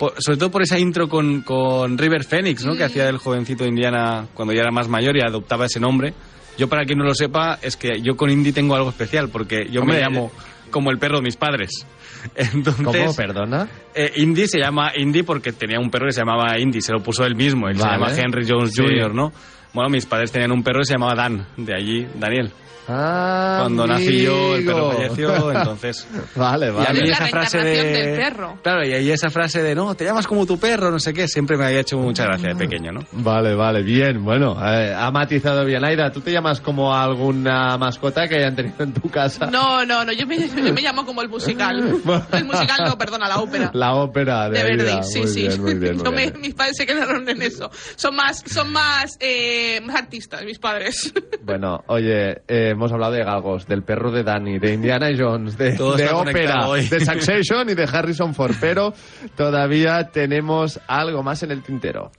Por- 0.00 0.14
sobre 0.20 0.38
todo 0.38 0.50
por 0.50 0.62
esa 0.62 0.78
intro 0.80 1.08
con, 1.08 1.42
con 1.42 1.96
River 1.96 2.24
Phoenix, 2.24 2.64
¿no? 2.64 2.74
Que 2.74 2.82
hacía 2.84 3.08
el 3.08 3.18
jovencito 3.18 3.64
Indiana 3.64 4.26
cuando 4.34 4.52
ya 4.52 4.62
era 4.62 4.72
más 4.72 4.88
mayor 4.88 5.16
y 5.16 5.20
adoptaba 5.20 5.66
ese 5.66 5.78
nombre. 5.78 6.12
Yo, 6.60 6.68
para 6.68 6.84
quien 6.84 6.98
no 6.98 7.04
lo 7.04 7.14
sepa, 7.14 7.58
es 7.62 7.76
que 7.76 8.00
yo 8.02 8.16
con 8.16 8.30
Indy 8.30 8.52
tengo 8.52 8.74
algo 8.76 8.90
especial, 8.90 9.30
porque 9.30 9.66
yo 9.70 9.80
Hombre, 9.80 9.96
me 9.96 10.02
llamo 10.02 10.30
como 10.70 10.90
el 10.90 10.98
perro 10.98 11.16
de 11.16 11.22
mis 11.22 11.36
padres. 11.36 11.86
Entonces, 12.36 12.84
¿Cómo? 12.84 13.16
¿Perdona? 13.16 13.66
eh, 13.94 14.12
Indy 14.16 14.46
se 14.46 14.58
llama 14.60 14.92
Indy 14.94 15.22
porque 15.22 15.52
tenía 15.52 15.80
un 15.80 15.90
perro 15.90 16.06
que 16.06 16.12
se 16.12 16.20
llamaba 16.20 16.58
Indy, 16.58 16.80
se 16.82 16.92
lo 16.92 17.02
puso 17.02 17.24
él 17.24 17.34
mismo, 17.34 17.66
él 17.68 17.76
Vale. 17.78 18.14
se 18.14 18.20
llama 18.20 18.22
Henry 18.26 18.46
Jones 18.46 18.72
Sí. 18.74 18.82
Jr., 18.82 19.14
¿no? 19.14 19.32
Bueno, 19.72 19.88
mis 19.88 20.04
padres 20.04 20.30
tenían 20.30 20.52
un 20.52 20.62
perro 20.62 20.80
que 20.80 20.84
se 20.86 20.92
llamaba 20.94 21.14
Dan, 21.14 21.46
de 21.56 21.74
allí 21.74 22.06
Daniel. 22.18 22.50
Ah, 22.92 23.58
Cuando 23.60 23.86
nací 23.86 24.22
yo, 24.22 24.56
el 24.56 24.64
perro 24.64 24.90
falleció, 24.92 25.52
entonces... 25.52 26.06
Vale, 26.34 26.66
Y 26.66 26.68
a 26.70 26.72
vale. 26.72 27.02
mí 27.02 27.08
esa 27.10 27.26
frase 27.26 27.58
de... 27.58 27.84
del 27.84 28.16
perro. 28.18 28.58
Claro, 28.62 28.84
y 28.84 28.92
ahí 28.92 29.10
esa 29.10 29.30
frase 29.30 29.62
de, 29.62 29.74
no, 29.74 29.94
te 29.94 30.04
llamas 30.04 30.26
como 30.26 30.44
tu 30.46 30.58
perro, 30.58 30.90
no 30.90 30.98
sé 30.98 31.12
qué, 31.12 31.28
siempre 31.28 31.56
me 31.56 31.66
había 31.66 31.80
hecho 31.80 31.98
mucha 31.98 32.24
gracia 32.24 32.48
de 32.48 32.56
pequeño, 32.56 32.90
¿no? 32.92 33.00
Vale, 33.12 33.54
vale, 33.54 33.82
bien. 33.82 34.24
Bueno, 34.24 34.56
eh, 34.60 34.92
ha 34.96 35.10
matizado 35.10 35.64
bien. 35.64 35.84
Aida, 35.84 36.10
¿tú 36.10 36.20
te 36.20 36.32
llamas 36.32 36.60
como 36.60 36.94
alguna 36.94 37.76
mascota 37.78 38.26
que 38.26 38.36
hayan 38.36 38.56
tenido 38.56 38.82
en 38.82 38.92
tu 38.92 39.08
casa? 39.08 39.46
No, 39.46 39.84
no, 39.86 40.04
no, 40.04 40.12
yo 40.12 40.26
me, 40.26 40.36
yo 40.48 40.72
me 40.74 40.80
llamo 40.82 41.04
como 41.06 41.22
el 41.22 41.28
musical. 41.28 41.80
El 42.32 42.44
musical 42.44 42.78
no, 42.86 42.98
perdona, 42.98 43.28
la 43.28 43.38
ópera. 43.38 43.70
La 43.74 43.94
ópera 43.94 44.48
de, 44.48 44.62
De 44.62 44.70
Aida. 44.72 44.84
Verdi, 44.84 45.02
sí, 45.04 45.18
muy 45.20 45.28
sí. 45.28 45.40
Bien, 45.48 45.62
muy 45.62 45.74
bien, 45.74 45.96
muy 46.04 46.10
me- 46.10 46.16
bien. 46.30 46.40
mis 46.40 46.54
padres 46.54 46.76
se 46.76 46.86
quedaron 46.86 47.28
en 47.28 47.42
eso. 47.42 47.70
Son 47.96 48.14
más, 48.16 48.42
son 48.46 48.72
más, 48.72 49.16
eh, 49.20 49.80
más 49.84 49.96
artistas, 49.96 50.44
mis 50.44 50.58
padres. 50.58 51.12
Bueno, 51.42 51.82
oye, 51.86 52.42
eh, 52.48 52.74
hemos 52.80 52.92
hablado 52.92 53.12
de 53.12 53.24
galgos, 53.24 53.66
del 53.66 53.82
perro 53.82 54.10
de 54.10 54.22
Danny, 54.22 54.58
de 54.58 54.72
Indiana 54.72 55.10
Jones, 55.16 55.58
de, 55.58 55.76
ópera, 55.78 56.66
de 56.72 57.04
Succession 57.04 57.68
y 57.68 57.74
de 57.74 57.84
Harrison 57.92 58.34
Ford, 58.34 58.54
pero 58.58 58.94
todavía 59.36 60.08
tenemos 60.10 60.80
algo 60.86 61.22
más 61.22 61.42
en 61.42 61.50
el 61.50 61.62
tintero. 61.62 62.10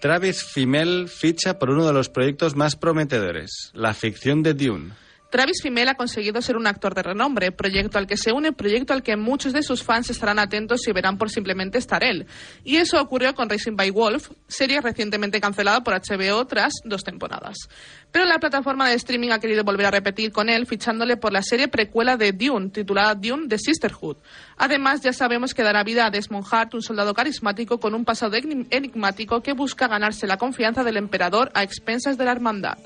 Travis 0.00 0.42
Fimmel 0.42 1.08
ficha 1.08 1.58
por 1.58 1.68
uno 1.68 1.86
de 1.86 1.92
los 1.92 2.08
proyectos 2.08 2.56
más 2.56 2.74
prometedores, 2.74 3.70
la 3.74 3.92
ficción 3.92 4.42
de 4.42 4.54
Dune. 4.54 4.92
Travis 5.30 5.62
Fimmel 5.62 5.88
ha 5.88 5.94
conseguido 5.94 6.42
ser 6.42 6.56
un 6.56 6.66
actor 6.66 6.92
de 6.92 7.04
renombre, 7.04 7.52
proyecto 7.52 7.98
al 7.98 8.08
que 8.08 8.16
se 8.16 8.32
une, 8.32 8.52
proyecto 8.52 8.92
al 8.92 9.04
que 9.04 9.16
muchos 9.16 9.52
de 9.52 9.62
sus 9.62 9.84
fans 9.84 10.10
estarán 10.10 10.40
atentos 10.40 10.86
y 10.88 10.92
verán 10.92 11.18
por 11.18 11.30
simplemente 11.30 11.78
estar 11.78 12.02
él. 12.02 12.26
Y 12.64 12.76
eso 12.76 13.00
ocurrió 13.00 13.32
con 13.36 13.48
Racing 13.48 13.76
by 13.76 13.90
Wolf, 13.90 14.30
serie 14.48 14.80
recientemente 14.80 15.40
cancelada 15.40 15.84
por 15.84 15.94
HBO 15.94 16.44
tras 16.46 16.72
dos 16.84 17.04
temporadas. 17.04 17.68
Pero 18.10 18.24
la 18.24 18.40
plataforma 18.40 18.88
de 18.88 18.96
streaming 18.96 19.30
ha 19.30 19.38
querido 19.38 19.62
volver 19.62 19.86
a 19.86 19.90
repetir 19.92 20.32
con 20.32 20.48
él, 20.48 20.66
fichándole 20.66 21.16
por 21.16 21.32
la 21.32 21.42
serie 21.42 21.68
precuela 21.68 22.16
de 22.16 22.32
Dune, 22.32 22.70
titulada 22.70 23.14
Dune 23.14 23.46
The 23.46 23.58
Sisterhood. 23.58 24.16
Además, 24.56 25.00
ya 25.00 25.12
sabemos 25.12 25.54
que 25.54 25.62
dará 25.62 25.84
vida 25.84 26.06
a 26.06 26.10
Desmond 26.10 26.46
Hart, 26.50 26.74
un 26.74 26.82
soldado 26.82 27.14
carismático 27.14 27.78
con 27.78 27.94
un 27.94 28.04
pasado 28.04 28.36
enigmático 28.36 29.42
que 29.42 29.52
busca 29.52 29.86
ganarse 29.86 30.26
la 30.26 30.38
confianza 30.38 30.82
del 30.82 30.96
emperador 30.96 31.52
a 31.54 31.62
expensas 31.62 32.18
de 32.18 32.24
la 32.24 32.32
hermandad. 32.32 32.78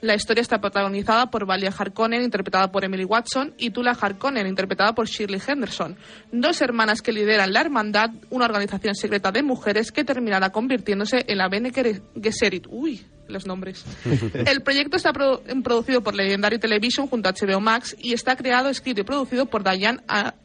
La 0.00 0.14
historia 0.14 0.42
está 0.42 0.60
protagonizada 0.60 1.28
por 1.28 1.44
Valia 1.44 1.74
Harkonnen, 1.76 2.22
interpretada 2.22 2.70
por 2.70 2.84
Emily 2.84 3.04
Watson, 3.04 3.52
y 3.58 3.70
Tula 3.70 3.96
Harkonnen, 4.00 4.46
interpretada 4.46 4.94
por 4.94 5.08
Shirley 5.08 5.42
Henderson, 5.44 5.96
dos 6.30 6.60
hermanas 6.60 7.02
que 7.02 7.12
lideran 7.12 7.52
la 7.52 7.62
Hermandad, 7.62 8.10
una 8.30 8.44
organización 8.44 8.94
secreta 8.94 9.32
de 9.32 9.42
mujeres 9.42 9.90
que 9.90 10.04
terminará 10.04 10.50
convirtiéndose 10.50 11.24
en 11.26 11.38
la 11.38 11.48
Bene 11.48 11.72
Gesserit. 12.22 12.66
Uy, 12.70 13.04
los 13.26 13.44
nombres. 13.44 13.84
El 14.46 14.62
proyecto 14.62 14.96
está 14.96 15.12
produ- 15.12 15.62
producido 15.64 16.00
por 16.00 16.14
Legendary 16.14 16.58
Television 16.60 17.08
junto 17.08 17.28
a 17.28 17.32
HBO 17.32 17.60
Max 17.60 17.96
y 18.00 18.12
está 18.12 18.36
creado, 18.36 18.68
escrito 18.68 19.00
y 19.00 19.04
producido 19.04 19.46
por 19.46 19.64
Diane 19.64 19.98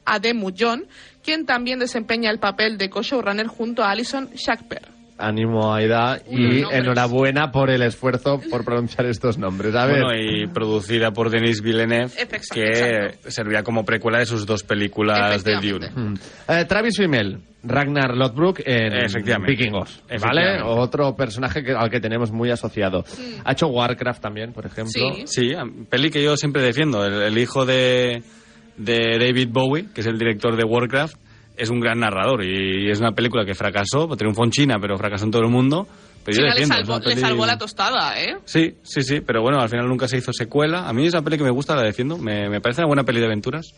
Ademu 0.04 0.52
John, 0.58 0.86
quien 1.24 1.46
también 1.46 1.78
desempeña 1.78 2.32
el 2.32 2.40
papel 2.40 2.80
de 2.80 2.90
co-showrunner 2.90 3.46
junto 3.48 3.84
a 3.84 3.92
Alison 3.92 4.32
Shackper. 4.34 5.03
Ánimo, 5.18 5.74
Aida, 5.74 6.20
y 6.30 6.64
enhorabuena 6.72 7.52
por 7.52 7.70
el 7.70 7.82
esfuerzo 7.84 8.42
por 8.50 8.66
pronunciar 8.66 9.06
estos 9.06 9.38
nombres. 9.38 9.76
A 9.76 9.86
ver, 9.86 10.04
Bueno, 10.04 10.16
y 10.20 10.48
producida 10.48 11.12
por 11.12 11.30
Denis 11.30 11.62
Villeneuve, 11.62 12.06
Efecto, 12.18 12.54
que 12.54 12.62
exacto. 12.64 13.32
servía 13.32 13.64
como 13.64 13.86
precuela 13.86 14.20
de 14.20 14.26
sus 14.26 14.46
dos 14.46 14.64
películas 14.64 15.44
de 15.44 15.56
Dune. 15.62 15.90
Mm. 15.96 16.14
Eh, 16.50 16.66
Travis 16.66 16.98
Fimmel, 16.98 17.40
Ragnar 17.64 18.18
Lothbrok 18.18 18.62
en. 18.66 18.94
Vikingos, 19.46 20.02
¿vale? 20.22 20.62
Otro 20.64 21.16
personaje 21.16 21.64
que- 21.64 21.72
al 21.74 21.90
que 21.90 22.00
tenemos 22.00 22.32
muy 22.32 22.50
asociado. 22.50 23.06
Ha 23.46 23.52
hecho 23.54 23.68
Warcraft 23.68 24.22
también, 24.22 24.52
por 24.52 24.66
ejemplo. 24.66 24.92
Sí. 24.92 25.24
Sí, 25.26 25.52
peli 25.90 26.10
que 26.10 26.24
yo 26.24 26.36
siempre 26.36 26.62
defiendo. 26.62 27.06
El, 27.06 27.22
el 27.22 27.38
hijo 27.38 27.66
de, 27.66 28.22
de 28.78 29.18
David 29.20 29.50
Bowie, 29.52 29.86
que 29.94 30.02
es 30.02 30.08
el 30.08 30.18
director 30.18 30.56
de 30.58 30.64
Warcraft, 30.64 31.16
es 31.56 31.70
un 31.70 31.80
gran 31.80 32.00
narrador 32.00 32.44
y 32.44 32.90
es 32.90 33.00
una 33.00 33.12
película 33.12 33.46
que 33.46 33.54
fracasó, 33.54 34.08
triunfó 34.16 34.44
en 34.44 34.52
China, 34.52 34.78
pero 34.80 34.98
fracasó 34.98 35.26
en 35.26 35.32
todo 35.32 35.44
el 35.44 35.50
mundo. 35.50 35.88
Pero 36.24 36.38
yo 36.38 36.44
le, 36.44 36.50
defiendo, 36.50 36.76
es 36.76 36.88
salvó, 36.88 37.00
le 37.00 37.16
salvó 37.18 37.46
la 37.46 37.58
tostada, 37.58 38.22
¿eh? 38.22 38.38
Sí, 38.46 38.76
sí, 38.82 39.04
sí, 39.04 39.20
pero 39.20 39.42
bueno, 39.42 39.60
al 39.60 39.68
final 39.68 39.88
nunca 39.88 40.08
se 40.08 40.18
hizo 40.18 40.32
secuela. 40.32 40.88
A 40.88 40.94
mí 40.94 41.06
es 41.06 41.14
una 41.14 41.22
peli 41.22 41.38
que 41.38 41.44
me 41.44 41.52
gusta, 41.52 41.76
la 41.76 41.82
defiendo. 41.82 42.18
Me, 42.18 42.50
me 42.50 42.62
parece 42.62 42.82
una 42.82 42.88
buena 42.88 43.04
peli 43.04 43.20
de 43.20 43.26
aventuras. 43.26 43.74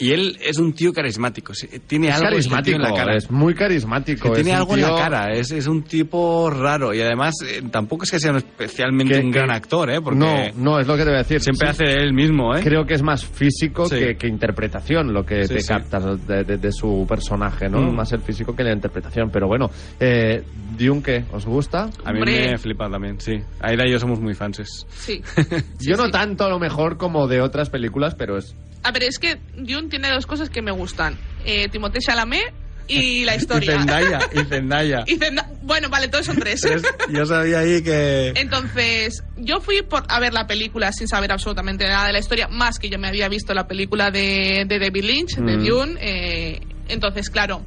Y 0.00 0.12
él 0.12 0.38
es 0.40 0.58
un 0.58 0.72
tío 0.72 0.92
carismático. 0.92 1.52
Tiene 1.86 2.08
Es 2.08 2.14
algo 2.14 2.30
carismático, 2.30 2.76
en 2.76 2.82
la 2.82 2.92
cara. 2.92 3.16
es 3.16 3.30
muy 3.30 3.54
carismático. 3.54 4.30
Que 4.30 4.36
tiene 4.42 4.52
algo 4.54 4.74
en 4.74 4.80
la 4.82 4.94
cara, 4.96 5.32
es, 5.32 5.50
es 5.52 5.66
un 5.66 5.82
tipo 5.82 6.50
raro 6.50 6.92
y 6.94 7.00
además 7.00 7.34
eh, 7.46 7.62
tampoco 7.70 8.04
es 8.04 8.10
que 8.10 8.18
sea 8.18 8.30
un 8.30 8.38
especialmente 8.38 9.14
que- 9.14 9.20
un 9.26 9.30
gran 9.30 9.50
actor, 9.50 9.90
¿eh? 9.90 10.00
Porque 10.00 10.18
No, 10.18 10.34
no, 10.56 10.80
es 10.80 10.86
lo 10.86 10.94
que 10.96 11.02
te 11.02 11.10
voy 11.10 11.16
a 11.16 11.22
decir. 11.22 11.40
siempre 11.40 11.68
Sí, 11.68 11.70
hace 11.70 11.84
de 11.84 12.02
él 12.02 12.12
mismo, 12.14 12.54
¿eh? 12.56 12.60
Creo 12.62 12.84
que 12.86 12.94
es 12.94 13.02
más 13.02 13.24
físico 13.24 13.86
Sí. 13.86 13.98
que, 13.98 14.16
que 14.16 14.26
interpretación 14.26 15.12
lo 15.12 15.24
que 15.24 15.44
Sí, 15.46 15.54
te 15.54 15.60
sí. 15.60 15.68
captas 15.68 16.26
de, 16.26 16.44
de- 16.44 16.56
de 16.56 16.72
su 16.72 17.04
personaje, 17.08 17.68
¿no? 17.68 17.80
Mm. 17.82 17.94
Más 17.94 18.10
el 18.12 18.20
físico 18.22 18.56
que 18.56 18.64
la 18.64 18.72
interpretación. 18.72 19.30
Pero 19.30 19.46
bueno, 19.48 19.70
eh, 20.00 20.42
Dune, 20.78 21.02
¿qué? 21.02 21.24
¿Os 21.32 21.44
gusta? 21.44 21.90
A 22.04 22.12
mí 22.12 22.20
Hombre. 22.20 22.50
me 22.52 22.58
flipa 22.58 22.88
también, 22.88 23.20
sí. 23.20 23.34
Aida 23.60 23.86
y 23.86 23.92
yo 23.92 23.98
somos 23.98 24.18
muy 24.20 24.32
fanses. 24.34 24.86
Sí. 24.90 25.20
Yo 25.80 25.96
no 25.96 26.08
tanto 26.10 26.44
a 26.44 26.48
lo 26.48 26.58
mejor 26.58 26.96
como 26.96 27.26
de 27.26 27.40
otras 27.42 27.68
películas, 27.70 28.14
pero 28.14 28.38
es... 28.38 28.54
A 28.82 28.92
ver, 28.92 29.04
es 29.04 29.18
que 29.18 29.38
Dune 29.56 29.88
tiene 29.88 30.10
dos 30.10 30.26
cosas 30.26 30.48
que 30.50 30.62
me 30.62 30.70
gustan. 30.70 31.18
Eh, 31.44 31.68
Timothée 31.68 32.00
Chalamet 32.00 32.52
y 32.88 33.24
la 33.26 33.36
historia. 33.36 33.74
Y 33.74 33.78
Zendaya, 33.78 34.20
y 34.32 34.44
Zendaya. 34.44 35.04
Y 35.06 35.18
Bueno, 35.62 35.88
vale, 35.90 36.08
todos 36.08 36.26
son 36.26 36.36
tres. 36.36 36.64
Es- 36.64 36.82
yo 37.10 37.24
sabía 37.26 37.60
ahí 37.60 37.82
que... 37.82 38.32
Entonces, 38.36 39.22
yo 39.36 39.60
fui 39.60 39.82
por 39.82 40.04
a 40.08 40.18
ver 40.20 40.32
la 40.32 40.46
película 40.46 40.90
sin 40.92 41.06
saber 41.06 41.30
absolutamente 41.30 41.86
nada 41.86 42.06
de 42.06 42.12
la 42.14 42.18
historia, 42.18 42.48
más 42.48 42.78
que 42.78 42.88
yo 42.90 42.98
me 42.98 43.08
había 43.08 43.28
visto 43.28 43.54
la 43.54 43.68
película 43.68 44.10
de, 44.10 44.64
de 44.66 44.78
David 44.78 45.04
Lynch, 45.04 45.36
de 45.36 45.56
Mm. 45.56 45.64
Dune. 45.64 45.94
eh, 46.00 46.60
entonces, 46.88 47.30
claro, 47.30 47.64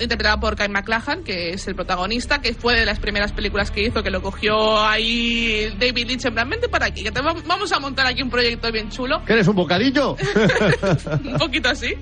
interpretada 0.00 0.40
por 0.40 0.56
Kyle 0.56 0.68
MacLachlan, 0.70 1.22
que 1.22 1.50
es 1.50 1.66
el 1.68 1.74
protagonista, 1.74 2.40
que 2.40 2.54
fue 2.54 2.74
de 2.74 2.84
las 2.86 2.98
primeras 2.98 3.32
películas 3.32 3.70
que 3.70 3.82
hizo, 3.82 4.02
que 4.02 4.10
lo 4.10 4.22
cogió 4.22 4.80
ahí 4.80 5.72
David 5.78 6.06
Lynch 6.08 6.24
en 6.24 6.34
plan, 6.34 6.48
vente 6.48 6.68
para 6.68 6.86
aquí, 6.86 7.02
que 7.02 7.12
te 7.12 7.20
va- 7.20 7.34
vamos 7.46 7.70
a 7.72 7.78
montar 7.78 8.06
aquí 8.06 8.22
un 8.22 8.30
proyecto 8.30 8.70
bien 8.72 8.90
chulo. 8.90 9.22
¿Qué 9.26 9.34
eres, 9.34 9.46
un 9.48 9.56
bocadillo? 9.56 10.16
un 11.24 11.36
poquito 11.38 11.68
así. 11.68 11.94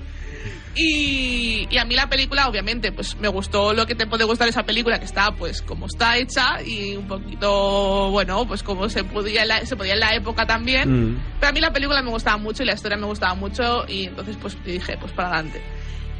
Y, 0.73 1.67
y 1.69 1.77
a 1.77 1.83
mí 1.83 1.95
la 1.95 2.07
película, 2.07 2.47
obviamente, 2.47 2.93
pues 2.93 3.17
me 3.17 3.27
gustó 3.27 3.73
lo 3.73 3.85
que 3.85 3.93
te 3.93 4.07
puede 4.07 4.23
gustar 4.23 4.47
esa 4.47 4.63
película, 4.63 4.99
que 4.99 5.05
está 5.05 5.31
pues 5.33 5.61
como 5.61 5.85
está 5.87 6.17
hecha 6.17 6.61
y 6.65 6.95
un 6.95 7.07
poquito, 7.07 8.09
bueno, 8.09 8.47
pues 8.47 8.63
como 8.63 8.87
se 8.87 9.03
podía 9.03 9.41
en 9.41 9.49
la, 9.49 9.65
se 9.65 9.75
podía 9.75 9.93
en 9.95 9.99
la 9.99 10.15
época 10.15 10.45
también. 10.47 11.11
Mm. 11.11 11.21
Pero 11.41 11.49
a 11.49 11.51
mí 11.51 11.59
la 11.59 11.73
película 11.73 12.01
me 12.01 12.09
gustaba 12.09 12.37
mucho 12.37 12.63
y 12.63 12.67
la 12.67 12.73
historia 12.73 12.97
me 12.97 13.05
gustaba 13.05 13.33
mucho 13.35 13.85
y 13.85 14.05
entonces 14.05 14.37
pues 14.41 14.55
dije, 14.63 14.97
pues 14.97 15.11
para 15.11 15.33
adelante. 15.33 15.61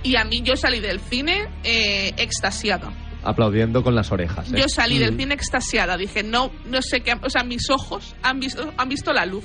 Y 0.04 0.16
a 0.16 0.24
mí 0.24 0.42
yo 0.44 0.56
salí 0.56 0.80
del 0.80 1.00
cine 1.00 1.48
eh, 1.64 2.14
extasiada. 2.18 2.92
Aplaudiendo 3.24 3.84
con 3.84 3.94
las 3.94 4.12
orejas. 4.12 4.52
¿eh? 4.52 4.56
Yo 4.60 4.68
salí 4.68 4.98
del 4.98 5.16
cine 5.16 5.36
extasiada. 5.36 5.96
Dije, 5.98 6.24
no, 6.24 6.52
no 6.66 6.82
sé 6.82 7.02
qué, 7.02 7.14
o 7.22 7.30
sea, 7.30 7.44
mis 7.44 7.70
ojos 7.70 8.16
han 8.24 8.40
visto, 8.40 8.72
han 8.78 8.90
visto 8.90 9.14
la 9.14 9.26
luz. 9.28 9.44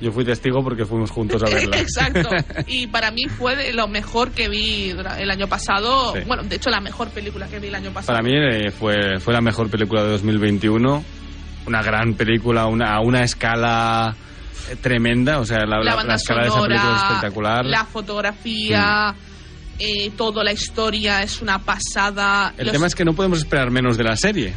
Yo 0.00 0.12
fui 0.12 0.24
testigo 0.24 0.62
porque 0.62 0.84
fuimos 0.86 1.10
juntos 1.10 1.42
a 1.42 1.46
verla. 1.52 1.76
Exacto. 1.78 2.28
Y 2.68 2.86
para 2.86 3.10
mí 3.10 3.24
fue 3.28 3.56
de 3.56 3.72
lo 3.72 3.88
mejor 3.88 4.30
que 4.30 4.48
vi 4.48 4.90
el 5.18 5.30
año 5.30 5.48
pasado. 5.48 6.14
Sí. 6.14 6.20
Bueno, 6.26 6.44
de 6.44 6.56
hecho, 6.56 6.70
la 6.70 6.80
mejor 6.80 7.08
película 7.10 7.48
que 7.48 7.58
vi 7.58 7.66
el 7.66 7.74
año 7.74 7.90
pasado. 7.90 8.16
Para 8.16 8.22
mí 8.26 8.32
eh, 8.34 8.70
fue, 8.70 9.18
fue 9.18 9.34
la 9.34 9.40
mejor 9.40 9.68
película 9.68 10.04
de 10.04 10.10
2021. 10.10 11.04
Una 11.66 11.82
gran 11.82 12.14
película, 12.14 12.66
una, 12.66 12.94
a 12.94 13.00
una 13.00 13.22
escala 13.24 14.14
eh, 14.70 14.76
tremenda. 14.76 15.38
O 15.40 15.44
sea, 15.44 15.66
la, 15.66 15.78
la 15.80 15.96
la- 15.96 16.04
la 16.04 16.14
escala 16.14 16.42
de 16.42 16.48
esa 16.48 16.60
película 16.62 16.76
es 16.76 16.80
sonora, 16.82 17.06
espectacular. 17.08 17.66
la 17.66 17.84
fotografía, 17.84 19.14
eh, 19.80 20.10
todo, 20.16 20.42
la 20.44 20.52
historia 20.52 21.22
es 21.22 21.40
una 21.42 21.58
pasada. 21.58 22.54
El 22.56 22.66
Los- 22.66 22.72
tema 22.72 22.86
es 22.86 22.94
que 22.94 23.04
no 23.04 23.14
podemos 23.14 23.38
esperar 23.38 23.70
menos 23.70 23.96
de 23.96 24.04
la 24.04 24.14
serie. 24.16 24.52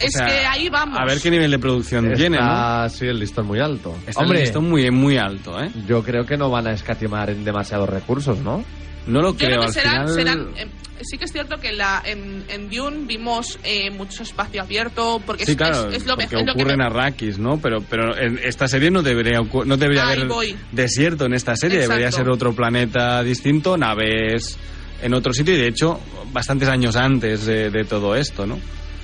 o 0.00 0.04
es 0.04 0.12
sea, 0.14 0.26
que 0.26 0.32
ahí 0.46 0.68
vamos. 0.68 0.98
A 0.98 1.04
ver 1.04 1.20
qué 1.20 1.30
nivel 1.30 1.50
de 1.50 1.58
producción 1.58 2.12
tiene, 2.14 2.38
¿no? 2.38 2.88
Sí, 2.88 3.06
el 3.06 3.18
listón 3.20 3.46
muy 3.46 3.60
alto. 3.60 3.94
Está 4.06 4.20
Hombre, 4.22 4.38
el 4.38 4.44
listón 4.44 4.68
muy, 4.68 4.90
muy 4.90 5.16
alto, 5.18 5.60
¿eh? 5.62 5.70
yo 5.86 6.02
creo 6.02 6.24
que 6.24 6.36
no 6.36 6.48
van 6.50 6.66
a 6.68 6.72
escatimar 6.72 7.30
en 7.30 7.44
demasiados 7.44 7.88
recursos, 7.88 8.38
¿no? 8.38 8.64
No 9.06 9.20
lo 9.20 9.32
Yo 9.32 9.36
creo, 9.38 9.48
creo 9.48 9.60
que 9.60 9.66
al 9.66 9.72
serán, 9.72 10.08
final... 10.08 10.14
serán 10.14 10.48
eh, 10.56 10.66
sí 11.02 11.18
que 11.18 11.24
es 11.24 11.32
cierto 11.32 11.58
que 11.58 11.68
en, 11.70 11.78
la, 11.78 12.00
en, 12.04 12.44
en 12.48 12.70
Dune 12.70 13.06
vimos 13.06 13.58
eh, 13.64 13.90
mucho 13.90 14.22
espacio 14.22 14.62
abierto 14.62 15.20
porque 15.26 15.44
Sí, 15.44 15.52
es, 15.52 15.56
claro, 15.58 15.88
es- 15.90 15.96
es 16.02 16.06
lo, 16.06 16.16
mejor 16.16 16.38
es 16.40 16.46
lo 16.46 16.54
que 16.54 16.60
ocurre 16.60 16.72
en 16.74 16.78
me- 16.78 16.84
Arrakis, 16.84 17.38
¿no? 17.38 17.58
Pero, 17.60 17.80
pero 17.82 18.16
en 18.16 18.38
esta 18.44 18.68
serie 18.68 18.90
no 18.92 19.02
debería, 19.02 19.40
no 19.64 19.76
debería 19.76 20.06
Ahí 20.06 20.16
haber 20.18 20.28
voy. 20.28 20.56
desierto 20.70 21.26
en 21.26 21.34
esta 21.34 21.56
serie, 21.56 21.80
debería 21.80 22.12
ser 22.12 22.28
otro 22.30 22.52
planeta 22.54 23.22
distinto, 23.24 23.76
naves 23.76 24.56
en 25.02 25.14
otro 25.14 25.32
sitio 25.32 25.54
y 25.54 25.58
de 25.58 25.66
hecho 25.66 25.98
bastantes 26.32 26.68
años 26.68 26.94
antes 26.94 27.44
de, 27.46 27.70
de 27.70 27.84
todo 27.84 28.14
esto, 28.14 28.46
¿no? 28.46 28.56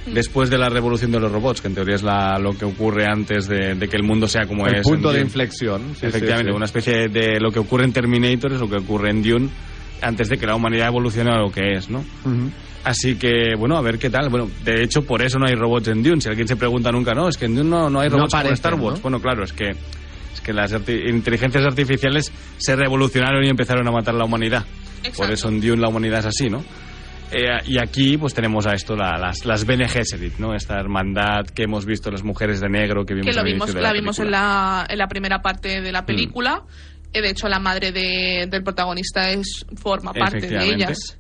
Mm. 0.07 0.13
Después 0.15 0.49
de 0.49 0.57
la 0.59 0.69
revolución 0.69 1.11
de 1.11 1.19
los 1.19 1.33
robots, 1.33 1.61
que 1.61 1.67
en 1.67 1.75
teoría 1.75 1.97
es 1.97 2.05
la, 2.05 2.39
lo 2.39 2.53
que 2.57 2.65
ocurre 2.65 3.07
antes 3.07 3.49
de, 3.49 3.75
de 3.75 3.89
que 3.89 3.97
el 3.97 4.05
mundo 4.05 4.29
sea 4.29 4.47
como 4.47 4.69
el 4.69 4.77
es. 4.77 4.83
punto 4.83 5.09
en 5.09 5.15
de 5.15 5.19
Dune. 5.19 5.21
inflexión. 5.23 5.83
sí, 5.99 6.07
Efectivamente, 6.07 6.51
sí, 6.51 6.53
sí. 6.53 6.57
una 6.57 6.65
especie 6.67 7.09
de 7.09 7.41
lo 7.41 7.51
que 7.51 7.59
ocurre 7.59 7.85
en 7.85 7.93
Terminator 7.93 8.53
es 8.53 8.61
lo 8.61 8.71
que 8.71 8.77
ocurre 8.77 9.11
en 9.11 9.23
Dune 9.25 9.49
antes 10.03 10.29
de 10.29 10.39
que 10.39 10.47
la 10.47 10.55
humanidad 10.55 10.89
evolucione 10.89 11.31
a 11.31 11.37
lo 11.39 11.51
que 11.51 11.73
es, 11.75 11.89
¿no? 11.91 11.99
Ujú. 12.25 12.51
Así 12.85 13.17
que, 13.17 13.55
bueno, 13.59 13.77
a 13.77 13.83
ver 13.83 13.99
qué 13.99 14.09
tal. 14.09 14.29
Bueno, 14.31 14.49
de 14.65 14.83
hecho, 14.83 15.03
por 15.03 15.21
eso 15.23 15.39
no 15.39 15.47
hay 15.47 15.55
robots 15.55 15.89
en 15.89 16.03
Dune. 16.03 16.21
Si 16.21 16.29
alguien 16.29 16.49
se 16.49 16.57
pregunta 16.57 16.91
nunca, 16.93 17.13
no, 17.13 17.29
es 17.29 17.37
que 17.37 17.45
en 17.47 17.55
Dune 17.57 17.69
no, 17.69 17.91
no 17.91 18.01
hay 18.01 18.09
No 18.09 18.17
robots 18.17 18.35
como 18.35 18.47
en 18.47 18.53
Star 18.55 18.75
Wars. 18.75 18.97
¿no? 18.99 19.03
Bueno, 19.03 19.21
claro, 19.21 19.45
es 19.45 19.53
que 19.53 19.71
Es 20.33 20.41
que 20.41 20.53
las 20.53 20.73
arti- 20.73 21.09
inteligencias 21.11 21.65
artificiales 21.65 22.33
se 22.59 22.77
revolucionaron 22.77 23.45
y 23.45 23.49
empezaron 23.49 23.87
a 23.89 23.91
matar 23.91 24.15
a 24.15 24.19
la 24.19 24.25
humanidad. 24.25 24.65
Por 25.17 25.31
eso 25.31 25.49
en 25.49 25.61
Dune 25.61 25.81
la 25.83 25.89
humanidad 25.89 26.21
es 26.21 26.27
así, 26.27 26.49
¿no? 26.49 26.65
Eh, 27.31 27.45
y 27.67 27.79
aquí 27.79 28.17
pues 28.17 28.33
tenemos 28.33 28.67
a 28.67 28.73
esto, 28.73 28.97
la- 28.97 29.19
las, 29.19 29.45
las 29.45 29.67
Bene 29.67 29.87
Gesserit, 29.89 30.39
¿no? 30.39 30.55
Esta 30.55 30.79
hermandad 30.81 31.45
que 31.55 31.65
hemos 31.65 31.85
visto 31.85 32.11
las 32.11 32.23
mujeres 32.23 32.61
de 32.61 32.69
negro 32.71 33.05
que 33.05 33.13
vimos 33.15 33.27
que 33.35 33.39
lo 33.39 33.45
vimos, 33.45 33.75
la 33.75 33.81
la 33.83 33.93
vimos 33.93 34.19
en 34.21 34.31
la, 34.31 34.87
en 34.89 34.97
la 34.99 35.09
primera 35.09 35.43
parte 35.43 35.81
Mm. 35.81 35.85
de 35.85 35.93
la 35.93 36.07
película. 36.07 36.63
Eh, 36.67 36.98
De 37.12 37.29
hecho, 37.31 37.49
la 37.49 37.59
madre 37.59 37.90
de- 37.92 38.47
del 38.51 38.62
protagonista 38.62 39.31
es 39.31 39.64
forma 39.77 40.12
parte 40.12 40.47
de 40.47 40.64
ellas. 40.75 41.18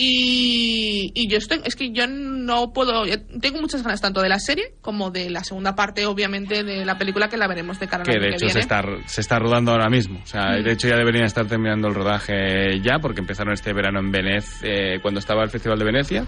Y, 0.00 1.10
y 1.12 1.28
yo 1.28 1.38
estoy, 1.38 1.60
es 1.64 1.74
que 1.74 1.90
yo 1.90 2.06
no 2.06 2.72
puedo, 2.72 3.02
tengo 3.40 3.60
muchas 3.60 3.82
ganas 3.82 4.00
tanto 4.00 4.22
de 4.22 4.28
la 4.28 4.38
serie 4.38 4.74
como 4.80 5.10
de 5.10 5.28
la 5.28 5.42
segunda 5.42 5.74
parte, 5.74 6.06
obviamente, 6.06 6.62
de 6.62 6.84
la 6.84 6.96
película 6.98 7.28
que 7.28 7.36
la 7.36 7.48
veremos 7.48 7.80
de 7.80 7.88
cara 7.88 8.04
al 8.04 8.08
que 8.08 8.20
de 8.20 8.28
que 8.30 8.34
hecho 8.36 8.48
se 8.48 8.60
está, 8.60 8.80
se 9.06 9.20
está 9.20 9.40
rodando 9.40 9.72
ahora 9.72 9.88
mismo. 9.90 10.20
O 10.22 10.26
sea, 10.26 10.52
Mm. 10.58 10.62
de 10.62 10.72
hecho 10.72 10.86
ya 10.88 10.96
deberían 10.96 11.24
estar 11.24 11.46
terminando 11.46 11.88
el 11.88 11.94
rodaje 11.96 12.80
ya, 12.80 13.00
porque 13.00 13.20
empezaron 13.20 13.52
este 13.52 13.72
verano 13.72 13.98
en 13.98 14.12
Venez, 14.12 14.46
eh, 14.62 14.98
cuando 15.02 15.18
estaba 15.18 15.42
el 15.42 15.50
Festival 15.50 15.78
de 15.80 15.84
Venecia. 15.84 16.24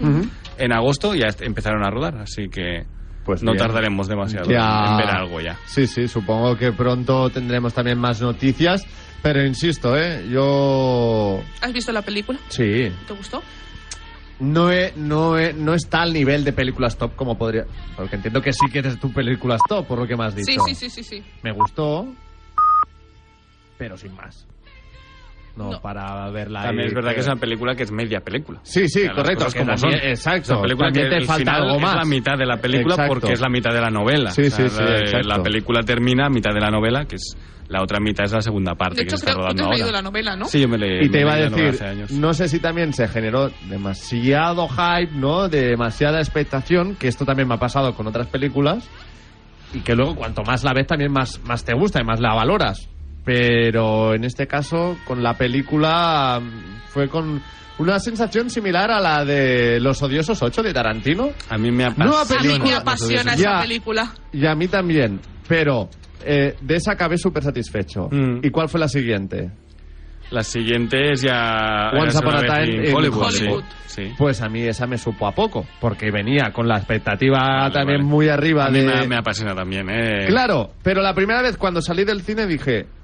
En 0.57 0.73
agosto 0.73 1.15
ya 1.15 1.27
empezaron 1.39 1.83
a 1.85 1.89
rodar, 1.89 2.17
así 2.17 2.49
que 2.49 2.83
Pues 3.25 3.43
no 3.43 3.51
bien. 3.51 3.63
tardaremos 3.63 4.07
demasiado 4.07 4.49
Ya. 4.49 4.85
en 4.91 4.97
ver 4.97 5.09
algo 5.09 5.39
ya. 5.41 5.57
Sí, 5.67 5.85
sí, 5.87 6.07
supongo 6.07 6.57
que 6.57 6.71
pronto 6.71 7.29
tendremos 7.29 7.73
también 7.73 7.97
más 7.99 8.19
noticias. 8.21 8.83
Pero 9.21 9.45
insisto, 9.45 9.95
¿eh? 9.95 10.25
Yo. 10.29 11.43
¿Has 11.61 11.71
visto 11.71 11.91
la 11.91 12.01
película? 12.01 12.39
Sí. 12.49 12.91
¿Te 13.07 13.13
gustó? 13.13 13.43
No, 14.39 14.71
he- 14.71 14.93
no, 14.95 15.37
he- 15.37 15.53
no 15.53 15.75
está 15.75 16.01
al 16.01 16.11
nivel 16.11 16.43
de 16.43 16.51
películas 16.53 16.97
top 16.97 17.15
como 17.15 17.37
podría. 17.37 17.65
Porque 17.95 18.15
entiendo 18.15 18.41
que 18.41 18.51
sí 18.51 18.65
que 18.71 18.79
eres 18.79 18.99
tu 18.99 19.13
películas 19.13 19.61
top, 19.69 19.85
por 19.85 19.99
lo 19.99 20.07
que 20.07 20.15
me 20.17 20.25
has 20.25 20.35
dicho. 20.35 20.63
Sí, 20.65 20.73
sí, 20.73 20.89
sí, 20.89 20.89
sí, 20.89 21.03
sí. 21.03 21.23
Me 21.43 21.51
gustó. 21.51 22.07
Pero 23.77 23.95
sin 23.97 24.15
más. 24.15 24.47
No, 25.55 25.81
para 25.81 26.29
verla. 26.31 26.61
También 26.63 26.83
ahí, 26.83 26.87
es 26.87 26.93
verdad 26.93 27.11
que 27.11 27.17
eh, 27.17 27.21
es 27.21 27.27
una 27.27 27.35
película 27.35 27.75
que 27.75 27.83
es 27.83 27.91
media 27.91 28.21
película. 28.21 28.59
Sí, 28.63 28.87
sí, 28.87 28.99
O 29.01 29.03
sea, 29.03 29.13
las 29.13 29.15
correcto, 29.17 29.45
que 29.51 29.59
como 29.59 29.75
también- 29.75 29.99
son. 29.99 30.09
exacto, 30.09 30.41
Es 30.41 30.49
una 30.51 30.61
película 30.61 30.87
también 30.87 31.05
que 31.05 31.09
te 31.09 31.17
el 31.17 31.25
falta 31.25 31.39
final 31.39 31.61
algo 31.63 31.75
es 31.75 31.81
más. 31.81 31.95
la 31.95 32.05
mitad 32.05 32.37
de 32.37 32.45
la 32.45 32.57
película 32.57 32.93
Exacto. 32.95 33.13
porque 33.13 33.33
es 33.33 33.41
la 33.41 33.49
mitad 33.49 33.73
de 33.73 33.81
la 33.81 33.89
novela. 33.89 34.31
Sí, 34.31 34.41
O 34.43 34.49
sea, 34.49 34.69
sí, 34.69 34.75
sí, 34.75 34.81
la- 34.83 34.99
exacto. 34.99 35.27
La 35.27 35.43
película 35.43 35.81
termina 35.83 36.25
a 36.27 36.29
mitad 36.29 36.53
de 36.53 36.59
la 36.61 36.69
novela, 36.71 37.05
que 37.05 37.15
es 37.17 37.37
la 37.67 37.81
otra 37.81 37.99
mitad 37.99 38.25
es 38.25 38.31
la 38.33 38.41
segunda 38.41 38.75
parte 38.75 38.97
De 38.97 39.01
que 39.03 39.07
hecho, 39.09 39.17
se 39.17 39.25
está 39.25 39.33
creo 39.33 39.47
que 39.47 39.53
tú 39.55 39.57
rodando 39.59 39.63
te 39.63 39.69
has 39.69 39.71
leído 39.79 39.85
ahora. 39.87 39.97
la 39.97 40.01
novela, 40.01 40.35
¿no? 40.35 40.45
Sí, 40.45 40.59
yo 40.61 40.67
me 40.67 40.77
leí. 40.77 41.05
Y 41.05 41.09
te 41.09 41.21
iba 41.21 41.33
a 41.33 41.37
la 41.37 41.49
decir, 41.49 42.17
no 42.19 42.33
sé 42.33 42.47
si 42.49 42.59
también 42.59 42.91
se 42.93 43.07
generó 43.07 43.49
demasiado 43.69 44.67
hype, 44.67 45.11
¿no? 45.15 45.47
Demasiada 45.49 46.19
expectación, 46.19 46.95
que 46.95 47.07
esto 47.07 47.25
también 47.25 47.47
me 47.47 47.55
ha 47.55 47.59
pasado 47.59 47.93
con 47.93 48.07
otras 48.07 48.27
películas, 48.27 48.89
y 49.73 49.79
que 49.81 49.95
luego 49.95 50.15
cuanto 50.15 50.43
más 50.43 50.63
la 50.65 50.73
ves 50.73 50.87
también 50.87 51.11
más, 51.13 51.39
más 51.45 51.63
te 51.63 51.73
gusta 51.73 52.01
y 52.01 52.05
más 52.05 52.19
la 52.19 52.33
valoras. 52.33 52.89
Pero 53.23 54.13
en 54.15 54.23
este 54.23 54.47
caso, 54.47 54.97
con 55.05 55.21
la 55.21 55.35
película, 55.35 56.39
mm, 56.41 56.87
fue 56.89 57.07
con 57.07 57.41
una 57.77 57.99
sensación 57.99 58.49
similar 58.49 58.91
a 58.91 58.99
la 58.99 59.23
de 59.25 59.79
Los 59.79 60.01
Odiosos 60.01 60.41
8 60.41 60.63
de 60.63 60.73
Tarantino. 60.73 61.29
A 61.49 61.57
mí 61.57 61.71
me 61.71 61.85
A 61.85 61.89
mí 61.91 61.95
apasiona. 61.99 62.63
me 62.63 62.73
apasiona 62.73 63.33
esa 63.33 63.43
Ya. 63.57 63.61
película. 63.61 64.11
Y 64.33 64.45
a 64.45 64.55
mí 64.55 64.67
también, 64.67 65.19
pero 65.47 65.89
eh, 66.25 66.55
de 66.61 66.75
esa 66.75 66.91
acabé 66.93 67.17
súper 67.17 67.43
satisfecho. 67.43 68.07
Mm. 68.11 68.39
¿Y 68.43 68.49
cuál 68.51 68.69
fue 68.69 68.79
la 68.79 68.87
siguiente? 68.87 69.49
La 70.29 70.43
siguiente 70.43 71.11
es 71.11 71.21
ya. 71.23 71.89
Once 71.93 72.17
Upon 72.17 72.35
a 72.35 72.39
Time 72.41 72.63
en 72.63 72.85
in 72.85 72.95
Hollywood. 72.95 73.63
sí. 73.87 74.13
Pues 74.17 74.41
a 74.41 74.47
mí 74.47 74.61
esa 74.61 74.87
me 74.87 74.97
supo 74.97 75.27
a 75.27 75.33
poco, 75.33 75.65
porque 75.81 76.09
venía 76.11 76.51
con 76.53 76.67
la 76.69 76.77
expectativa 76.77 77.39
Vale, 77.39 77.73
también 77.73 77.99
vale. 77.99 78.09
muy 78.09 78.29
arriba 78.29 78.67
A 78.67 78.69
mí 78.69 78.79
de... 78.79 78.85
me, 78.85 79.07
me 79.07 79.15
apasiona 79.17 79.53
también, 79.53 79.89
¿eh? 79.89 80.27
Claro, 80.27 80.71
pero 80.83 81.01
la 81.01 81.13
primera 81.13 81.41
vez 81.41 81.57
cuando 81.57 81.81
salí 81.81 82.05
del 82.05 82.21
cine 82.21 82.45
dije, 82.47 82.85
"Mm, 82.85 83.00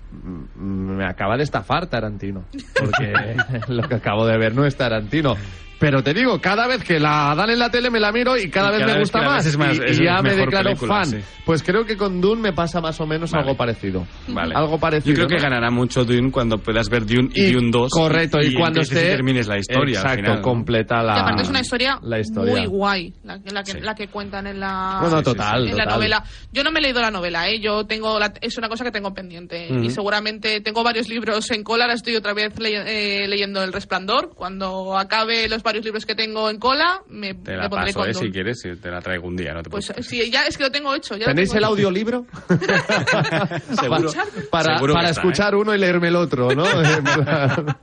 me 0.56 1.06
acaba 1.06 1.38
de 1.38 1.44
estafar 1.44 1.88
Tarantino, 1.88 2.44
porque 2.80 3.36
lo 3.68 3.88
que 3.88 3.96
acabo 3.96 4.26
de 4.26 4.38
ver 4.38 4.56
no 4.56 4.66
es 4.66 4.76
Tarantino. 4.76 5.36
Pero 5.80 6.02
te 6.02 6.14
digo, 6.14 6.40
cada 6.42 6.66
vez 6.68 6.84
que 6.84 7.00
la 7.00 7.34
dan 7.36 7.50
en 7.52 7.60
la 7.60 7.70
tele 7.70 7.90
me 7.92 8.00
la 8.00 8.12
miro 8.12 8.36
y 8.38 8.50
cada 8.50 8.70
Y 8.70 8.72
vez 8.72 8.80
cada 8.82 8.94
me 8.94 9.00
vez 9.00 9.02
gusta 9.02 9.22
la 9.22 9.30
más. 9.30 9.46
es 9.46 9.58
más- 9.58 9.78
y, 9.78 9.82
es 9.86 10.00
y 10.00 10.06
ya 10.06 10.22
me 10.24 10.34
declaro 10.36 10.70
película, 10.70 10.96
fan. 10.96 11.06
sí. 11.06 11.18
Pues 11.46 11.62
creo 11.64 11.86
que 11.86 11.96
con 11.96 12.20
Dune 12.20 12.42
me 12.42 12.54
pasa 12.54 12.82
más 12.82 13.00
o 13.00 13.06
menos 13.06 13.32
Vale. 13.32 13.44
algo 13.44 13.56
parecido. 13.58 14.08
Vale. 14.28 14.54
Algo 14.56 14.80
parecido. 14.80 15.16
Yo 15.16 15.26
creo 15.28 15.38
que 15.38 15.44
ganará 15.44 15.70
mucho 15.70 16.04
Dune 16.04 16.32
cuando 16.32 16.58
puedas 16.58 16.90
ver 16.90 17.06
Dune 17.06 17.30
y, 17.34 17.44
Y- 17.46 17.52
Dune 17.54 17.70
2. 17.72 17.92
correcto, 17.92 18.40
y 18.42 18.54
cuando 18.56 18.82
esté- 18.82 19.02
termines 19.12 19.48
la 19.48 19.58
historia. 19.60 20.00
al 20.00 20.06
Exacto, 20.06 20.16
final, 20.24 20.36
¿no? 20.38 20.42
completa 20.42 21.04
la. 21.04 21.16
y 21.16 21.20
aparte 21.20 21.42
es 21.44 21.50
una 21.50 21.60
historia, 21.62 22.00
la 22.02 22.20
historia. 22.20 22.54
muy 22.54 22.66
guay, 22.66 23.14
la, 23.24 23.40
que- 23.40 23.52
la 23.52 23.64
que, 23.64 23.72
Sí. 23.74 23.78
la 23.82 23.94
que 23.96 24.08
cuentan 24.08 24.48
en 24.48 24.60
la, 24.60 24.98
Bueno, 25.02 25.22
total, 25.22 25.68
en 25.70 25.78
la 25.78 25.84
total. 25.84 25.96
novela. 26.00 26.24
Yo 26.52 26.64
no 26.64 26.72
me 26.72 26.80
he 26.80 26.82
leído 26.82 27.02
la 27.02 27.12
novela, 27.12 27.48
¿eh? 27.50 27.60
Yo 27.60 27.86
tengo 27.86 28.18
la- 28.20 28.34
es 28.42 28.58
una 28.58 28.68
cosa 28.68 28.84
que 28.84 28.92
tengo 28.92 29.14
pendiente. 29.14 29.68
Ujú. 29.72 29.84
Y 29.84 29.90
seguramente 29.92 30.60
tengo 30.62 30.84
varios 30.84 31.08
libros 31.08 31.50
en 31.52 31.64
cola. 31.64 31.84
Ahora 31.86 31.94
estoy 31.94 32.16
otra 32.16 32.34
vez 32.34 32.58
ley- 32.60 32.74
eh, 32.76 33.28
leyendo 33.28 33.64
El 33.64 33.72
Resplandor. 33.74 34.32
Cuando 34.36 34.98
acabe 34.98 35.48
los 35.48 35.62
varios 35.68 35.86
libros 35.86 36.06
que 36.06 36.16
tengo 36.16 36.50
en 36.50 36.58
cola, 36.58 37.02
me, 37.10 37.34
Te 37.36 37.52
me 37.52 37.58
la 37.58 37.70
pondré 37.70 37.88
paso, 37.94 38.00
con 38.00 38.10
eh, 38.10 38.14
Dune. 38.14 38.26
si 38.26 38.32
quieres, 38.32 38.66
y 38.66 38.76
te 38.78 38.90
la 38.90 39.02
traigo 39.02 39.28
un 39.28 39.36
día, 39.36 39.54
no 39.54 39.62
te 39.64 39.70
Pues 39.70 39.92
sí, 40.02 40.32
ya 40.32 40.46
es 40.46 40.58
que 40.58 40.64
lo 40.64 40.72
tengo 40.72 40.94
hecho. 40.96 41.16
ya 41.18 41.26
¿Tenéis 41.26 41.50
tengo 41.50 41.58
el 41.60 41.64
hecho. 41.64 41.72
audiolibro? 41.74 42.26
Seguro. 43.80 44.12
para, 44.52 44.76
Seguro 44.76 44.94
para 44.94 45.10
está, 45.10 45.22
escuchar 45.22 45.56
uno 45.56 45.74
y 45.76 45.78
leerme 45.78 46.08
el 46.08 46.16
otro, 46.16 46.50
¿no? 46.56 46.64
Plan. 47.04 47.78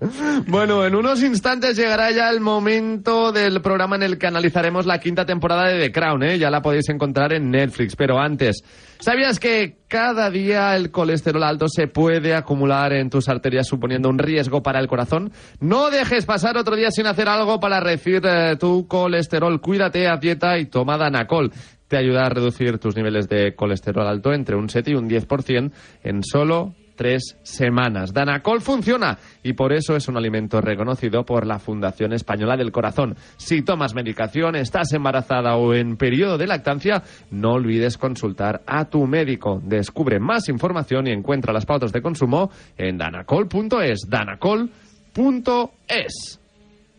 bueno, 0.47 0.85
en 0.85 0.95
unos 0.95 1.23
instantes 1.23 1.77
llegará 1.77 2.11
ya 2.11 2.31
el 2.31 2.41
momento 2.41 3.33
del 3.33 3.61
programa 3.61 3.97
en 3.97 4.03
el 4.05 4.19
que 4.19 4.27
analizaremos 4.27 4.87
la 4.87 4.99
quinta 4.99 5.25
temporada 5.25 5.69
de 5.69 5.79
The 5.81 5.93
Crown, 5.93 6.23
¿eh? 6.23 6.39
Ya 6.39 6.51
la 6.51 6.63
podéis 6.63 6.89
encontrar 6.89 7.33
en 7.33 7.51
Netflix, 7.51 7.95
pero 7.97 8.19
antes, 8.19 8.63
¿sabías 8.99 9.39
que 9.39 9.79
cada 9.89 10.31
día 10.31 10.75
el 10.77 10.91
colesterol 10.91 11.43
alto 11.43 11.67
se 11.69 11.87
puede 11.87 12.35
acumular 12.35 12.93
en 12.93 13.11
tus 13.11 13.29
arterias 13.29 13.67
suponiendo 13.67 14.09
un 14.09 14.19
riesgo 14.19 14.63
para 14.63 14.81
el 14.81 14.89
corazón? 14.89 15.33
No 15.61 15.91
dejes 15.91 16.27
pasar 16.27 16.57
otro 16.57 16.77
día 16.77 16.91
sin 16.91 17.07
hacer 17.07 17.29
algo 17.29 17.61
para 17.61 17.81
reducir 17.81 18.23
eh, 18.25 18.57
tu 18.59 18.87
colesterol. 18.89 19.61
Cuídate, 19.61 20.09
haz 20.09 20.21
dieta 20.21 20.59
y 20.59 20.67
toma 20.67 20.99
Danacol 20.99 21.53
te 21.89 21.99
ayuda 21.99 22.25
a 22.25 22.31
reducir 22.31 22.79
tus 22.79 22.97
niveles 22.97 23.29
de 23.29 23.55
colesterol 23.55 24.07
alto 24.07 24.33
entre 24.33 24.57
un 24.57 24.69
7 24.71 24.91
y 24.91 24.95
un 24.95 25.09
10% 25.09 25.71
en 26.03 26.23
solo 26.25 26.75
tres 26.95 27.37
semanas. 27.43 28.13
Danacol 28.13 28.61
funciona 28.61 29.19
y 29.43 29.53
por 29.53 29.73
eso 29.73 29.97
es 29.97 30.09
un 30.09 30.17
alimento 30.17 30.61
reconocido 30.61 31.25
por 31.25 31.47
la 31.47 31.59
Fundación 31.59 32.13
Española 32.13 32.57
del 32.57 32.73
Corazón. 32.73 33.17
Si 33.37 33.63
tomas 33.63 33.95
medicación, 33.95 34.57
estás 34.57 34.93
embarazada 34.93 35.57
o 35.57 35.75
en 35.75 35.97
periodo 35.97 36.39
de 36.39 36.47
lactancia, 36.47 37.03
no 37.31 37.53
olvides 37.55 37.99
consultar 37.99 38.63
a 38.67 38.85
tu 38.87 39.07
médico. 39.07 39.61
Descubre 39.65 40.19
más 40.21 40.49
información 40.49 41.07
y 41.07 41.11
encuentra 41.13 41.53
las 41.53 41.67
pautas 41.67 41.93
de 41.93 42.03
consumo 42.03 42.51
en 42.77 42.99
danacol.es. 42.99 44.01
danacol.es. 44.09 44.75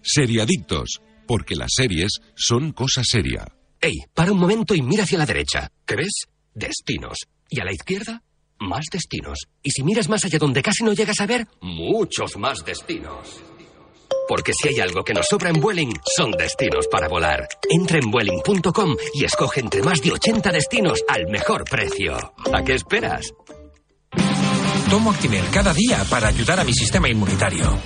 Seriadictos, 0.01 1.01
porque 1.27 1.55
las 1.55 1.71
series 1.75 2.19
son 2.36 2.71
cosa 2.71 3.01
seria. 3.03 3.45
Ey, 3.81 3.93
para 4.13 4.31
un 4.31 4.39
momento 4.39 4.73
y 4.75 4.81
mira 4.81 5.03
hacia 5.03 5.17
la 5.17 5.25
derecha. 5.25 5.69
¿Qué 5.86 5.95
ves? 5.95 6.27
Destinos. 6.53 7.17
Y 7.49 7.60
a 7.60 7.65
la 7.65 7.73
izquierda, 7.73 8.23
más 8.59 8.85
destinos. 8.91 9.47
Y 9.61 9.71
si 9.71 9.83
miras 9.83 10.09
más 10.09 10.23
allá 10.25 10.39
donde 10.39 10.61
casi 10.61 10.83
no 10.83 10.93
llegas 10.93 11.19
a 11.21 11.25
ver, 11.25 11.47
muchos 11.61 12.37
más 12.37 12.63
destinos. 12.65 13.41
Porque 14.27 14.53
si 14.53 14.69
hay 14.69 14.79
algo 14.79 15.03
que 15.03 15.13
nos 15.13 15.27
sobra 15.27 15.49
en 15.49 15.61
Vueling, 15.61 15.93
son 16.15 16.31
destinos 16.31 16.87
para 16.87 17.07
volar. 17.07 17.47
Entra 17.69 17.99
en 17.99 18.09
Vueling.com 18.09 18.95
y 19.13 19.23
escoge 19.23 19.59
entre 19.59 19.83
más 19.83 20.01
de 20.01 20.13
80 20.13 20.51
destinos 20.51 21.03
al 21.07 21.27
mejor 21.27 21.63
precio. 21.65 22.15
¿A 22.51 22.63
qué 22.63 22.73
esperas? 22.73 23.33
Tomo 24.89 25.11
Actimel 25.11 25.45
cada 25.51 25.73
día 25.73 26.03
para 26.09 26.27
ayudar 26.27 26.59
a 26.59 26.63
mi 26.63 26.73
sistema 26.73 27.09
inmunitario. 27.09 27.77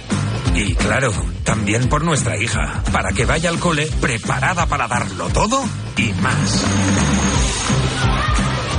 Y 0.55 0.75
claro, 0.75 1.12
también 1.43 1.88
por 1.89 2.03
nuestra 2.03 2.41
hija, 2.41 2.84
para 2.91 3.12
que 3.12 3.25
vaya 3.25 3.49
al 3.49 3.60
cole 3.60 3.88
preparada 4.01 4.65
para 4.65 4.88
darlo 4.88 5.29
todo 5.29 5.63
y 5.97 6.12
más. 6.21 6.65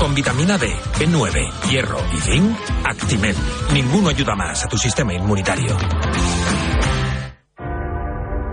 Con 0.01 0.15
vitamina 0.15 0.57
D, 0.57 0.67
B9, 0.99 1.69
hierro 1.69 1.99
y 2.15 2.17
zinc, 2.17 2.57
Actimel. 2.85 3.37
Ninguno 3.75 4.09
ayuda 4.09 4.35
más 4.35 4.65
a 4.65 4.69
tu 4.69 4.79
sistema 4.79 5.13
inmunitario. 5.13 5.77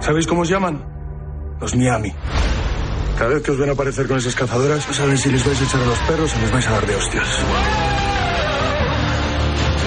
¿Sabéis 0.01 0.27
cómo 0.27 0.41
os 0.41 0.49
llaman? 0.49 0.83
Los 1.61 1.73
Miami. 1.73 2.11
Cada 3.17 3.29
vez 3.29 3.43
que 3.43 3.51
os 3.51 3.57
ven 3.57 3.69
aparecer 3.69 4.07
con 4.07 4.17
esas 4.17 4.35
cazadoras, 4.35 4.85
no 4.89 4.93
saben 4.93 5.17
si 5.17 5.31
les 5.31 5.45
vais 5.45 5.61
a 5.61 5.63
echar 5.63 5.81
a 5.81 5.85
los 5.85 5.99
perros 5.99 6.35
o 6.35 6.41
les 6.41 6.51
vais 6.51 6.67
a 6.67 6.71
dar 6.71 6.85
de 6.85 6.95
hostias. 6.95 7.27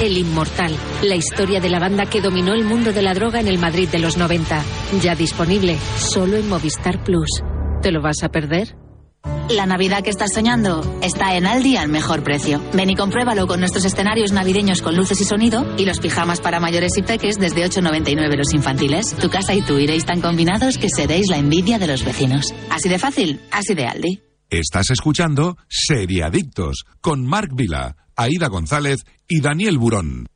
El 0.01 0.17
Inmortal, 0.17 0.75
la 1.03 1.15
historia 1.15 1.61
de 1.61 1.69
la 1.69 1.79
banda 1.79 2.07
que 2.07 2.23
dominó 2.23 2.55
el 2.55 2.65
mundo 2.65 2.95
de 2.95 3.03
la 3.03 3.13
droga 3.13 3.39
en 3.39 3.49
el 3.49 3.59
Madrid 3.59 3.91
de 3.91 3.99
los 3.99 4.17
90. 4.17 4.63
Ya 5.03 5.15
disponible, 5.15 5.77
solo 5.99 6.39
en 6.39 6.49
Movistar 6.49 7.05
Plus. 7.05 7.43
¿Te 7.83 7.93
lo 7.93 8.01
vas 8.01 8.23
a 8.23 8.31
perder? 8.31 8.75
La 9.51 9.67
Navidad 9.67 10.05
que 10.05 10.11
estás 10.11 10.33
soñando 10.33 10.81
está 11.03 11.37
en 11.37 11.45
Aldi 11.45 11.77
al 11.77 11.89
mejor 11.89 12.23
precio. 12.23 12.63
Ven 12.73 12.91
y 12.91 12.95
compruébalo 12.95 13.49
con 13.49 13.59
nuestros 13.59 13.85
escenarios 13.85 14.31
navideños 14.31 14.81
con 14.81 14.97
luces 14.97 15.21
y 15.21 15.25
sonido 15.25 15.67
y 15.77 15.87
los 15.87 15.99
pijamas 15.99 16.41
para 16.41 16.61
mayores 16.61 16.97
y 16.97 17.03
peques 17.03 17.37
desde 17.37 17.65
8,99 17.65 18.37
los 18.37 18.55
infantiles. 18.55 19.17
Tu 19.17 19.29
casa 19.29 19.53
y 19.53 19.63
tú 19.63 19.79
iréis 19.81 20.07
tan 20.07 20.21
combinados 20.21 20.79
que 20.79 20.89
seréis 20.89 21.29
la 21.29 21.39
envidia 21.39 21.81
de 21.81 21.89
los 21.89 22.05
vecinos. 22.05 22.55
Así 22.71 22.89
de 22.89 23.01
fácil, 23.01 23.41
así 23.51 23.75
de 23.75 23.87
Aldi. 23.87 24.23
Estás 24.51 24.91
escuchando 24.91 25.57
Seriadictos 25.69 26.85
con 27.01 27.27
Marc 27.27 27.51
Vila, 27.53 27.97
Aida 28.15 28.47
González 28.47 29.05
y 29.27 29.41
Daniel 29.41 29.79
Burón. 29.79 30.27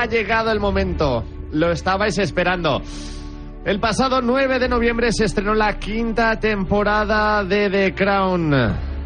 Ha 0.00 0.06
llegado 0.06 0.50
el 0.50 0.60
momento. 0.60 1.22
Lo 1.52 1.70
estabais 1.70 2.16
esperando. 2.16 2.80
El 3.66 3.80
pasado 3.80 4.22
9 4.22 4.58
de 4.58 4.66
noviembre 4.66 5.12
se 5.12 5.26
estrenó 5.26 5.52
la 5.52 5.78
quinta 5.78 6.40
temporada 6.40 7.44
de 7.44 7.68
The 7.68 7.94
Crown 7.94 8.50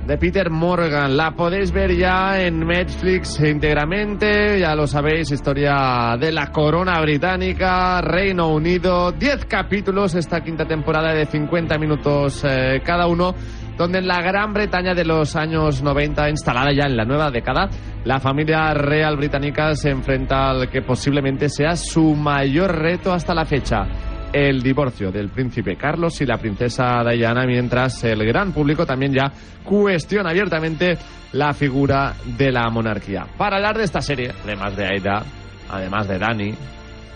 de 0.06 0.18
Peter 0.18 0.50
Morgan. 0.50 1.16
La 1.16 1.32
podéis 1.32 1.72
ver 1.72 1.96
ya 1.96 2.40
en 2.40 2.60
Netflix 2.60 3.40
íntegramente. 3.40 4.60
Ya 4.60 4.76
lo 4.76 4.86
sabéis, 4.86 5.32
historia 5.32 6.16
de 6.16 6.30
la 6.30 6.52
corona 6.52 7.00
británica, 7.00 8.00
Reino 8.00 8.54
Unido. 8.54 9.10
10 9.10 9.46
capítulos 9.46 10.14
esta 10.14 10.42
quinta 10.42 10.64
temporada 10.64 11.12
de 11.12 11.26
50 11.26 11.76
minutos 11.76 12.44
eh, 12.44 12.80
cada 12.84 13.08
uno 13.08 13.34
donde 13.76 13.98
en 13.98 14.06
la 14.06 14.20
Gran 14.22 14.52
Bretaña 14.52 14.94
de 14.94 15.04
los 15.04 15.36
años 15.36 15.82
90, 15.82 16.30
instalada 16.30 16.72
ya 16.72 16.84
en 16.84 16.96
la 16.96 17.04
nueva 17.04 17.30
década, 17.30 17.68
la 18.04 18.20
familia 18.20 18.72
real 18.74 19.16
británica 19.16 19.74
se 19.74 19.90
enfrenta 19.90 20.50
al 20.50 20.68
que 20.70 20.82
posiblemente 20.82 21.48
sea 21.48 21.76
su 21.76 22.14
mayor 22.14 22.76
reto 22.76 23.12
hasta 23.12 23.34
la 23.34 23.44
fecha, 23.44 23.86
el 24.32 24.62
divorcio 24.62 25.10
del 25.10 25.30
príncipe 25.30 25.76
Carlos 25.76 26.20
y 26.20 26.26
la 26.26 26.38
princesa 26.38 27.02
Diana, 27.04 27.46
mientras 27.46 28.02
el 28.04 28.24
gran 28.24 28.52
público 28.52 28.84
también 28.84 29.12
ya 29.12 29.32
cuestiona 29.64 30.30
abiertamente 30.30 30.98
la 31.32 31.52
figura 31.52 32.14
de 32.36 32.52
la 32.52 32.68
monarquía. 32.70 33.26
Para 33.36 33.56
hablar 33.56 33.76
de 33.76 33.84
esta 33.84 34.00
serie, 34.00 34.32
además 34.44 34.76
de 34.76 34.86
Aida, 34.86 35.22
además 35.70 36.08
de 36.08 36.18
Dani, 36.18 36.54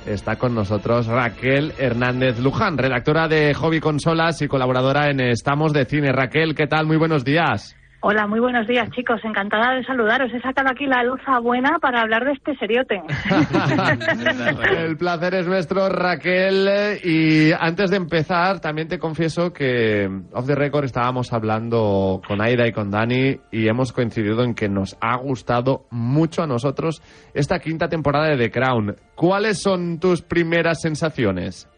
está 0.06 0.36
con 0.36 0.54
nosotros 0.54 1.06
Raquel 1.06 1.72
Hernández 1.78 2.38
Luján, 2.38 2.78
redactora 2.78 3.28
de 3.28 3.54
Hobby 3.54 3.80
Consolas 3.80 4.40
y 4.42 4.48
colaboradora 4.48 5.10
en 5.10 5.20
Estamos 5.20 5.72
de 5.72 5.84
Cine. 5.84 6.12
Raquel, 6.12 6.54
¿qué 6.54 6.66
tal? 6.66 6.86
Muy 6.86 6.96
buenos 6.96 7.24
días. 7.24 7.76
Hola, 8.00 8.28
muy 8.28 8.38
buenos 8.38 8.68
días, 8.68 8.88
chicos. 8.92 9.20
Encantada 9.24 9.74
de 9.74 9.82
saludaros. 9.82 10.32
He 10.32 10.40
sacado 10.40 10.68
aquí 10.70 10.86
la 10.86 11.02
luza 11.02 11.40
buena 11.40 11.80
para 11.80 12.02
hablar 12.02 12.24
de 12.24 12.32
este 12.32 12.56
seriote. 12.56 13.02
El 14.76 14.96
placer 14.96 15.34
es 15.34 15.48
nuestro, 15.48 15.88
Raquel. 15.88 17.00
Y 17.02 17.50
antes 17.58 17.90
de 17.90 17.96
empezar, 17.96 18.60
también 18.60 18.86
te 18.86 19.00
confieso 19.00 19.52
que 19.52 20.08
off 20.32 20.46
the 20.46 20.54
record 20.54 20.84
estábamos 20.84 21.32
hablando 21.32 22.20
con 22.24 22.40
Aida 22.40 22.68
y 22.68 22.72
con 22.72 22.92
Dani 22.92 23.40
y 23.50 23.66
hemos 23.66 23.92
coincidido 23.92 24.44
en 24.44 24.54
que 24.54 24.68
nos 24.68 24.96
ha 25.00 25.16
gustado 25.16 25.86
mucho 25.90 26.44
a 26.44 26.46
nosotros 26.46 27.02
esta 27.34 27.58
quinta 27.58 27.88
temporada 27.88 28.28
de 28.28 28.36
The 28.36 28.50
Crown. 28.52 28.94
¿Cuáles 29.16 29.60
son 29.60 29.98
tus 29.98 30.22
primeras 30.22 30.80
sensaciones? 30.80 31.68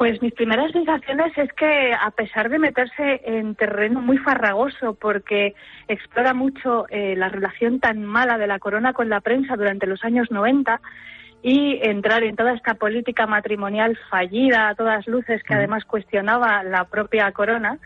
Pues 0.00 0.22
mis 0.22 0.32
primeras 0.32 0.72
sensaciones 0.72 1.36
es 1.36 1.52
que 1.52 1.92
a 1.92 2.10
pesar 2.12 2.48
de 2.48 2.58
meterse 2.58 3.20
en 3.22 3.54
terreno 3.54 4.00
muy 4.00 4.16
farragoso 4.16 4.94
porque 4.94 5.54
explora 5.88 6.32
mucho 6.32 6.86
eh, 6.88 7.14
la 7.18 7.28
relación 7.28 7.80
tan 7.80 8.06
mala 8.06 8.38
de 8.38 8.46
la 8.46 8.58
corona 8.58 8.94
con 8.94 9.10
la 9.10 9.20
prensa 9.20 9.56
durante 9.56 9.86
los 9.86 10.02
años 10.02 10.30
90 10.30 10.80
y 11.42 11.80
entrar 11.82 12.22
en 12.22 12.34
toda 12.34 12.54
esta 12.54 12.76
política 12.76 13.26
matrimonial 13.26 13.98
fallida 14.08 14.70
a 14.70 14.74
todas 14.74 15.06
luces 15.06 15.42
que 15.42 15.52
además 15.52 15.84
cuestionaba 15.84 16.62
la 16.62 16.86
propia 16.86 17.30
corona, 17.32 17.76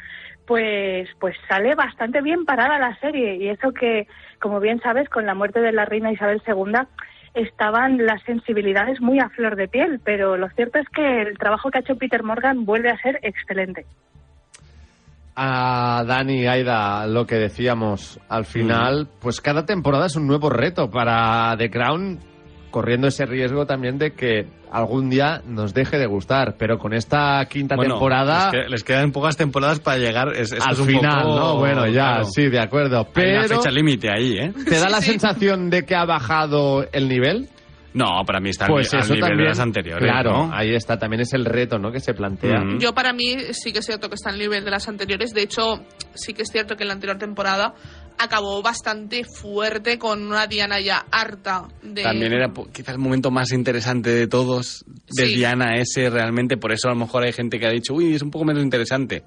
pues 0.47 1.09
pues 1.19 1.37
sale 1.49 1.75
bastante 1.75 2.23
bien 2.23 2.45
parada 2.45 2.79
la 2.79 2.97
serie. 3.01 3.35
Y 3.39 3.49
eso 3.49 3.73
que 3.73 4.07
como 4.39 4.61
bien 4.61 4.81
sabes 4.83 5.09
con 5.09 5.27
la 5.27 5.35
muerte 5.35 5.61
de 5.61 5.73
la 5.73 5.85
reina 5.85 6.13
Isabel 6.13 6.41
II 6.47 6.87
estaban 7.35 7.99
las 8.05 8.23
sensibilidades 8.23 9.01
muy 9.01 9.19
a 9.19 9.29
flor 9.29 9.57
de 9.57 9.69
piel, 9.69 10.01
pero 10.05 10.37
lo 10.37 10.49
cierto 10.51 10.79
es 10.79 10.89
que 10.89 11.23
el 11.23 11.37
trabajo 11.37 11.71
que 11.71 11.79
ha 11.79 11.81
hecho 11.81 11.97
Peter 11.97 12.23
Morgan 12.23 12.65
vuelve 12.65 12.91
a 12.91 12.99
ser 12.99 13.19
excelente. 13.23 13.85
A 15.37 16.05
Dani, 16.07 16.47
Aida, 16.47 17.07
lo 17.09 17.27
que 17.27 17.35
decíamos, 17.35 18.21
al 18.29 18.45
final, 18.45 19.09
pues 19.21 19.41
cada 19.41 19.67
temporada 19.67 20.07
es 20.07 20.15
un 20.15 20.29
nuevo 20.29 20.49
reto 20.49 20.91
para 20.91 21.57
The 21.57 21.71
Crown, 21.71 22.21
corriendo 22.75 23.07
ese 23.07 23.25
riesgo 23.25 23.67
también 23.67 23.99
de 23.99 24.15
que 24.15 24.49
algún 24.73 25.09
día 25.09 25.41
nos 25.47 25.73
deje 25.73 25.97
de 25.97 26.07
gustar, 26.07 26.57
pero 26.59 26.77
con 26.77 26.93
esta 26.93 27.47
quinta 27.49 27.77
Bueno, 27.77 27.95
temporada... 27.95 28.51
Les, 28.51 28.65
que- 28.65 28.69
les 28.71 28.83
quedan 28.83 29.13
pocas 29.13 29.37
temporadas 29.37 29.79
para 29.79 29.99
llegar. 29.99 30.33
Es, 30.35 30.53
Al 30.53 30.73
es 30.73 30.81
final, 30.81 31.23
poco- 31.23 31.39
¿no? 31.39 31.57
Bueno, 31.59 31.87
ya, 31.87 31.93
claro. 31.93 32.25
sí, 32.25 32.49
de 32.49 32.59
acuerdo. 32.59 32.99
Hay 32.99 33.07
Pero 33.15 33.39
una 33.39 33.49
fecha 33.49 33.71
límite 33.71 34.09
ahí, 34.11 34.37
¿eh? 34.39 34.53
¿te 34.69 34.81
da 34.81 34.89
la 34.89 35.01
sensación 35.01 35.71
de 35.71 35.85
que 35.85 35.95
ha 35.95 36.05
bajado 36.05 36.85
el 36.93 37.09
nivel? 37.09 37.49
No, 37.93 38.07
para 38.27 38.41
mí 38.41 38.51
está 38.51 38.67
Pues 38.67 38.93
al 38.93 39.03
eso 39.03 39.15
nivel 39.15 39.21
también, 39.29 39.45
de 39.45 39.49
las 39.51 39.61
anteriores. 39.61 40.03
claro, 40.11 40.31
¿no? 40.49 40.51
ahí 40.53 40.75
está, 40.75 40.99
también 40.99 41.21
es 41.21 41.33
el 41.33 41.45
reto, 41.45 41.79
¿no? 41.79 41.93
Que 41.93 42.01
se 42.01 42.13
plantea. 42.13 42.59
Mm. 42.59 42.81
Yo 42.81 42.93
para 42.93 43.13
mí 43.13 43.37
sí 43.53 43.73
que 43.73 43.79
es 43.79 43.87
cierto 43.87 44.09
que 44.09 44.17
está 44.17 44.31
al 44.31 44.39
nivel 44.41 44.65
de 44.65 44.73
las 44.73 44.89
anteriores. 44.89 45.31
De 45.33 45.43
hecho, 45.43 45.85
sí 46.13 46.35
que 46.35 46.43
es 46.43 46.49
cierto 46.51 46.75
que 46.75 46.83
en 46.83 46.89
la 46.89 46.95
anterior 46.95 47.19
temporada 47.19 47.73
acabó 48.19 48.63
bastante 48.63 49.25
fuerte 49.25 49.99
con 49.99 50.27
una 50.27 50.47
Diana 50.47 50.81
ya 50.81 51.05
harta 51.11 51.69
de... 51.83 52.03
También 52.03 52.33
era 52.33 52.49
po- 52.53 52.69
quizá 52.73 52.93
el 52.93 52.99
momento 52.99 53.31
más 53.31 53.53
interesante 53.53 54.11
de 54.11 54.27
todos, 54.27 54.85
de 55.11 55.27
Sí. 55.27 55.35
Diana 55.35 55.77
ese 55.77 56.11
realmente. 56.11 56.57
Por 56.57 56.73
eso 56.73 56.89
a 56.89 56.93
lo 56.93 56.97
mejor 56.99 57.25
hay 57.25 57.33
gente 57.33 57.59
que 57.59 57.67
ha 57.67 57.71
dicho, 57.71 57.95
uy, 57.95 58.15
es 58.15 58.23
un 58.23 58.31
poco 58.31 58.45
menos 58.45 58.63
interesante. 58.63 59.23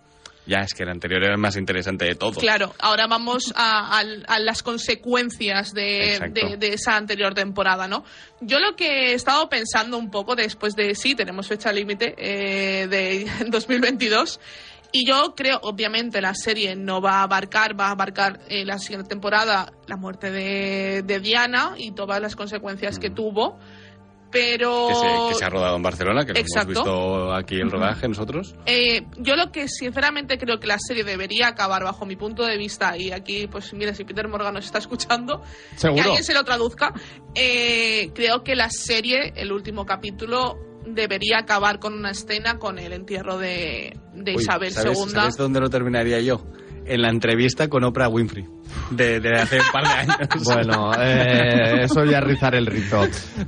Ya, 0.49 0.59
es 0.59 0.73
que 0.73 0.83
el 0.83 0.89
anterior 0.89 1.21
era 1.21 1.33
el 1.33 1.41
más 1.41 1.57
interesante 1.57 2.05
de 2.05 2.15
todos. 2.15 2.37
Claro, 2.37 2.73
ahora 2.79 3.05
vamos 3.05 3.51
a, 3.53 3.97
al- 3.97 4.23
a 4.29 4.39
las 4.39 4.63
consecuencias 4.63 5.73
de, 5.73 6.19
de- 6.31 6.55
de 6.55 6.73
esa 6.73 6.95
anterior 6.95 7.33
temporada, 7.33 7.89
¿no? 7.89 8.05
Yo 8.39 8.59
lo 8.59 8.73
que 8.77 9.11
he 9.11 9.13
estado 9.13 9.49
pensando 9.49 9.97
un 9.97 10.09
poco 10.09 10.35
después 10.37 10.73
de, 10.75 10.95
sí, 10.95 11.15
tenemos 11.15 11.49
fecha 11.49 11.73
límite 11.73 12.15
eh, 12.17 12.87
de 12.87 13.29
2022, 13.49 14.39
y 14.91 15.05
yo 15.05 15.33
creo, 15.35 15.59
obviamente, 15.63 16.21
la 16.21 16.33
serie 16.33 16.75
no 16.75 17.01
va 17.01 17.19
a 17.19 17.23
abarcar, 17.23 17.79
va 17.79 17.87
a 17.87 17.91
abarcar 17.91 18.39
eh, 18.49 18.65
la 18.65 18.79
siguiente 18.79 19.09
temporada 19.09 19.71
la 19.87 19.97
muerte 19.97 20.31
de, 20.31 21.03
de 21.03 21.19
Diana 21.19 21.75
y 21.77 21.91
todas 21.91 22.21
las 22.21 22.35
consecuencias 22.35 22.99
que 22.99 23.09
tuvo, 23.09 23.57
pero... 24.31 24.87
Que 24.87 24.95
se, 24.95 25.29
que 25.29 25.35
se 25.35 25.45
ha 25.45 25.49
rodado 25.49 25.75
en 25.75 25.83
Barcelona, 25.83 26.25
que 26.25 26.33
lo 26.33 26.39
Exacto. 26.39 26.71
hemos 26.71 26.83
visto 26.83 27.33
aquí 27.33 27.55
el 27.55 27.71
rodaje 27.71 28.07
nosotros. 28.07 28.55
Eh, 28.65 29.05
yo 29.17 29.35
lo 29.35 29.51
que 29.51 29.67
sinceramente 29.67 30.37
creo 30.37 30.59
que 30.59 30.67
la 30.67 30.77
serie 30.79 31.03
debería 31.03 31.47
acabar 31.47 31.83
bajo 31.83 32.05
mi 32.05 32.15
punto 32.15 32.45
de 32.45 32.57
vista 32.57 32.97
y 32.97 33.11
aquí 33.11 33.47
pues 33.47 33.73
mira 33.73 33.93
si 33.93 34.03
Peter 34.03 34.27
Morgan 34.27 34.53
nos 34.53 34.65
está 34.65 34.79
escuchando 34.79 35.41
Seguro. 35.75 35.95
que 35.95 36.07
alguien 36.09 36.23
se 36.23 36.33
lo 36.33 36.43
traduzca 36.43 36.93
eh, 37.35 38.11
creo 38.13 38.43
que 38.43 38.55
la 38.55 38.69
serie 38.69 39.33
el 39.35 39.51
último 39.51 39.85
capítulo 39.85 40.57
debería 40.93 41.39
acabar 41.39 41.79
con 41.79 41.93
una 41.93 42.11
escena 42.11 42.57
con 42.57 42.79
el 42.79 42.93
entierro 42.93 43.37
de, 43.37 43.97
de 44.13 44.35
Uy, 44.35 44.41
Isabel 44.41 44.71
¿sabes, 44.71 44.97
II 44.97 45.09
¿Sabes 45.09 45.37
dónde 45.37 45.59
lo 45.59 45.69
terminaría 45.69 46.19
yo? 46.21 46.43
En 46.85 47.01
la 47.01 47.09
entrevista 47.09 47.67
con 47.67 47.83
Oprah 47.83 48.07
Winfrey, 48.07 48.45
de, 48.91 49.19
de 49.19 49.33
hace 49.33 49.57
un 49.57 49.71
par 49.73 49.83
de 49.83 49.89
años. 49.89 50.17
Bueno, 50.45 50.91
eh, 50.97 51.81
eso 51.83 52.05
ya 52.05 52.21
rizar 52.21 52.55
el 52.55 52.65
rito. 52.65 53.01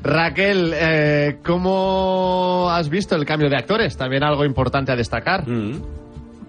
Raquel, 0.03 0.73
eh, 0.75 1.39
¿cómo 1.45 2.69
has 2.69 2.89
visto 2.89 3.15
el 3.15 3.25
cambio 3.25 3.49
de 3.49 3.55
actores? 3.55 3.95
También 3.95 4.23
algo 4.23 4.43
importante 4.43 4.91
a 4.91 4.97
destacar. 4.97 5.47
Mm. 5.47 5.81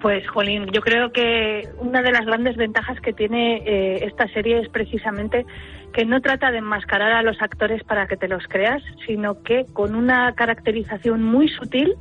Pues, 0.01 0.27
Jolín, 0.27 0.65
yo 0.71 0.81
creo 0.81 1.11
que 1.11 1.69
una 1.77 2.01
de 2.01 2.11
las 2.11 2.25
grandes 2.25 2.55
ventajas 2.57 2.99
que 3.01 3.13
tiene 3.13 3.57
eh, 3.57 4.05
esta 4.05 4.27
serie 4.29 4.59
es 4.59 4.67
precisamente 4.69 5.45
que 5.93 6.05
no 6.05 6.21
trata 6.21 6.49
de 6.49 6.57
enmascarar 6.57 7.11
a 7.11 7.21
los 7.21 7.39
actores 7.39 7.83
para 7.83 8.07
que 8.07 8.17
te 8.17 8.27
los 8.27 8.47
creas, 8.47 8.81
sino 9.05 9.43
que 9.43 9.67
con 9.73 9.93
una 9.93 10.33
caracterización 10.33 11.23
muy 11.23 11.49
sutil 11.49 11.95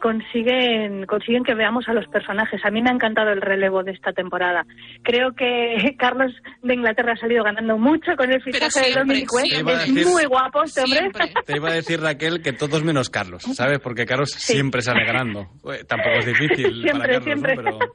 consiguen 0.00 1.06
consiguen 1.06 1.44
que 1.44 1.54
veamos 1.54 1.88
a 1.88 1.92
los 1.92 2.06
personajes. 2.08 2.60
A 2.64 2.70
mí 2.70 2.82
me 2.82 2.90
ha 2.90 2.92
encantado 2.94 3.30
el 3.30 3.40
relevo 3.40 3.82
de 3.82 3.92
esta 3.92 4.12
temporada. 4.12 4.64
Creo 5.02 5.32
que 5.34 5.94
Carlos 5.98 6.32
de 6.62 6.74
Inglaterra 6.74 7.12
ha 7.12 7.16
salido 7.16 7.44
ganando 7.44 7.78
mucho 7.78 8.12
con 8.16 8.30
el 8.30 8.42
fichaje 8.42 8.88
de 8.90 8.98
Dominic 8.98 9.32
West. 9.32 9.52
Es 9.52 9.64
decir- 9.64 10.06
muy 10.06 10.24
guapo 10.24 10.62
este 10.62 10.82
hombre. 10.82 11.10
Te 11.44 11.56
iba 11.56 11.70
a 11.70 11.74
decir, 11.74 12.00
Raquel, 12.00 12.42
que 12.42 12.52
todos 12.52 12.82
menos 12.84 13.10
Carlos, 13.10 13.42
¿sabes? 13.42 13.78
Porque 13.80 14.06
Carlos 14.06 14.30
siempre 14.30 14.82
sale 14.82 15.04
ganando. 15.04 15.48
Tampoco 15.88 16.16
es 16.18 16.26
difícil 16.26 16.82
Siempre, 16.82 16.92
para 16.92 17.12
Carlos, 17.12 17.24
siempre. 17.24 17.56
¿no? 17.56 17.62
Pero 17.78 17.92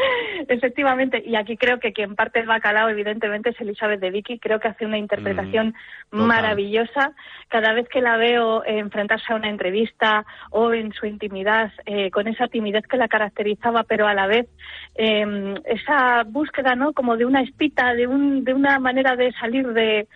Efectivamente, 0.48 1.22
y 1.24 1.36
aquí 1.36 1.56
creo 1.56 1.78
que 1.78 1.92
quien 1.92 2.14
parte 2.14 2.40
el 2.40 2.46
bacalao, 2.46 2.88
evidentemente, 2.88 3.50
es 3.50 3.60
Elizabeth 3.60 4.00
de 4.00 4.10
Vicky. 4.10 4.38
Creo 4.38 4.60
que 4.60 4.68
hace 4.68 4.86
una 4.86 4.98
interpretación 4.98 5.74
total. 6.10 6.26
maravillosa. 6.26 7.12
Cada 7.48 7.72
vez 7.72 7.88
que 7.88 8.00
la 8.00 8.16
veo 8.16 8.64
eh, 8.64 8.78
enfrentarse 8.78 9.32
a 9.32 9.36
una 9.36 9.48
entrevista 9.48 10.24
o 10.50 10.72
en 10.72 10.92
su 10.92 11.06
intimidad, 11.06 11.72
eh, 11.86 12.10
con 12.10 12.28
esa 12.28 12.48
timidez 12.48 12.86
que 12.86 12.96
la 12.96 13.08
caracterizaba, 13.08 13.84
pero 13.84 14.06
a 14.06 14.14
la 14.14 14.26
vez 14.26 14.46
eh, 14.94 15.54
esa 15.64 16.24
búsqueda, 16.24 16.74
¿no? 16.74 16.92
Como 16.92 17.16
de 17.16 17.24
una 17.24 17.42
espita, 17.42 17.94
de, 17.94 18.06
un, 18.06 18.44
de 18.44 18.54
una 18.54 18.78
manera 18.78 19.16
de 19.16 19.32
salir 19.32 19.66
de 19.68 20.08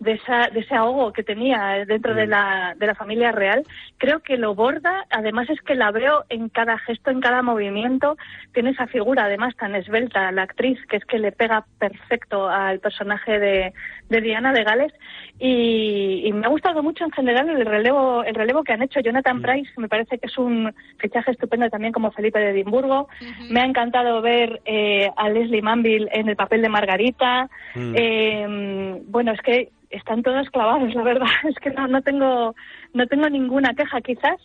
de, 0.00 0.12
esa, 0.12 0.48
de 0.48 0.60
ese 0.60 0.74
ahogo 0.74 1.12
que 1.12 1.22
tenía 1.22 1.84
dentro 1.86 2.14
de, 2.14 2.26
la, 2.26 2.74
de 2.76 2.86
la 2.86 2.94
familia 2.94 3.30
real, 3.32 3.64
creo 3.98 4.20
que 4.20 4.36
lo 4.36 4.54
borda. 4.54 5.06
Además 5.10 5.48
es 5.50 5.60
que 5.60 5.74
la 5.74 5.90
veo 5.92 6.24
en 6.28 6.48
cada 6.48 6.78
gesto, 6.78 7.10
en 7.10 7.20
cada 7.20 7.42
movimiento. 7.42 8.16
Tiene 8.52 8.70
esa 8.70 8.86
figura, 8.86 9.24
además, 9.24 9.54
tan 9.56 9.74
esbelta, 9.74 10.32
la 10.32 10.42
actriz, 10.42 10.78
que 10.86 10.96
es 10.96 11.04
que 11.04 11.18
le 11.18 11.32
pega 11.32 11.64
perfecto 11.78 12.48
al 12.48 12.80
personaje 12.80 13.38
de, 13.38 13.72
de 14.08 14.20
Diana 14.20 14.52
de 14.52 14.64
Gales. 14.64 14.92
Y, 15.38 16.22
y 16.24 16.32
me 16.32 16.46
ha 16.46 16.50
gustado 16.50 16.82
mucho 16.82 17.04
en 17.04 17.12
general 17.12 17.48
el 17.48 17.64
relevo, 17.64 18.24
el 18.24 18.34
relevo 18.34 18.64
que 18.64 18.72
han 18.72 18.82
hecho. 18.82 19.00
Jonathan 19.00 19.42
Price 19.42 19.70
me 19.76 19.88
parece 19.88 20.18
que 20.18 20.26
es 20.26 20.38
un 20.38 20.74
fichaje 20.98 21.30
estupendo 21.30 21.68
también 21.68 21.92
como 21.92 22.10
Felipe 22.10 22.38
de 22.38 22.50
Edimburgo. 22.50 23.08
Me 23.50 23.60
ha 23.60 23.64
encantado 23.64 24.22
ver 24.22 24.60
eh, 24.64 25.10
a 25.16 25.28
Leslie 25.28 25.62
Manville 25.62 26.08
en 26.12 26.28
el 26.28 26.36
papel 26.36 26.62
de 26.62 26.68
Margarita. 26.68 27.50
Mm. 27.74 27.94
Eh, 27.96 29.00
bueno, 29.06 29.32
es 29.32 29.40
que 29.42 29.68
están 29.90 30.22
todos 30.22 30.48
clavados, 30.50 30.94
la 30.94 31.02
verdad. 31.02 31.26
Es 31.48 31.56
que 31.56 31.70
no, 31.70 31.86
no 31.88 32.00
tengo 32.02 32.54
no 32.94 33.06
tengo 33.06 33.28
ninguna 33.28 33.74
queja. 33.74 34.00
Quizás 34.00 34.38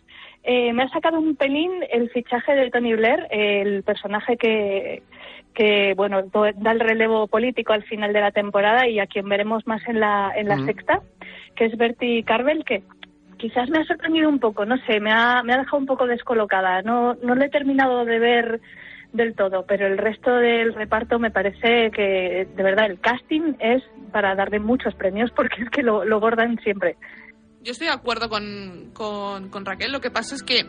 eh, 0.43 0.73
me 0.73 0.83
ha 0.83 0.89
sacado 0.89 1.19
un 1.19 1.35
pelín 1.35 1.71
el 1.91 2.09
fichaje 2.09 2.53
de 2.55 2.69
Tony 2.71 2.93
Blair, 2.95 3.27
el 3.29 3.83
personaje 3.83 4.37
que 4.37 5.03
que 5.53 5.93
bueno 5.95 6.23
da 6.33 6.71
el 6.71 6.79
relevo 6.81 7.27
político 7.27 7.71
al 7.73 7.83
final 7.83 8.11
de 8.11 8.19
la 8.21 8.31
temporada 8.31 8.87
y 8.87 8.99
a 8.99 9.07
quien 9.07 9.29
veremos 9.29 9.65
más 9.65 9.81
en 9.87 9.99
la 10.01 10.31
en 10.35 10.49
la 10.49 10.57
Mm. 10.57 10.65
sexta, 10.65 11.01
que 11.55 11.65
es 11.65 11.77
Bertie 11.77 12.23
Carvel, 12.23 12.65
que 12.65 12.83
quizás 13.37 13.69
me 13.69 13.79
ha 13.79 13.85
sorprendido 13.85 14.27
un 14.29 14.39
poco, 14.39 14.65
no 14.65 14.77
sé, 14.85 14.99
me 14.99 15.11
ha, 15.11 15.43
me 15.43 15.53
ha 15.53 15.57
dejado 15.59 15.77
un 15.77 15.85
poco 15.85 16.07
descolocada. 16.07 16.81
No, 16.81 17.15
no 17.15 17.35
lo 17.35 17.43
he 17.43 17.49
terminado 17.49 18.03
de 18.05 18.19
ver 18.19 18.61
del 19.15 19.35
todo, 19.35 19.65
pero 19.65 19.87
el 19.87 19.97
resto 19.97 20.35
del 20.35 20.73
reparto 20.73 21.19
me 21.19 21.31
parece 21.31 21.91
que, 21.91 22.47
de 22.55 22.63
verdad, 22.63 22.85
el 22.85 22.99
casting 22.99 23.55
es 23.59 23.83
para 24.11 24.35
darle 24.35 24.59
muchos 24.59 24.93
premios 24.95 25.31
porque 25.35 25.63
es 25.63 25.69
que 25.69 25.83
lo, 25.83 26.05
lo 26.05 26.19
bordan 26.19 26.57
siempre. 26.63 26.97
Yo 27.61 27.71
estoy 27.71 27.87
de 27.87 27.93
acuerdo 27.93 28.29
con, 28.29 28.91
con, 28.93 29.49
con 29.49 29.65
Raquel. 29.65 29.91
Lo 29.91 29.99
que 29.99 30.11
pasa 30.11 30.35
es 30.35 30.43
que 30.43 30.65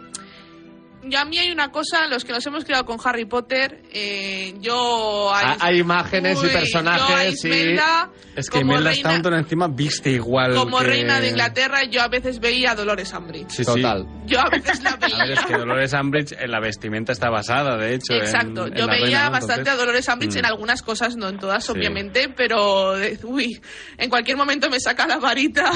yo 1.04 1.18
a 1.20 1.24
mí 1.24 1.38
hay 1.38 1.50
una 1.52 1.70
cosa, 1.70 2.06
los 2.08 2.24
que 2.24 2.32
nos 2.32 2.44
hemos 2.46 2.64
criado 2.64 2.84
con 2.84 2.98
Harry 3.04 3.24
Potter, 3.26 3.82
eh, 3.92 4.54
yo... 4.60 5.32
a- 5.32 5.52
Ha- 5.52 5.56
Hay 5.60 5.78
imágenes 5.80 6.38
Uy, 6.42 6.48
y 6.48 6.52
personajes 6.52 7.40
yo 7.42 7.48
a 7.50 7.52
y... 7.54 7.60
Imelda, 7.62 8.10
Es 8.34 8.50
que 8.50 8.58
como 8.60 8.72
Imelda 8.72 8.90
reina- 8.90 9.10
Staunton 9.10 9.34
encima 9.34 9.68
viste 9.68 10.10
igual 10.10 10.54
como 10.54 10.78
que- 10.78 10.84
reina 10.86 11.20
de 11.20 11.28
Inglaterra, 11.30 11.80
yo 11.88 12.02
a 12.02 12.08
veces 12.08 12.40
veía 12.40 12.72
a 12.72 12.74
Dolores 12.74 13.12
Umbridge. 13.12 13.50
Sí, 13.50 13.64
Total. 13.64 14.04
Yo 14.26 14.40
a 14.40 14.48
veces 14.50 14.82
la 14.82 14.90
A 14.90 14.96
ver, 14.96 15.10
veía. 15.10 15.34
es 15.34 15.44
que 15.44 15.56
Dolores 15.56 15.92
Umbridge 15.92 16.32
en 16.38 16.50
la 16.50 16.58
vestimenta 16.60 17.12
está 17.12 17.30
basada, 17.30 17.76
de 17.76 17.94
hecho. 17.94 18.12
en- 18.14 18.20
Exacto, 18.22 18.66
en 18.66 18.74
yo 18.74 18.86
la 18.86 18.92
veía 18.92 19.04
reina, 19.04 19.30
bastante 19.30 19.60
Entonces- 19.60 19.74
a 19.74 19.76
Dolores 19.76 20.08
Umbridge 20.08 20.34
Mm. 20.34 20.38
en 20.38 20.46
algunas 20.46 20.82
cosas, 20.82 21.16
no 21.16 21.28
en 21.28 21.38
todas, 21.38 21.64
Sí. 21.64 21.72
obviamente, 21.72 22.28
pero 22.36 22.98
eh, 22.98 23.16
uy, 23.22 23.60
en 23.98 24.10
cualquier 24.10 24.36
momento 24.36 24.68
me 24.68 24.80
saca 24.80 25.06
la 25.06 25.18
varita 25.18 25.70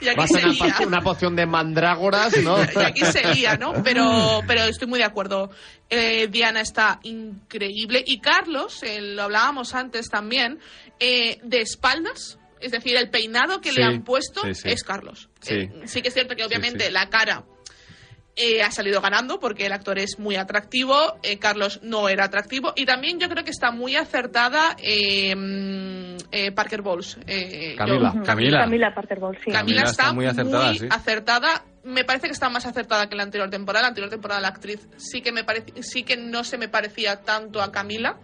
y 0.00 0.08
aquí 0.08 0.16
Vas 0.16 0.30
a 0.34 0.38
se 0.38 0.44
una, 0.46 0.52
lía. 0.52 0.76
una 0.86 1.00
poción 1.00 1.34
de 1.34 1.46
mandrágoras, 1.46 2.36
¿no? 2.44 2.56
y 2.62 2.84
aquí 2.84 3.04
se 3.04 3.34
lía, 3.34 3.56
¿no? 3.56 3.72
Pero, 3.82 4.04
pero 4.46 4.62
estoy 4.64 4.88
muy 4.88 4.98
de 4.98 5.04
acuerdo. 5.04 5.50
Eh, 5.90 6.28
Diana 6.30 6.60
está 6.60 7.00
increíble. 7.02 8.02
Y 8.06 8.20
Carlos, 8.20 8.82
eh, 8.82 9.00
lo 9.00 9.22
hablábamos 9.24 9.74
antes 9.74 10.08
también, 10.08 10.58
eh, 11.00 11.38
de 11.42 11.60
espaldas, 11.60 12.38
es 12.60 12.72
decir, 12.72 12.96
el 12.96 13.10
peinado 13.10 13.60
que 13.60 13.70
Sí, 13.70 13.76
le 13.78 13.84
han 13.84 14.02
puesto 14.04 14.42
sí, 14.42 14.54
sí. 14.54 14.68
es 14.70 14.82
Carlos. 14.82 15.28
Sí. 15.40 15.54
Eh, 15.54 15.70
sí 15.86 16.02
que 16.02 16.08
es 16.08 16.14
cierto 16.14 16.34
que 16.36 16.44
obviamente 16.44 16.86
sí. 16.86 16.92
la 16.92 17.08
cara 17.08 17.44
eh, 18.40 18.62
ha 18.62 18.70
salido 18.70 19.00
ganando 19.00 19.40
porque 19.40 19.66
el 19.66 19.72
actor 19.72 19.98
es 19.98 20.18
muy 20.20 20.36
atractivo, 20.36 21.18
eh, 21.24 21.38
Carlos 21.40 21.80
no 21.82 22.08
era 22.08 22.24
atractivo 22.26 22.72
y 22.76 22.84
también 22.86 23.18
yo 23.18 23.28
creo 23.28 23.42
que 23.42 23.50
está 23.50 23.72
muy 23.72 23.96
acertada 23.96 24.76
eh, 24.80 25.34
mm, 25.34 26.16
eh, 26.30 26.52
Parker 26.52 26.82
Bowles. 26.82 27.18
eh, 27.26 27.74
Camila. 27.76 28.12
yo- 28.14 28.22
Camila. 28.22 28.58
Camila 28.60 28.94
Parker 28.94 29.18
Bowles, 29.18 29.40
sí. 29.44 29.50
Camila 29.50 29.60
Camila 29.82 29.90
está, 29.90 30.02
está 30.04 30.12
muy 30.12 30.26
acertada, 30.26 30.74
sí. 30.74 30.86
acertada. 30.88 31.64
Me 31.88 32.04
parece 32.04 32.26
que 32.26 32.32
está 32.32 32.48
más 32.50 32.66
acertada 32.66 33.08
que 33.08 33.16
la 33.16 33.22
anterior 33.22 33.48
temporada. 33.48 33.82
La 33.82 33.88
anterior 33.88 34.10
temporada 34.10 34.40
la 34.40 34.48
actriz 34.48 34.86
sí 34.98 35.22
que 35.22 35.32
me 35.32 35.42
parece, 35.42 35.82
sí 35.82 36.02
que 36.02 36.16
no 36.16 36.44
se 36.44 36.58
me 36.58 36.68
parecía 36.68 37.22
tanto 37.22 37.62
a 37.62 37.72
Camila. 37.72 38.16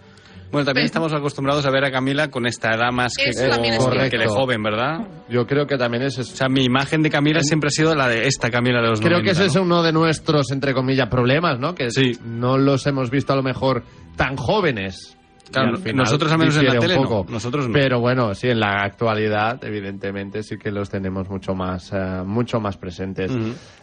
Bueno, 0.53 0.67
también 0.67 0.85
Pero- 0.85 0.87
estamos 0.87 1.13
acostumbrados 1.13 1.67
a 1.67 1.71
ver 1.71 1.85
a 1.85 1.91
Camila 1.91 2.31
con 2.31 2.47
esta 2.47 2.75
edad 2.75 2.93
más 2.93 3.15
que, 3.17 3.31
Eso 3.31 3.47
es 3.47 4.11
que 4.11 4.19
le 4.19 4.29
joven, 4.29 4.63
¿verdad? 4.63 4.99
Yo 5.29 5.47
creo 5.47 5.67
que 5.67 5.77
también 5.77 6.05
es... 6.05 6.17
O 6.19 6.23
sea, 6.23 6.49
mi 6.49 6.63
imagen 6.63 7.03
de 7.03 7.11
Camila 7.11 7.41
siempre 7.41 7.69
ha 7.69 7.71
sido 7.71 7.95
la 7.95 8.07
de 8.07 8.29
esta 8.29 8.51
Camila 8.51 8.81
de 8.81 8.91
los 8.91 9.01
Creo 9.01 9.19
90, 9.19 9.25
que 9.25 9.33
ese 9.33 9.47
es 9.47 9.57
¿no? 9.57 9.63
uno 9.63 9.83
de 9.83 9.93
nuestros, 9.93 10.53
entre 10.53 10.73
comillas, 10.75 11.09
problemas, 11.09 11.59
¿no? 11.59 11.75
Que 11.75 11.89
no 12.23 12.57
los 12.59 12.87
hemos 12.87 13.11
visto 13.11 13.33
a 13.33 13.37
lo 13.37 13.43
mejor 13.43 13.83
tan 14.17 14.37
jóvenes. 14.37 15.17
Claro, 15.53 15.69
Y 15.69 15.75
al 15.75 15.79
final 15.79 15.97
nosotros 15.97 16.33
al 16.33 16.39
menos 16.39 16.57
en 16.57 16.65
la 16.67 16.79
tele 16.79 16.97
no, 16.97 17.27
nosotros 17.29 17.67
no. 17.69 17.73
Pero 17.73 18.01
bueno, 18.01 18.35
sí, 18.35 18.49
en 18.49 18.61
la 18.61 18.83
actualidad, 18.83 19.63
evidentemente, 19.65 20.43
sí 20.43 20.57
que 20.57 20.71
los 20.71 20.89
tenemos 20.91 21.29
mucho 21.29 21.55
más, 21.55 21.91
eh, 21.93 22.23
mucho 22.25 22.61
más 22.61 22.77
presentes. 22.77 23.31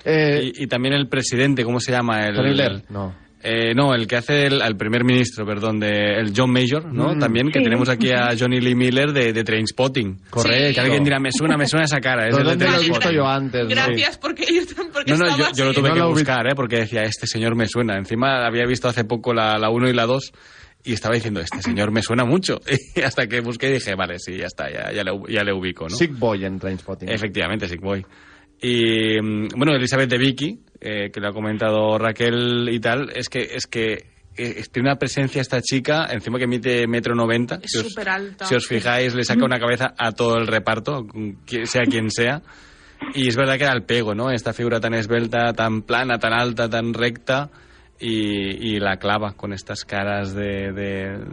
Eh, 0.03 0.51
y, 0.55 0.63
y 0.63 0.67
también 0.67 0.93
el 0.95 1.07
presidente, 1.07 1.63
¿cómo 1.63 1.79
se 1.79 1.91
llama? 1.91 2.25
El, 2.25 2.33
Blair, 2.53 2.83
no. 2.89 3.13
Eh, 3.43 3.73
no, 3.73 3.95
el 3.95 4.05
que 4.05 4.17
hace 4.17 4.45
el, 4.45 4.61
al 4.61 4.75
primer 4.77 5.03
ministro, 5.03 5.45
perdón, 5.47 5.79
de 5.79 5.89
el 6.19 6.31
John 6.35 6.51
Major, 6.51 6.85
¿no? 6.93 7.15
Mm. 7.15 7.19
También, 7.19 7.47
que 7.49 7.57
Sí. 7.57 7.63
tenemos 7.63 7.89
aquí 7.89 8.11
a 8.11 8.35
Johnny 8.39 8.59
Lee 8.61 8.75
Miller 8.75 9.11
de, 9.13 9.33
de 9.33 9.43
Trainspotting. 9.43 10.19
Correcto. 10.29 10.75
Que 10.75 10.79
alguien 10.79 11.03
dirá, 11.03 11.19
me 11.19 11.31
suena, 11.31 11.57
me 11.57 11.65
suena 11.65 11.85
esa 11.85 11.99
cara. 11.99 12.27
Es 12.27 12.37
el 12.37 12.43
de 12.43 12.49
¿Dónde 12.51 12.65
lo 12.69 12.75
he 12.75 12.87
visto 12.89 13.11
yo 13.11 13.25
antes? 13.27 13.63
no? 13.63 13.69
Gracias 13.69 14.19
porque, 14.19 14.45
porque 14.93 15.11
No, 15.13 15.17
no, 15.17 15.37
yo, 15.37 15.45
yo 15.55 15.65
lo 15.65 15.73
tuve 15.73 15.89
No 15.89 15.93
que 15.95 15.99
lo 16.01 16.09
buscar, 16.09 16.45
¿eh? 16.51 16.55
Porque 16.55 16.81
decía, 16.81 17.01
este 17.01 17.25
señor 17.25 17.55
me 17.55 17.67
suena. 17.67 17.97
Encima 17.97 18.45
había 18.45 18.67
visto 18.67 18.87
hace 18.87 19.05
poco 19.05 19.33
la, 19.33 19.57
la 19.57 19.71
1 19.71 19.89
y 19.89 19.93
la 19.93 20.05
2 20.05 20.31
y 20.83 20.93
estaba 20.93 21.15
diciendo, 21.15 21.39
este 21.41 21.61
señor 21.61 21.91
me 21.91 22.01
suena 22.01 22.25
mucho. 22.25 22.59
Y 22.95 23.01
hasta 23.01 23.27
que 23.27 23.41
busqué 23.41 23.69
y 23.69 23.73
dije, 23.73 23.95
vale, 23.95 24.19
sí, 24.19 24.37
ya 24.37 24.45
está, 24.47 24.69
ya, 24.71 24.91
ya, 24.91 25.03
le, 25.03 25.11
ya 25.29 25.43
le 25.43 25.53
ubico, 25.53 25.87
¿no? 25.87 25.95
Sick 25.95 26.17
Boy 26.17 26.45
en 26.45 26.59
Trainspotting. 26.59 27.09
Efectivamente, 27.09 27.67
Sick 27.67 27.81
Boy. 27.81 28.05
Y 28.61 29.19
mm, 29.21 29.47
bueno, 29.55 29.73
Elizabeth 29.73 30.09
de 30.09 30.17
Vicky, 30.17 30.59
eh, 30.79 31.09
que 31.11 31.19
lo 31.19 31.29
ha 31.29 31.33
comentado 31.33 31.97
Raquel 31.97 32.69
y 32.71 32.79
tal, 32.79 33.09
es 33.15 33.27
que 33.29 33.39
es 33.53 33.65
que 33.67 34.05
eh, 34.37 34.63
tiene 34.71 34.89
una 34.89 34.97
presencia 34.97 35.41
esta 35.41 35.61
chica, 35.61 36.07
encima 36.11 36.37
que 36.39 36.47
mide 36.47 36.87
metro 36.87 37.15
noventa. 37.15 37.59
Es 37.61 37.71
si 37.71 37.79
súper 37.89 38.09
alta. 38.09 38.45
si 38.45 38.55
os 38.55 38.65
fijáis, 38.67 39.13
le 39.15 39.23
saca 39.23 39.43
una 39.45 39.59
cabeza 39.59 39.93
a 39.97 40.11
todo 40.11 40.37
el 40.37 40.47
reparto, 40.47 41.03
qui- 41.03 41.65
sea 41.65 41.83
quien 41.83 42.11
sea. 42.11 42.41
Y 43.15 43.27
es 43.27 43.35
verdad 43.35 43.57
que 43.57 43.63
da 43.65 43.73
el 43.73 43.83
pego, 43.83 44.13
¿no? 44.13 44.29
Esta 44.31 44.53
figura 44.53 44.79
tan 44.79 44.93
esbelta, 44.93 45.53
tan 45.53 45.81
plana, 45.81 46.19
tan 46.19 46.33
alta, 46.33 46.69
tan 46.69 46.93
recta. 46.93 47.49
Y, 48.03 48.73
y 48.75 48.79
la 48.79 48.97
clava 48.97 49.33
con 49.33 49.53
estas 49.53 49.85
caras 49.85 50.33
de, 50.33 50.71
de 50.73 51.23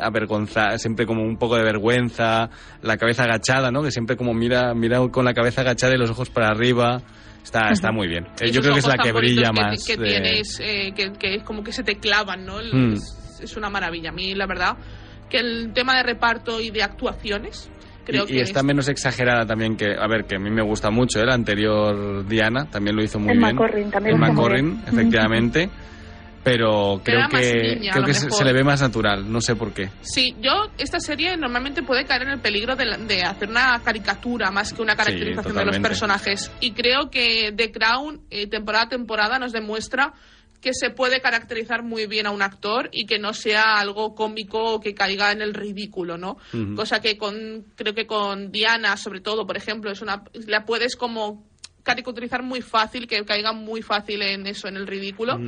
avergonzada, 0.00 0.78
siempre 0.78 1.04
como 1.06 1.22
un 1.22 1.36
poco 1.36 1.56
de 1.56 1.64
vergüenza, 1.64 2.48
la 2.82 2.96
cabeza 2.96 3.24
agachada, 3.24 3.70
¿no? 3.70 3.82
Que 3.82 3.90
siempre 3.90 4.16
como 4.16 4.32
mira, 4.32 4.72
mira 4.74 5.00
con 5.10 5.24
la 5.24 5.34
cabeza 5.34 5.60
agachada 5.60 5.94
y 5.94 5.98
los 5.98 6.10
ojos 6.10 6.30
para 6.30 6.48
arriba. 6.48 7.02
Está, 7.42 7.68
está 7.70 7.92
muy 7.92 8.08
bien. 8.08 8.26
Eh, 8.40 8.50
Yo 8.50 8.62
creo 8.62 8.72
que 8.72 8.80
es 8.80 8.86
la 8.86 8.96
que 8.96 9.12
brilla 9.12 9.50
que- 9.50 9.60
más. 9.60 9.84
Que, 9.86 9.96
de- 9.98 10.06
tienes, 10.08 10.60
eh, 10.62 10.92
que, 10.96 11.12
que 11.12 11.34
es 11.34 11.42
como 11.42 11.62
que 11.62 11.72
se 11.72 11.82
te 11.82 11.96
clavan, 11.96 12.46
¿no? 12.46 12.58
El- 12.58 12.72
Hmm. 12.72 12.92
es, 12.94 13.40
es 13.42 13.56
una 13.58 13.68
maravilla. 13.68 14.08
A 14.08 14.12
mí, 14.12 14.34
la 14.34 14.46
verdad, 14.46 14.78
que 15.28 15.40
el 15.40 15.72
tema 15.74 15.94
de 15.94 16.04
reparto 16.04 16.58
y 16.58 16.70
de 16.70 16.82
actuaciones, 16.82 17.70
creo 18.06 18.24
y, 18.24 18.28
que 18.28 18.34
y 18.36 18.40
está 18.40 18.60
es- 18.60 18.64
menos 18.64 18.88
exagerada 18.88 19.44
también 19.44 19.76
que, 19.76 19.92
a 19.94 20.06
ver, 20.08 20.24
que 20.24 20.36
a 20.36 20.38
mí 20.38 20.48
me 20.50 20.62
gusta 20.62 20.90
mucho, 20.90 21.20
¿eh? 21.20 21.26
la 21.26 21.34
anterior 21.34 22.26
Diana 22.26 22.64
también 22.70 22.96
lo 22.96 23.02
hizo 23.04 23.18
muy 23.18 23.32
Emma 23.34 23.48
bien. 23.48 23.56
Corrin 23.58 23.90
también 23.90 24.16
Emma 24.16 24.28
lo 24.28 24.32
hizo 24.32 24.40
muy 24.40 24.48
Corrin, 24.50 24.70
bien. 24.70 24.84
efectivamente. 24.88 25.70
Pero 26.44 27.00
creo 27.02 27.26
que, 27.30 27.76
niña, 27.76 27.92
creo 27.92 28.04
que 28.04 28.12
se, 28.12 28.44
le 28.44 28.52
ve 28.52 28.62
más 28.62 28.82
natural, 28.82 29.32
no 29.32 29.40
sé 29.40 29.56
por 29.56 29.72
qué. 29.72 29.88
Sí, 30.02 30.36
yo, 30.40 30.70
esta 30.76 31.00
serie 31.00 31.36
normalmente 31.38 31.82
puede 31.82 32.04
caer 32.04 32.22
en 32.22 32.28
el 32.28 32.40
peligro 32.40 32.76
de, 32.76 32.84
de 33.06 33.22
hacer 33.22 33.48
una 33.48 33.80
caricatura 33.82 34.50
más 34.50 34.74
que 34.74 34.82
una 34.82 34.94
caracterización 34.94 35.56
de 35.56 35.64
los 35.64 35.78
personajes. 35.78 36.52
Y 36.60 36.72
creo 36.72 37.08
que 37.10 37.52
The 37.56 37.72
Crown, 37.72 38.20
eh, 38.30 38.46
temporada 38.46 38.84
a 38.84 38.88
temporada, 38.90 39.38
nos 39.38 39.52
demuestra 39.52 40.12
que 40.60 40.72
se 40.72 40.90
puede 40.90 41.20
caracterizar 41.20 41.82
muy 41.82 42.06
bien 42.06 42.26
a 42.26 42.30
un 42.30 42.40
actor 42.40 42.88
y 42.90 43.04
que 43.04 43.18
no 43.18 43.34
sea 43.34 43.78
algo 43.78 44.14
cómico 44.14 44.74
o 44.74 44.80
que 44.80 44.94
caiga 44.94 45.30
en 45.30 45.42
el 45.42 45.52
ridículo, 45.52 46.16
¿no? 46.16 46.38
Cosa 46.74 47.02
que 47.02 47.18
con, 47.18 47.66
creo 47.76 47.94
que 47.94 48.06
con 48.06 48.50
Diana, 48.50 48.96
sobre 48.96 49.20
todo, 49.20 49.46
por 49.46 49.58
ejemplo, 49.58 49.90
es 49.90 50.00
una, 50.00 50.24
la 50.46 50.64
puedes 50.64 50.96
como 50.96 51.44
caricaturizar 51.82 52.42
muy 52.42 52.62
fácil, 52.62 53.06
que 53.06 53.22
caiga 53.26 53.52
muy 53.52 53.82
fácil 53.82 54.22
en 54.22 54.46
eso, 54.46 54.66
en 54.66 54.76
el 54.76 54.86
ridículo. 54.86 55.38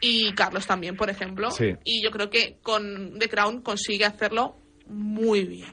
Y 0.00 0.32
Carlos 0.32 0.66
también, 0.66 0.96
por 0.96 1.10
ejemplo. 1.10 1.50
Sí. 1.50 1.74
Y 1.84 2.02
yo 2.02 2.10
creo 2.10 2.30
que 2.30 2.58
con 2.62 3.18
The 3.18 3.28
Crown 3.28 3.62
consigue 3.62 4.04
hacerlo 4.04 4.56
muy 4.88 5.44
bien. 5.44 5.68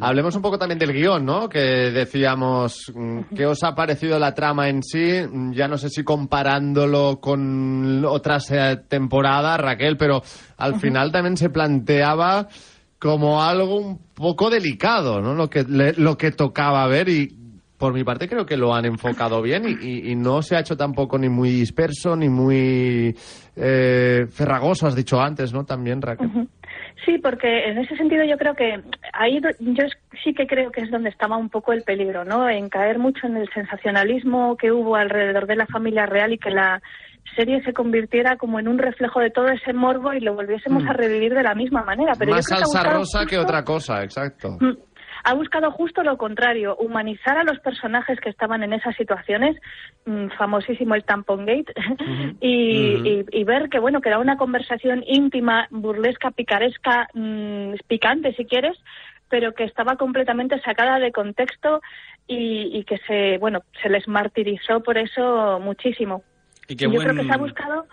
Hablemos 0.00 0.34
un 0.36 0.42
poco 0.42 0.58
también 0.58 0.78
del 0.78 0.92
guion, 0.92 1.24
¿no? 1.26 1.48
Que 1.48 1.58
decíamos, 1.58 2.92
mm, 2.94 3.34
¿qué 3.36 3.44
os 3.46 3.62
ha 3.64 3.74
parecido 3.74 4.18
la 4.18 4.32
trama 4.34 4.68
en 4.68 4.82
sí? 4.82 5.12
Mm, 5.30 5.52
Ya 5.52 5.66
no 5.68 5.76
sé 5.76 5.88
si 5.90 6.04
comparándolo 6.04 7.18
con 7.20 8.04
otras 8.04 8.50
eh, 8.50 8.78
temporadas, 8.88 9.58
Raquel, 9.60 9.96
pero 9.96 10.22
al 10.56 10.78
final 10.80 11.10
también 11.10 11.36
se 11.36 11.50
planteaba 11.50 12.48
como 12.98 13.42
algo 13.42 13.76
un 13.76 13.98
poco 14.14 14.48
delicado, 14.48 15.20
¿no? 15.20 15.34
Lo 15.34 15.50
que, 15.50 15.64
le- 15.64 15.92
lo 15.94 16.16
que 16.16 16.30
tocaba 16.30 16.86
ver 16.86 17.08
y 17.08 17.34
por 17.84 17.92
mi 17.92 18.02
parte 18.02 18.26
creo 18.26 18.46
que 18.46 18.56
lo 18.56 18.72
han 18.74 18.86
enfocado 18.86 19.42
bien 19.42 19.64
y, 19.68 19.72
y- 19.72 20.10
y 20.12 20.14
no 20.14 20.40
se 20.40 20.56
ha 20.56 20.60
hecho 20.60 20.74
tampoco 20.74 21.18
ni 21.18 21.28
muy 21.28 21.50
disperso 21.50 22.16
ni 22.16 22.30
muy 22.30 23.14
eh, 23.56 24.26
ferragoso, 24.30 24.86
has 24.86 24.96
dicho 24.96 25.20
antes, 25.20 25.52
¿no? 25.52 25.64
También, 25.66 26.00
Raquel. 26.00 26.30
Sí, 27.04 27.18
porque 27.18 27.66
en 27.68 27.76
ese 27.76 27.94
sentido 27.96 28.24
yo 28.24 28.38
creo 28.38 28.54
que 28.54 28.80
ahí 29.12 29.38
yo 29.60 29.84
sí 30.24 30.32
que 30.32 30.46
creo 30.46 30.70
que 30.70 30.80
es 30.80 30.90
donde 30.90 31.10
estaba 31.10 31.36
un 31.36 31.50
poco 31.50 31.74
el 31.74 31.82
peligro, 31.82 32.24
¿no? 32.24 32.48
En 32.48 32.70
caer 32.70 32.98
mucho 32.98 33.26
en 33.26 33.36
el 33.36 33.50
sensacionalismo 33.52 34.56
que 34.56 34.72
hubo 34.72 34.96
alrededor 34.96 35.46
de 35.46 35.56
la 35.56 35.66
familia 35.66 36.06
real 36.06 36.32
y 36.32 36.38
que 36.38 36.50
la 36.50 36.80
serie 37.36 37.62
se 37.64 37.74
convirtiera 37.74 38.36
como 38.36 38.58
en 38.60 38.66
un 38.68 38.78
reflejo 38.78 39.20
de 39.20 39.28
todo 39.30 39.48
ese 39.48 39.74
morbo 39.74 40.14
y 40.14 40.20
lo 40.20 40.34
volviésemos 40.34 40.84
Mm. 40.84 40.88
a 40.88 40.92
revivir 40.94 41.34
de 41.34 41.42
la 41.42 41.54
misma 41.54 41.82
manera. 41.84 42.14
Pero 42.18 42.30
Más 42.30 42.48
yo 42.48 42.56
creo 42.56 42.66
salsa 42.66 42.90
rosa 42.94 43.26
que 43.26 43.36
otra 43.38 43.62
cosa, 43.62 44.02
exacto. 44.02 44.56
Mm. 44.60 44.72
Ha 45.26 45.32
buscado 45.34 45.70
justo 45.70 46.02
lo 46.02 46.18
contrario, 46.18 46.76
humanizar 46.76 47.38
a 47.38 47.44
los 47.44 47.58
personajes 47.60 48.20
que 48.20 48.28
estaban 48.28 48.62
en 48.62 48.74
esas 48.74 48.94
situaciones, 48.94 49.56
mm, 50.04 50.28
famosísimo 50.36 50.94
el 50.94 51.04
Tampon 51.04 51.46
Gate, 51.46 51.72
y, 52.40 52.96
Ujú. 52.96 53.08
y- 53.08 53.40
y 53.40 53.44
ver 53.44 53.70
que 53.70 53.78
bueno 53.78 54.02
que 54.02 54.10
era 54.10 54.18
una 54.18 54.36
conversación 54.36 55.02
íntima, 55.06 55.66
burlesca, 55.70 56.30
picaresca, 56.30 57.08
mm, 57.14 57.72
picante 57.88 58.34
si 58.34 58.44
quieres, 58.44 58.76
pero 59.30 59.54
que 59.54 59.64
estaba 59.64 59.96
completamente 59.96 60.60
sacada 60.60 60.98
de 60.98 61.10
contexto 61.10 61.80
y, 62.26 62.70
y 62.78 62.84
que 62.84 62.98
se 63.06 63.38
bueno 63.38 63.62
se 63.82 63.88
les 63.88 64.06
martirizó 64.06 64.82
por 64.82 64.98
eso 64.98 65.58
muchísimo. 65.58 66.22
Y 66.68 66.76
qué 66.76 66.84
Yo 66.84 66.90
buen, 66.92 67.08
creo 67.08 67.16
que 67.22 67.26
se 67.26 67.32
ha 67.34 67.38
buscado 67.38 67.86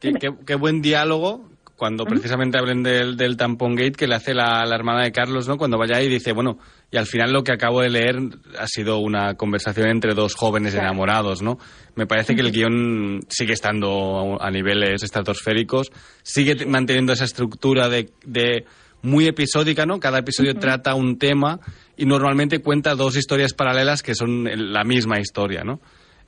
qué, 0.00 0.12
qué- 0.14 0.34
qué 0.44 0.54
buen 0.56 0.82
diálogo 0.82 1.48
cuando 1.76 2.04
precisamente 2.04 2.58
hablen 2.58 2.82
del, 2.82 3.16
del 3.16 3.36
tampón 3.36 3.74
gate 3.74 3.92
que 3.92 4.06
le 4.06 4.14
hace 4.14 4.34
la, 4.34 4.64
la 4.64 4.74
hermana 4.76 5.02
de 5.02 5.10
Carlos, 5.12 5.48
¿no? 5.48 5.56
Cuando 5.56 5.78
vaya 5.78 5.96
ahí 5.96 6.06
y 6.06 6.10
dice, 6.10 6.32
bueno, 6.32 6.58
y 6.90 6.96
al 6.96 7.06
final 7.06 7.32
lo 7.32 7.42
que 7.42 7.52
acabo 7.52 7.80
de 7.80 7.90
leer 7.90 8.16
ha 8.58 8.66
sido 8.66 8.98
una 8.98 9.34
conversación 9.34 9.88
entre 9.88 10.14
dos 10.14 10.34
jóvenes 10.34 10.74
Claro. 10.74 10.88
enamorados, 10.88 11.42
¿no? 11.42 11.58
Me 11.96 12.06
parece 12.06 12.34
que 12.34 12.42
el 12.42 12.52
guion 12.52 13.20
sigue 13.28 13.52
estando 13.54 14.38
a 14.40 14.50
niveles 14.50 15.02
estratosféricos, 15.02 15.90
sigue 16.22 16.66
manteniendo 16.66 17.12
esa 17.12 17.24
estructura 17.24 17.88
de, 17.88 18.10
de 18.24 18.64
muy 19.02 19.26
episódica, 19.26 19.84
¿no? 19.84 19.98
Cada 19.98 20.18
episodio 20.20 20.54
trata 20.54 20.94
un 20.94 21.18
tema 21.18 21.58
y 21.96 22.06
normalmente 22.06 22.60
cuenta 22.60 22.94
dos 22.94 23.16
historias 23.16 23.54
paralelas 23.54 24.02
que 24.02 24.14
son 24.14 24.44
la 24.72 24.84
misma 24.84 25.18
historia, 25.18 25.64
¿no? 25.64 25.80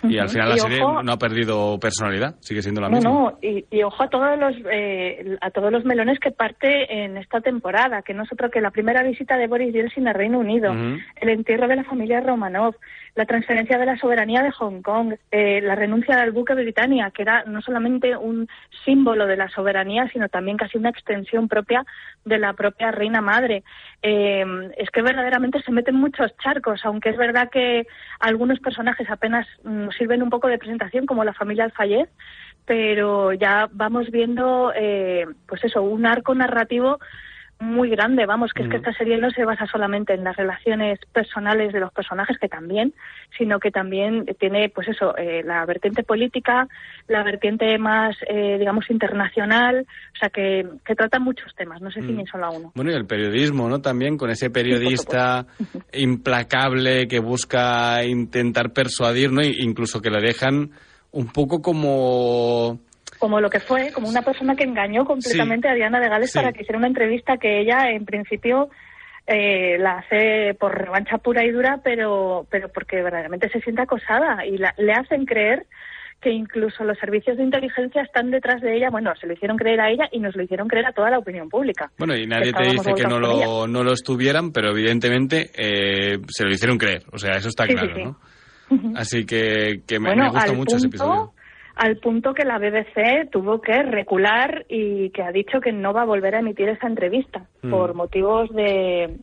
Y 0.09 0.19
al 0.19 0.29
final 0.29 0.49
la 0.51 0.57
serie 0.59 0.83
ojo- 0.83 1.03
no 1.03 1.13
ha 1.13 1.19
perdido 1.19 1.79
personalidad, 1.81 2.37
sigue 2.41 2.63
siendo 2.63 2.81
la 2.81 2.89
No, 2.89 2.97
misma. 2.97 3.11
no, 3.11 3.39
y, 3.43 3.65
y 3.71 3.83
ojo 3.83 4.03
a 4.03 4.09
todos 4.09 4.39
los 4.39 4.55
eh, 4.71 5.37
a 5.41 5.51
todos 5.51 5.73
los 5.73 5.85
melones 5.85 6.19
que 6.19 6.31
parte 6.31 7.05
en 7.05 7.17
esta 7.17 7.41
temporada, 7.41 8.03
que 8.03 8.15
no 8.15 8.23
es 8.25 8.33
otro 8.33 8.51
que 8.51 8.61
la 8.61 8.71
primera 8.71 9.03
visita 9.03 9.37
de 9.37 9.47
Boris 9.47 9.73
Yeltsin 9.73 10.09
al 10.09 10.15
Reino 10.15 10.39
Unido, 10.39 10.73
el 10.73 11.29
entierro 11.29 11.69
de 11.69 11.77
la 11.77 11.85
familia 11.85 12.21
Romanov, 12.21 12.75
la 13.15 13.27
transferencia 13.27 13.79
de 13.79 13.87
la 13.87 13.97
soberanía 13.97 14.43
de 14.43 14.51
Hong 14.51 14.83
Kong, 14.83 15.15
eh, 15.31 15.61
la 15.63 15.75
renuncia 15.75 16.17
del 16.17 16.33
buque 16.33 16.55
Britannia, 16.55 17.11
que 17.11 17.23
era 17.23 17.45
no 17.45 17.63
solamente 17.63 18.17
un 18.17 18.49
símbolo 18.85 19.27
de 19.27 19.37
la 19.37 19.49
soberanía, 19.49 20.09
sino 20.13 20.29
también 20.29 20.57
casi 20.57 20.79
una 20.79 20.91
extensión 20.91 21.49
propia 21.49 21.85
de 22.25 22.39
la 22.39 22.55
propia 22.55 22.91
reina 22.91 23.21
madre. 23.21 23.63
Eh, 24.03 24.45
es 24.77 24.91
que 24.91 25.03
verdaderamente 25.03 25.63
se 25.63 25.71
meten 25.71 25.95
muchos 25.95 26.37
charcos, 26.39 26.85
aunque 26.85 27.11
es 27.11 27.17
verdad 27.17 27.51
que 27.51 27.87
algunos 28.19 28.59
personajes 28.59 29.09
apenas 29.09 29.47
mm, 29.63 29.91
sirven 29.97 30.23
un 30.23 30.31
poco 30.31 30.49
de 30.49 30.59
presentación, 30.59 31.07
como 31.07 31.25
la 31.25 31.35
familia 31.35 31.65
Alfayez, 31.65 32.09
pero 32.67 33.33
ya 33.33 33.69
vamos 33.73 34.11
viendo, 34.11 34.73
eh, 34.75 35.27
pues 35.47 35.63
eso, 35.65 35.83
un 35.83 36.07
arco 36.07 36.35
narrativo 36.35 36.99
muy 37.65 37.91
grande, 37.91 38.27
vamos, 38.27 38.53
que 38.53 38.63
es 38.63 38.69
que 38.69 38.77
Ujú. 38.77 38.89
esta 38.89 38.99
serie 38.99 39.19
no 39.19 39.31
se 39.31 39.45
basa 39.45 39.67
solamente 39.67 40.15
en 40.15 40.23
las 40.23 40.37
relaciones 40.37 41.01
personales 41.13 41.73
de 41.73 41.81
los 41.81 41.93
personajes, 41.93 42.39
que 42.39 42.49
también, 42.49 42.95
sino 43.37 43.59
que 43.59 43.71
también 43.71 44.27
tiene, 44.39 44.69
pues 44.69 44.89
eso, 44.89 45.17
eh, 45.17 45.43
la 45.45 45.65
vertiente 45.67 46.03
política, 46.03 46.69
la 47.09 47.23
vertiente 47.25 47.77
más, 47.79 48.17
eh, 48.29 48.57
digamos, 48.59 48.91
internacional, 48.91 49.87
o 50.15 50.19
sea, 50.19 50.29
que, 50.31 50.67
que 50.85 50.95
trata 50.95 51.19
muchos 51.19 51.55
temas, 51.55 51.81
no 51.81 51.91
se 51.91 52.03
Mm. 52.03 52.07
ciñen 52.07 52.27
solo 52.27 52.47
a 52.47 52.51
uno. 52.51 52.73
Bueno, 52.75 52.91
y 52.91 52.95
el 52.95 53.07
periodismo, 53.07 53.69
¿no? 53.69 53.81
También 53.81 54.17
con 54.17 54.31
ese 54.31 54.51
periodista 54.51 55.47
implacable 55.93 57.07
que 57.09 57.19
busca 57.21 58.05
intentar 58.05 58.73
persuadir, 58.73 59.33
¿no? 59.33 59.41
E 59.41 59.53
incluso 59.61 60.01
que 60.01 60.11
le 60.11 60.21
dejan 60.21 60.71
un 61.13 61.27
poco 61.33 61.61
como... 61.63 62.81
Como 63.25 63.41
lo 63.41 63.49
que 63.49 63.59
fue, 63.59 63.91
como 63.91 64.07
una 64.07 64.21
persona 64.21 64.55
que 64.55 64.65
engañó 64.65 65.07
completamente 65.07 65.67
a 65.67 65.73
Diana 65.73 65.99
de 65.99 66.11
Gales 66.11 66.31
sí. 66.31 66.39
para 66.39 66.53
que 66.53 66.61
hiciera 66.61 66.77
una 66.77 66.89
entrevista 66.89 67.39
que 67.39 67.59
ella, 67.63 67.89
en 67.89 68.05
principio, 68.05 68.69
eh, 69.27 69.79
la 69.79 69.93
hace 70.01 70.53
por 70.61 70.77
revancha 70.79 71.17
pura 71.17 71.43
y 71.43 71.51
dura, 71.51 71.81
pero, 71.83 72.47
pero 72.51 72.69
porque 72.69 73.03
verdaderamente 73.03 73.49
se 73.49 73.61
siente 73.63 73.81
acosada 73.81 74.45
y 74.45 74.59
la- 74.59 74.75
le 74.77 74.93
hacen 74.93 75.25
creer 75.25 75.65
que 76.21 76.29
incluso 76.33 76.85
los 76.85 76.99
servicios 76.99 77.39
de 77.39 77.45
inteligencia 77.45 78.03
están 78.03 78.31
detrás 78.31 78.61
de 78.61 78.77
ella. 78.77 78.91
Bueno, 78.91 79.11
se 79.19 79.27
lo 79.27 79.33
hicieron 79.33 79.57
creer 79.57 79.81
a 79.81 79.89
ella 79.91 80.05
y 80.13 80.19
nos 80.21 80.37
lo 80.37 80.43
hicieron 80.43 80.69
creer 80.69 80.85
a 80.85 80.93
toda 80.93 81.09
la 81.09 81.19
opinión 81.19 81.49
pública. 81.49 81.91
Bueno, 81.97 82.15
y 82.15 82.27
nadie 82.27 82.53
te 82.53 82.63
dice 82.65 82.93
que 82.95 83.05
no 83.05 83.19
lo, 83.19 83.67
no 83.67 83.83
lo 83.83 83.93
estuvieran, 83.95 84.53
pero 84.53 84.69
evidentemente 84.73 85.51
eh, 85.57 86.19
se 86.29 86.45
lo 86.45 86.51
hicieron 86.51 86.77
creer. 86.77 87.05
O 87.11 87.17
sea, 87.19 87.37
eso 87.39 87.49
está 87.49 87.65
Sí, 87.65 87.73
claro, 87.73 87.95
sí. 87.95 88.05
¿no? 88.05 88.19
Así 88.97 89.25
que, 89.27 89.81
que 89.87 89.99
me, 89.99 90.09
bueno, 90.11 90.25
me 90.25 90.31
gusta 90.31 90.53
mucho 90.53 90.77
ese 90.77 90.87
episodio. 90.89 91.33
Al 91.77 91.97
punto 91.99 92.35
que 92.35 92.45
la 92.45 92.59
BBC 92.59 93.31
tuvo 93.33 93.61
que 93.61 93.83
recular 93.83 94.65
y 94.69 95.11
que 95.11 95.23
ha 95.23 95.33
dicho 95.33 95.61
que 95.61 95.73
no 95.73 95.93
va 95.93 96.03
a 96.03 96.07
volver 96.07 96.35
a 96.37 96.41
emitir 96.41 96.69
esa 96.69 96.87
entrevista 96.87 97.47
Mm. 97.63 97.71
por 97.71 97.95
motivos 97.95 98.49
de 98.51 99.17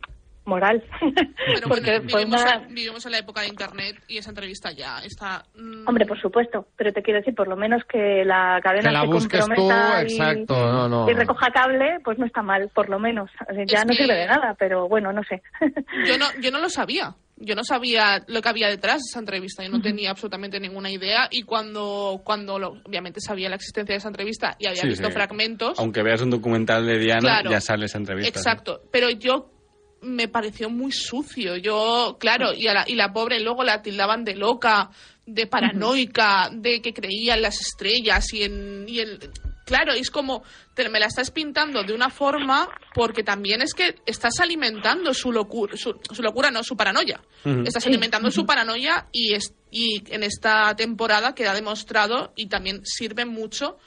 moral. 0.44 0.84
Pero 1.46 1.68
Porque 1.70 2.00
bueno, 2.00 2.18
vivimos, 2.18 2.42
una- 2.42 2.54
en, 2.68 2.74
vivimos 2.76 3.06
en 3.06 3.12
la 3.12 3.20
época 3.20 3.42
de 3.42 3.48
Internet 3.48 3.96
y 4.08 4.18
esa 4.18 4.32
entrevista 4.32 4.72
ya 4.72 4.98
está... 5.06 5.44
mm, 5.56 5.88
Hombre, 5.88 6.06
por 6.08 6.20
supuesto, 6.20 6.66
pero 6.76 6.92
te 6.92 7.02
quiero 7.04 7.20
decir, 7.20 7.36
por 7.36 7.48
lo 7.48 7.56
menos 7.56 7.84
que 7.86 8.26
la 8.26 8.60
cadena 8.62 8.90
Que 8.90 8.94
la 8.96 9.02
se 9.02 9.08
busques 9.08 9.40
tú, 9.40 9.46
comprometa 9.56 10.02
y, 10.02 10.06
exacto, 10.14 10.56
no, 10.56 10.90
no. 10.90 11.10
y 11.10 11.14
recoja 11.14 11.52
cable, 11.52 12.00
pues 12.04 12.18
no 12.18 12.26
está 12.26 12.42
mal, 12.42 12.70
por 12.74 12.90
lo 12.90 13.00
menos. 13.00 13.30
Ya 13.68 13.82
Es 13.82 13.86
no 13.86 13.92
que- 13.92 13.98
sirve 14.04 14.16
de 14.16 14.26
nada, 14.28 14.56
pero 14.58 14.90
bueno, 14.90 15.14
no 15.14 15.22
sé. 15.24 15.42
Yo 16.08 16.18
no, 16.18 16.26
yo 16.42 16.52
no 16.52 16.60
lo 16.60 16.70
sabía. 16.70 17.14
Yo 17.44 17.56
no 17.56 17.64
sabía 17.64 18.24
lo 18.28 18.42
que 18.42 18.50
había 18.50 18.68
detrás 18.70 18.98
de 18.98 19.10
esa 19.10 19.20
entrevista. 19.20 19.64
Yo 19.64 19.70
no 19.70 19.82
tenía 19.82 20.12
absolutamente 20.12 20.60
ninguna 20.60 20.90
idea. 20.92 21.28
Y 21.32 21.42
cuando, 21.44 22.22
cuando 22.24 22.60
lo- 22.60 22.82
obviamente 22.86 23.20
sabía 23.20 23.50
la 23.50 23.56
existencia 23.56 23.94
de 23.94 23.98
esa 23.98 24.08
entrevista 24.10 24.56
y 24.60 24.68
había 24.68 24.82
Sí, 24.84 24.88
visto 24.90 25.08
sí. 25.08 25.14
fragmentos. 25.14 25.80
Aunque 25.80 26.04
veas 26.04 26.22
un 26.22 26.30
documental 26.30 26.86
de 26.86 27.00
Diana, 27.00 27.20
Claro. 27.22 27.52
ya 27.52 27.62
sale 27.62 27.86
esa 27.88 27.98
entrevista. 27.98 28.38
Exacto. 28.38 28.82
Pero 28.92 29.10
yo 29.10 29.52
me 30.02 30.28
pareció 30.28 30.70
muy 30.70 30.92
sucio. 30.92 31.58
Yo, 31.58 32.18
claro, 32.20 32.54
y, 32.54 32.68
a 32.68 32.74
la, 32.74 32.84
y 32.88 32.96
la 32.96 33.12
pobre 33.14 33.40
luego 33.40 33.64
la 33.64 33.82
tildaban 33.82 34.24
de 34.24 34.36
loca, 34.36 34.90
de 35.26 35.46
paranoica, 35.48 36.50
de 36.52 36.82
que 36.82 36.94
creía 36.94 37.36
en 37.36 37.42
las 37.44 37.60
estrellas 37.62 38.34
y 38.34 38.44
en. 38.44 38.86
Y 38.88 39.00
en 39.00 39.20
claro, 39.72 39.94
es 39.94 40.10
como, 40.12 40.44
te, 40.74 40.88
me 40.90 41.00
la 41.00 41.06
estás 41.08 41.32
pintando 41.32 41.84
de 41.84 41.94
una 41.94 42.10
forma 42.10 42.68
porque 42.94 43.24
también 43.24 43.62
es 43.62 43.74
que 43.74 43.96
estás 44.06 44.40
alimentando 44.40 45.14
su 45.14 45.32
locura, 45.32 45.76
su, 45.78 46.00
su 46.14 46.22
locura, 46.22 46.52
no, 46.52 46.64
su 46.64 46.76
paranoia. 46.76 47.22
Estás 47.66 47.84
Sí. 47.84 47.90
alimentando 47.90 48.30
su 48.32 48.46
paranoia 48.46 49.08
y, 49.12 49.34
es, 49.34 49.54
y 49.72 50.04
en 50.14 50.24
esta 50.24 50.76
temporada 50.76 51.34
queda 51.34 51.54
demostrado 51.54 52.34
y 52.36 52.48
también 52.48 52.82
sirve 52.86 53.26
mucho 53.26 53.78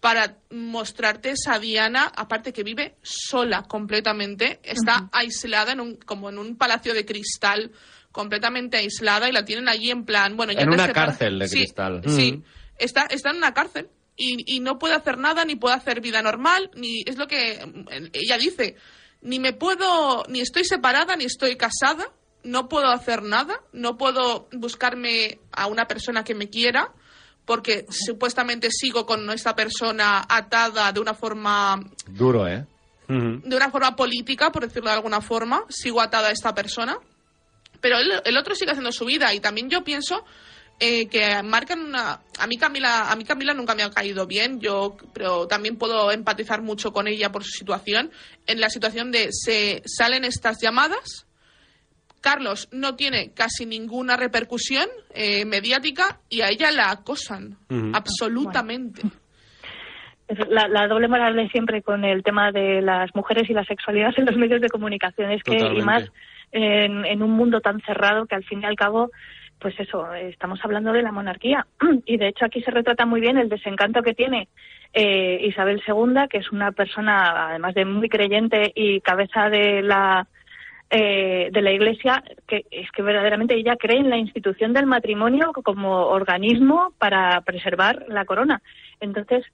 para 0.00 0.36
mostrarte 0.50 1.30
esa 1.30 1.58
Diana, 1.60 2.10
aparte 2.14 2.52
que 2.52 2.64
vive 2.64 2.96
sola 3.02 3.62
completamente, 3.62 4.58
está 4.64 5.08
aislada 5.12 5.72
en 5.72 5.80
un, 5.80 5.94
como 5.96 6.28
en 6.28 6.38
un 6.38 6.56
palacio 6.56 6.92
de 6.92 7.06
cristal, 7.06 7.70
completamente 8.10 8.76
aislada 8.76 9.28
y 9.28 9.32
la 9.32 9.44
tienen 9.44 9.68
allí 9.68 9.90
en 9.90 10.04
plan, 10.04 10.36
bueno, 10.36 10.52
ya 10.52 10.60
En 10.62 10.68
una 10.70 10.86
separa- 10.88 11.06
cárcel 11.06 11.38
de 11.38 11.48
Sí, 11.48 11.56
cristal. 11.58 12.02
Sí, 12.06 12.42
está, 12.78 13.02
está 13.02 13.30
en 13.30 13.36
una 13.36 13.54
cárcel 13.54 13.88
y, 14.16 14.56
y 14.56 14.60
no 14.60 14.78
puede 14.78 14.94
hacer 14.94 15.18
nada, 15.18 15.44
ni 15.44 15.56
puede 15.56 15.74
hacer 15.74 16.00
vida 16.00 16.22
normal, 16.22 16.70
ni 16.74 17.02
es 17.06 17.16
lo 17.16 17.26
que 17.26 17.64
mm, 17.64 18.08
ella 18.12 18.38
dice, 18.38 18.76
ni 19.22 19.38
me 19.38 19.52
puedo, 19.52 20.24
ni 20.28 20.40
estoy 20.40 20.64
separada, 20.64 21.16
ni 21.16 21.24
estoy 21.24 21.56
casada, 21.56 22.10
no 22.44 22.68
puedo 22.68 22.88
hacer 22.88 23.22
nada, 23.22 23.60
no 23.72 23.96
puedo 23.96 24.48
buscarme 24.52 25.38
a 25.52 25.66
una 25.66 25.86
persona 25.86 26.24
que 26.24 26.34
me 26.34 26.50
quiera, 26.50 26.92
porque 27.44 27.86
supuestamente 27.88 28.70
sigo 28.70 29.06
con 29.06 29.28
esta 29.30 29.54
persona 29.54 30.24
atada 30.28 30.92
de 30.92 31.00
una 31.00 31.14
forma 31.14 31.80
Duro, 32.06 32.46
¿eh? 32.46 32.66
de 33.08 33.56
una 33.56 33.70
forma 33.70 33.94
política, 33.94 34.50
por 34.50 34.62
decirlo 34.62 34.88
de 34.88 34.96
alguna 34.96 35.20
forma, 35.20 35.64
sigo 35.68 36.00
atada 36.00 36.28
a 36.28 36.32
esta 36.32 36.54
persona, 36.54 36.96
pero 37.80 37.98
el, 37.98 38.22
el 38.24 38.36
otro 38.38 38.54
sigue 38.54 38.70
haciendo 38.70 38.92
su 38.92 39.04
vida 39.04 39.34
y 39.34 39.40
también 39.40 39.68
yo 39.68 39.84
pienso 39.84 40.24
eh, 40.84 41.06
que 41.06 41.40
marcan 41.44 41.78
una 41.78 42.18
a 42.40 42.46
mí 42.48 42.56
Camila 42.56 43.12
a 43.12 43.14
mí 43.14 43.22
Camila 43.22 43.54
nunca 43.54 43.76
me 43.76 43.84
ha 43.84 43.90
caído 43.90 44.26
bien 44.26 44.58
yo 44.58 44.96
pero 45.14 45.46
también 45.46 45.76
puedo 45.76 46.10
empatizar 46.10 46.60
mucho 46.60 46.92
con 46.92 47.06
ella 47.06 47.30
por 47.30 47.44
su 47.44 47.50
situación 47.50 48.10
en 48.48 48.60
la 48.60 48.68
situación 48.68 49.12
de 49.12 49.28
se 49.30 49.80
salen 49.86 50.24
estas 50.24 50.60
llamadas 50.60 51.28
Carlos 52.20 52.68
no 52.72 52.96
tiene 52.96 53.32
casi 53.32 53.64
ninguna 53.64 54.16
repercusión 54.16 54.88
eh, 55.14 55.44
mediática 55.44 56.18
y 56.28 56.40
a 56.40 56.48
ella 56.48 56.72
la 56.72 56.90
acosan 56.90 57.58
absolutamente. 57.92 59.02
La, 60.48 60.66
la 60.66 60.86
doble 60.86 61.08
moral 61.08 61.36
de 61.36 61.48
siempre 61.48 61.82
con 61.82 62.04
el 62.04 62.22
tema 62.22 62.52
de 62.52 62.80
las 62.80 63.14
mujeres 63.14 63.50
y 63.50 63.52
la 63.52 63.64
sexualidad 63.64 64.14
en 64.16 64.26
los 64.26 64.36
medios 64.36 64.60
de 64.60 64.68
comunicación. 64.68 65.32
Es 65.32 65.42
que, 65.42 65.58
y 65.58 65.82
más 65.82 66.10
en, 66.52 67.04
en 67.04 67.22
un 67.22 67.32
mundo 67.32 67.60
tan 67.60 67.80
cerrado 67.80 68.26
que 68.26 68.36
al 68.36 68.44
fin 68.44 68.62
y 68.62 68.66
al 68.66 68.76
cabo 68.76 69.10
pues 69.62 69.78
eso, 69.78 70.12
estamos 70.12 70.58
hablando 70.64 70.92
de 70.92 71.02
la 71.02 71.12
monarquía. 71.12 71.66
Y 72.04 72.16
de 72.16 72.28
hecho 72.28 72.44
aquí 72.44 72.60
se 72.62 72.72
retrata 72.72 73.06
muy 73.06 73.20
bien 73.20 73.38
el 73.38 73.48
desencanto 73.48 74.02
que 74.02 74.12
tiene 74.12 74.48
eh, 74.92 75.38
Isabel 75.42 75.80
II, 75.86 76.26
que 76.28 76.38
es 76.38 76.50
una 76.50 76.72
persona, 76.72 77.50
además 77.50 77.74
de 77.74 77.84
muy 77.84 78.08
creyente 78.08 78.72
y 78.74 79.00
cabeza 79.00 79.48
de 79.48 79.82
la 79.82 80.26
eh, 80.90 81.48
de 81.50 81.62
la 81.62 81.70
Iglesia, 81.70 82.22
que 82.46 82.66
es 82.70 82.90
que 82.90 83.00
verdaderamente 83.00 83.54
ella 83.54 83.76
cree 83.76 83.98
en 83.98 84.10
la 84.10 84.18
institución 84.18 84.74
del 84.74 84.84
matrimonio 84.84 85.52
como 85.64 86.08
organismo 86.08 86.92
para 86.98 87.40
preservar 87.40 88.04
la 88.08 88.26
corona. 88.26 88.60
Entonces, 89.00 89.46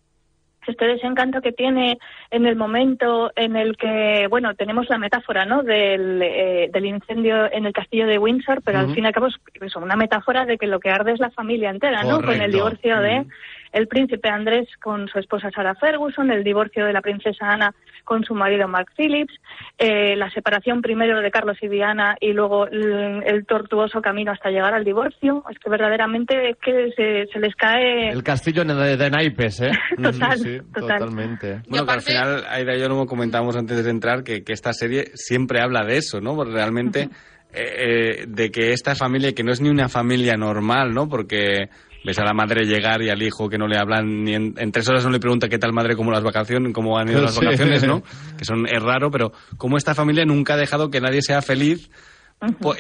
este 0.68 0.86
desencanto 0.86 1.40
que 1.40 1.52
tiene 1.52 1.98
en 2.30 2.46
el 2.46 2.56
momento 2.56 3.32
en 3.36 3.56
el 3.56 3.76
que, 3.76 4.26
bueno, 4.28 4.54
tenemos 4.54 4.88
la 4.88 4.98
metáfora, 4.98 5.44
¿no?, 5.44 5.62
del, 5.62 6.20
eh, 6.22 6.70
del 6.72 6.86
incendio 6.86 7.50
en 7.52 7.66
el 7.66 7.72
castillo 7.72 8.06
de 8.06 8.18
Windsor, 8.18 8.62
pero 8.62 8.78
al 8.78 8.94
fin 8.94 9.04
y 9.04 9.06
al 9.06 9.12
cabo 9.12 9.28
es 9.28 9.76
una 9.76 9.96
metáfora 9.96 10.44
de 10.44 10.58
que 10.58 10.66
lo 10.66 10.80
que 10.80 10.90
arde 10.90 11.12
es 11.12 11.20
la 11.20 11.30
familia 11.30 11.70
entera, 11.70 12.02
¿no?, 12.02 12.22
con 12.22 12.40
el 12.40 12.52
divorcio 12.52 13.00
de 13.00 13.26
el 13.72 13.88
príncipe 13.88 14.28
Andrés 14.28 14.68
con 14.82 15.08
su 15.08 15.18
esposa 15.18 15.50
Sarah 15.50 15.74
Ferguson, 15.74 16.30
el 16.30 16.44
divorcio 16.44 16.84
de 16.84 16.92
la 16.92 17.00
princesa 17.00 17.46
Ana 17.50 17.74
con 18.04 18.24
su 18.24 18.34
marido 18.34 18.66
Mark 18.68 18.88
Phillips, 18.96 19.34
eh, 19.76 20.16
la 20.16 20.30
separación 20.30 20.80
primero 20.80 21.20
de 21.20 21.30
Carlos 21.30 21.58
y 21.60 21.68
Diana 21.68 22.16
y 22.20 22.32
luego 22.32 22.66
el, 22.66 23.44
tortuoso 23.46 24.00
camino 24.00 24.32
hasta 24.32 24.50
llegar 24.50 24.72
al 24.72 24.84
divorcio. 24.84 25.44
Es 25.50 25.58
que 25.58 25.68
verdaderamente 25.68 26.50
es 26.50 26.56
que 26.56 27.26
se, 27.30 27.38
les 27.38 27.54
cae... 27.54 28.08
El 28.08 28.22
castillo 28.22 28.64
de, 28.64 28.96
de 28.96 29.10
naipes, 29.10 29.60
¿eh? 29.60 29.70
Total, 30.02 30.38
sí, 30.38 30.58
totalmente. 30.72 31.60
Bueno, 31.68 31.84
que 31.84 31.92
al 31.92 32.00
final, 32.00 32.44
Aida 32.48 32.74
y 32.74 32.80
yo 32.80 32.88
lo 32.88 33.04
comentamos 33.06 33.56
antes 33.56 33.84
de 33.84 33.90
entrar, 33.90 34.24
que, 34.24 34.42
que 34.42 34.54
esta 34.54 34.72
serie 34.72 35.10
siempre 35.14 35.60
habla 35.60 35.84
de 35.84 35.98
eso, 35.98 36.20
¿no? 36.20 36.34
Porque 36.34 36.52
realmente... 36.52 37.08
Eh, 37.50 37.62
eh, 37.62 38.26
de 38.28 38.50
que 38.50 38.72
esta 38.74 38.94
familia, 38.94 39.32
que 39.32 39.42
no 39.42 39.52
es 39.52 39.62
ni 39.62 39.70
una 39.70 39.88
familia 39.88 40.36
normal, 40.36 40.92
¿no? 40.92 41.08
Porque 41.08 41.70
ves 42.04 42.18
a 42.18 42.24
la 42.24 42.32
madre 42.32 42.64
llegar 42.64 43.02
y 43.02 43.10
al 43.10 43.22
hijo 43.22 43.48
que 43.48 43.58
no 43.58 43.66
le 43.66 43.76
hablan 43.76 44.24
ni 44.24 44.34
en, 44.34 44.72
tres 44.72 44.88
horas 44.88 45.04
no 45.04 45.10
le 45.10 45.20
pregunta 45.20 45.48
qué 45.48 45.58
tal 45.58 45.72
madre, 45.72 45.96
cómo 45.96 46.10
las 46.10 46.22
vacaciones, 46.22 46.72
cómo 46.72 46.98
han 46.98 47.08
ido 47.08 47.22
las 47.22 47.36
vacaciones, 47.36 47.84
¿no? 47.84 48.02
Que 48.36 48.44
son 48.44 48.66
es 48.66 48.82
raro, 48.82 49.10
pero 49.10 49.32
como 49.56 49.76
esta 49.76 49.94
familia 49.94 50.24
nunca 50.24 50.54
ha 50.54 50.56
dejado 50.56 50.90
que 50.90 51.00
nadie 51.00 51.22
sea 51.22 51.42
feliz 51.42 51.90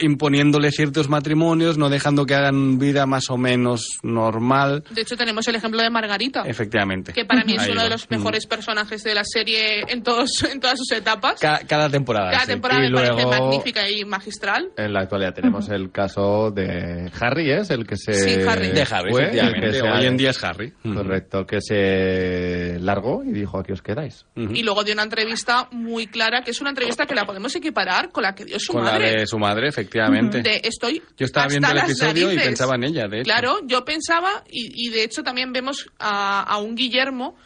imponiéndole 0.00 0.70
ciertos 0.70 1.08
matrimonios, 1.08 1.78
no 1.78 1.88
dejando 1.88 2.26
que 2.26 2.34
hagan 2.34 2.78
vida 2.78 3.06
más 3.06 3.30
o 3.30 3.36
menos 3.36 3.98
normal. 4.02 4.84
De 4.90 5.02
hecho, 5.02 5.16
tenemos 5.16 5.46
el 5.48 5.56
ejemplo 5.56 5.82
de 5.82 5.90
Margarita. 5.90 6.42
Efectivamente. 6.46 7.12
Que 7.12 7.24
para 7.24 7.44
mí 7.44 7.54
es 7.54 7.68
uno 7.68 7.82
de 7.82 7.90
los 7.90 8.08
mejores 8.10 8.46
personajes 8.46 9.02
de 9.02 9.14
la 9.14 9.24
serie 9.24 9.82
en, 9.88 10.02
todos, 10.02 10.42
en 10.52 10.60
todas 10.60 10.78
sus 10.78 10.92
etapas. 10.92 11.40
cada 11.40 11.90
temporada. 11.90 12.30
Cada 12.30 12.46
temporada 12.46 12.80
me 12.80 12.92
parece 12.92 13.26
magnífica 13.26 13.90
y 13.90 14.04
magistral. 14.04 14.70
En 14.76 14.92
la 14.92 15.00
actualidad 15.00 15.34
tenemos 15.34 15.68
el 15.68 15.90
caso 15.90 16.50
de 16.50 17.10
Harry, 17.20 17.50
¿es? 17.50 17.70
El 17.70 17.86
que 17.86 17.96
se. 17.96 18.14
Sí, 18.14 18.42
Harry. 18.46 18.68
De 18.68 18.82
Harry, 18.82 19.12
efectivamente. 19.12 19.82
Hoy 19.82 20.06
en 20.06 20.16
día 20.16 20.30
es 20.30 20.44
Harry. 20.44 20.72
Correcto, 20.82 21.46
que 21.46 21.60
se 21.60 22.78
largó 22.80 23.22
y 23.24 23.32
dijo: 23.32 23.58
aquí 23.58 23.72
os 23.72 23.82
quedáis. 23.82 24.24
Y 24.36 24.62
luego 24.62 24.84
dio 24.84 24.94
una 24.94 25.02
entrevista 25.02 25.68
muy 25.72 26.06
clara, 26.06 26.42
que 26.42 26.52
es 26.52 26.60
una 26.60 26.70
entrevista 26.70 27.06
que 27.06 27.14
la 27.14 27.24
podemos 27.24 27.54
equiparar 27.56 28.10
con 28.10 28.22
la 28.22 28.34
que 28.34 28.44
dio 28.44 28.58
su 28.58 28.72
con 28.72 28.84
madre. 28.84 29.12
La 29.12 29.20
de 29.20 29.26
su 29.26 29.38
madre, 29.38 29.47
efectivamente. 29.64 30.42
estoy 30.66 31.02
yo 31.16 31.26
estaba 31.26 31.46
viendo 31.46 31.70
el 31.70 31.78
episodio 31.78 32.32
y 32.32 32.36
pensaba 32.36 32.74
en 32.76 32.84
ella, 32.84 33.08
de 33.08 33.20
hecho. 33.20 33.24
Claro, 33.24 33.60
yo 33.64 33.84
pensaba, 33.84 34.44
y, 34.50 34.88
de 34.90 35.04
hecho 35.04 35.22
también 35.22 35.52
vemos 35.52 35.86
a, 35.98 36.58
un 36.58 36.74
Guillermo 36.74 37.36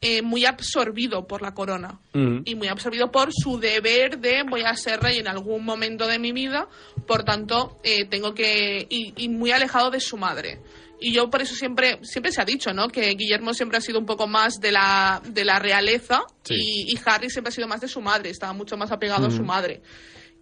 eh, 0.00 0.22
muy 0.22 0.44
absorbido 0.44 1.26
por 1.26 1.42
la 1.42 1.54
corona 1.54 1.98
y 2.12 2.54
muy 2.54 2.68
absorbido 2.68 3.10
por 3.10 3.30
su 3.32 3.58
deber 3.58 4.18
de 4.18 4.42
voy 4.48 4.62
a 4.62 4.74
ser 4.74 5.00
rey 5.00 5.18
en 5.18 5.28
algún 5.28 5.64
momento 5.64 6.06
de 6.06 6.18
mi 6.18 6.32
vida, 6.32 6.68
por 7.06 7.24
tanto 7.24 7.78
eh, 7.82 8.04
tengo 8.06 8.34
que 8.34 8.86
y, 8.88 9.28
muy 9.28 9.50
alejado 9.50 9.90
de 9.90 10.00
su 10.00 10.16
madre. 10.16 10.60
Y 10.98 11.12
yo 11.12 11.28
por 11.28 11.42
eso 11.42 11.54
siempre 11.54 11.98
siempre 12.02 12.32
se 12.32 12.40
ha 12.40 12.44
dicho, 12.44 12.72
¿no? 12.72 12.88
Que 12.88 13.10
Guillermo 13.14 13.52
siempre 13.52 13.76
ha 13.76 13.82
sido 13.82 13.98
un 13.98 14.06
poco 14.06 14.26
más 14.26 14.60
de 14.60 14.72
la 14.72 15.20
de 15.26 15.44
la 15.44 15.58
realeza 15.58 16.22
y, 16.48 16.98
Harry 17.04 17.28
siempre 17.28 17.50
ha 17.50 17.52
sido 17.52 17.68
más 17.68 17.80
de 17.80 17.88
su 17.88 18.00
madre, 18.00 18.30
estaba 18.30 18.52
mucho 18.52 18.76
más 18.76 18.90
apegado 18.92 19.26
a 19.26 19.30
su 19.30 19.42
madre 19.42 19.82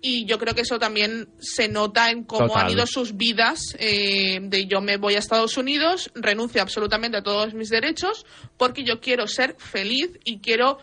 y 0.07 0.27
yo 0.27 0.39
creo 0.39 0.55
que 0.55 0.61
eso 0.61 0.79
también 0.79 1.29
se 1.39 1.67
nota 1.67 2.11
en 2.11 2.25
cómo 2.25 2.59
han 2.59 2.69
ido 2.69 2.87
sus 2.87 3.17
vidas 3.17 3.75
eh, 3.79 4.39
de 4.43 4.67
yo 4.67 4.83
me 4.83 4.99
voy 4.99 5.15
a 5.15 5.19
Estados 5.19 5.57
Unidos, 5.57 6.11
renuncio 6.15 6.61
absolutamente 6.61 7.17
a 7.17 7.23
todos 7.23 7.55
mis 7.55 7.71
derechos 7.71 8.27
porque 8.59 8.85
yo 8.85 9.01
quiero 9.01 9.27
ser 9.27 9.57
feliz 9.59 10.11
y 10.23 10.41
quiero 10.41 10.77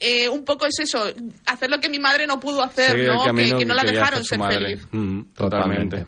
eh, 0.00 0.30
un 0.30 0.46
poco 0.46 0.64
es 0.64 0.78
eso, 0.80 1.04
hacer 1.44 1.70
lo 1.70 1.78
que 1.78 1.90
mi 1.90 1.98
madre 1.98 2.26
no 2.26 2.40
pudo 2.40 2.62
hacer, 2.62 3.06
¿no? 3.06 3.22
Que, 3.34 3.66
no 3.66 3.74
la 3.74 3.84
dejaron 3.84 4.24
ser 4.24 4.40
feliz. 4.40 4.88
Mm, 4.90 5.34
totalmente. 5.36 6.06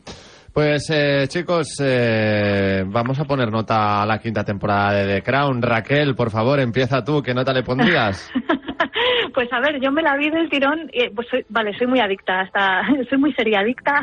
Pues 0.51 0.87
eh, 0.89 1.27
chicos, 1.29 1.77
vamos 2.87 3.19
a 3.21 3.25
poner 3.25 3.51
nota 3.51 4.03
a 4.03 4.07
la 4.07 4.19
quinta 4.19 4.43
temporada 4.43 4.95
de 4.95 5.17
The 5.17 5.23
Crown. 5.23 5.61
Raquel, 5.61 6.15
por 6.15 6.31
favor, 6.31 6.59
empieza 6.59 7.05
tú. 7.05 7.23
¿Qué 7.23 7.35
nota 7.35 7.53
le 7.53 7.63
pondrías? 7.63 8.31
Pues 9.33 9.53
a 9.53 9.61
ver, 9.61 9.81
yo 9.81 9.91
me 9.91 10.03
la 10.03 10.17
vi 10.17 10.31
del 10.31 10.49
tirón, 10.49 10.91
y, 10.93 11.09
pues 11.11 11.29
soy, 11.29 11.45
vale, 11.49 11.77
soy 11.79 11.87
muy 11.87 12.01
adicta, 12.01 12.41
hasta, 12.41 12.83
soy 13.09 13.19
muy 13.19 13.33
seriadicta. 13.33 14.01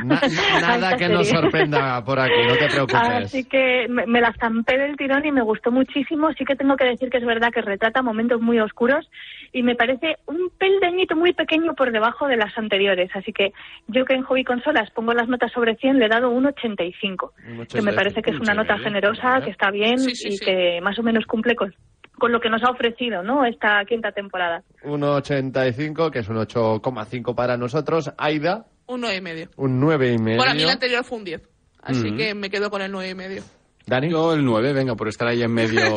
nada 0.61 0.95
que 0.97 1.09
nos 1.09 1.27
sorprenda 1.27 2.03
por 2.03 2.19
aquí, 2.19 2.47
no 2.47 2.55
te 2.55 2.67
preocupes. 2.71 3.25
Así 3.25 3.43
que 3.45 3.87
me, 3.89 4.21
la 4.21 4.33
zampé 4.39 4.77
del 4.77 4.95
tirón 4.97 5.25
y 5.25 5.31
me 5.31 5.41
gustó 5.41 5.71
muchísimo. 5.71 6.31
Sí 6.37 6.45
que 6.45 6.55
tengo 6.55 6.75
que 6.75 6.85
decir 6.85 7.09
que 7.09 7.17
es 7.17 7.25
verdad 7.25 7.51
que 7.53 7.61
retrata 7.61 8.01
momentos 8.01 8.41
muy 8.41 8.59
oscuros 8.59 9.09
y 9.51 9.63
me 9.63 9.75
parece 9.75 10.17
un 10.27 10.49
peldañito 10.57 11.15
muy 11.15 11.33
pequeño 11.33 11.73
por 11.73 11.91
debajo 11.91 12.27
de 12.27 12.37
las 12.37 12.57
anteriores. 12.57 13.09
Así 13.13 13.33
que 13.33 13.53
yo 13.87 14.05
que 14.05 14.15
en 14.15 14.23
Hobby 14.23 14.43
Consolas 14.43 14.89
pongo 14.91 15.13
las 15.13 15.27
notas 15.27 15.51
sobre 15.51 15.75
100, 15.75 15.99
le 15.99 16.05
he 16.05 16.09
dado 16.09 16.29
un 16.29 16.45
85, 16.45 17.33
que 17.71 17.81
me 17.81 17.93
parece 17.93 18.21
que 18.21 18.31
es 18.31 18.39
una 18.39 18.53
nota 18.53 18.77
generosa, 18.77 19.41
que 19.41 19.51
está 19.51 19.71
bien 19.71 19.97
y 19.99 20.37
que 20.39 20.79
más 20.81 20.97
o 20.99 21.03
menos 21.03 21.25
cumple 21.25 21.55
con 21.55 21.73
con 22.21 22.31
lo 22.31 22.39
que 22.39 22.51
nos 22.51 22.61
ha 22.63 22.69
ofrecido 22.69 23.23
¿no? 23.23 23.43
esta 23.45 23.83
quinta 23.83 24.11
temporada. 24.11 24.63
1,85, 24.83 26.11
que 26.11 26.19
es 26.19 26.29
un 26.29 26.37
8,5 26.37 27.33
para 27.33 27.57
nosotros. 27.57 28.13
Aida. 28.15 28.67
Un 28.85 29.01
9,5. 29.01 29.49
Un 29.57 29.81
9,5. 29.81 30.37
Para 30.37 30.53
mí 30.53 30.61
el 30.61 30.69
anterior 30.69 31.03
fue 31.03 31.17
un 31.17 31.23
10. 31.23 31.49
Así 31.81 32.15
que 32.15 32.35
me 32.35 32.51
quedo 32.51 32.69
con 32.69 32.83
el 32.83 32.93
9,5. 32.93 33.43
Dani. 33.87 34.11
Yo 34.11 34.33
el 34.33 34.45
9, 34.45 34.73
venga, 34.73 34.95
por 34.95 35.07
estar 35.07 35.27
ahí 35.27 35.41
en 35.41 35.51
medio. 35.51 35.81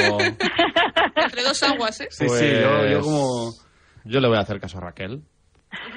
Entre 1.15 1.43
dos 1.43 1.63
aguas, 1.63 2.01
¿eh? 2.01 2.09
Sí, 2.11 2.27
sí, 2.27 2.47
yo, 2.59 2.87
yo 2.87 3.01
como. 3.03 3.53
Yo 4.07 4.21
le 4.21 4.29
voy 4.29 4.39
a 4.39 4.41
hacer 4.41 4.59
caso 4.59 4.79
a 4.79 4.81
Raquel. 4.81 5.23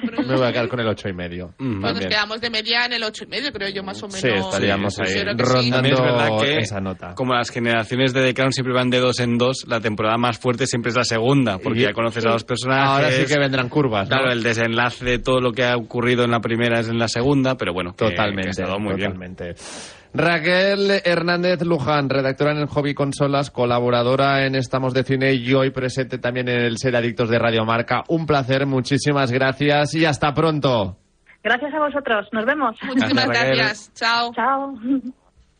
Me 0.02 0.36
voy 0.36 0.46
a 0.46 0.52
quedar 0.52 0.68
con 0.68 0.80
el 0.80 0.88
ocho 0.88 1.08
y 1.08 1.12
medio. 1.12 1.54
Mm, 1.58 1.80
pues 1.80 1.94
nos 1.94 2.06
quedamos 2.06 2.40
de 2.40 2.50
media 2.50 2.86
en 2.86 2.92
el 2.92 3.02
ocho 3.02 3.24
y 3.24 3.26
medio, 3.26 3.52
creo 3.52 3.68
yo, 3.68 3.82
más 3.82 4.02
o 4.02 4.08
menos. 4.08 4.20
Sí, 4.20 4.28
estaríamos 4.28 4.98
ahí 4.98 5.22
rondando 5.24 5.88
es 5.88 6.00
verdad 6.00 6.40
que, 6.40 6.56
esa 6.58 6.80
nota. 6.80 7.14
Como 7.14 7.34
las 7.34 7.50
generaciones 7.50 8.12
de 8.12 8.22
The 8.22 8.34
Crown 8.34 8.52
siempre 8.52 8.74
van 8.74 8.90
de 8.90 8.98
dos 8.98 9.20
en 9.20 9.38
dos, 9.38 9.64
la 9.66 9.80
temporada 9.80 10.16
más 10.16 10.38
fuerte 10.38 10.66
siempre 10.66 10.90
es 10.90 10.96
la 10.96 11.04
segunda, 11.04 11.58
porque 11.58 11.80
ya 11.80 11.92
conoces 11.92 12.24
a 12.26 12.30
los 12.30 12.44
personajes. 12.44 12.88
Ahora 12.88 13.10
sí 13.10 13.26
que 13.26 13.38
vendrán 13.38 13.68
curvas. 13.68 14.08
Claro, 14.08 14.30
el 14.30 14.42
desenlace 14.42 15.04
de 15.04 15.18
todo 15.18 15.40
lo 15.40 15.52
que 15.52 15.64
ha 15.64 15.76
ocurrido 15.76 16.24
en 16.24 16.30
la 16.30 16.40
primera 16.40 16.80
es 16.80 16.88
en 16.88 16.98
la 16.98 17.08
segunda, 17.08 17.56
pero 17.56 17.72
bueno, 17.72 17.92
totalmente. 17.94 18.62
Que, 18.62 18.78
muy 18.78 18.94
totalmente. 18.94 19.44
bien. 19.44 19.56
Raquel 20.14 21.02
Hernández 21.04 21.62
Luján, 21.62 22.08
redactora 22.08 22.52
en 22.52 22.58
el 22.58 22.66
Hobby 22.66 22.94
Consolas, 22.94 23.50
colaboradora 23.50 24.46
en 24.46 24.54
Estamos 24.54 24.94
de 24.94 25.04
Cine 25.04 25.34
y 25.34 25.52
hoy 25.54 25.70
presente 25.70 26.18
también 26.18 26.48
en 26.48 26.60
el 26.60 26.78
Ser 26.78 26.96
Adictos 26.96 27.28
de 27.28 27.38
Radio 27.38 27.64
Marca. 27.64 28.02
Un 28.08 28.26
placer, 28.26 28.66
muchísimas 28.66 29.30
gracias 29.30 29.94
y 29.94 30.04
hasta 30.04 30.32
pronto. 30.32 30.96
Gracias 31.42 31.72
a 31.72 31.78
vosotros, 31.78 32.26
nos 32.32 32.44
vemos. 32.44 32.76
Muchísimas 32.82 33.26
gracias. 33.26 33.92
Chao. 33.94 34.32
Chao. 34.34 34.74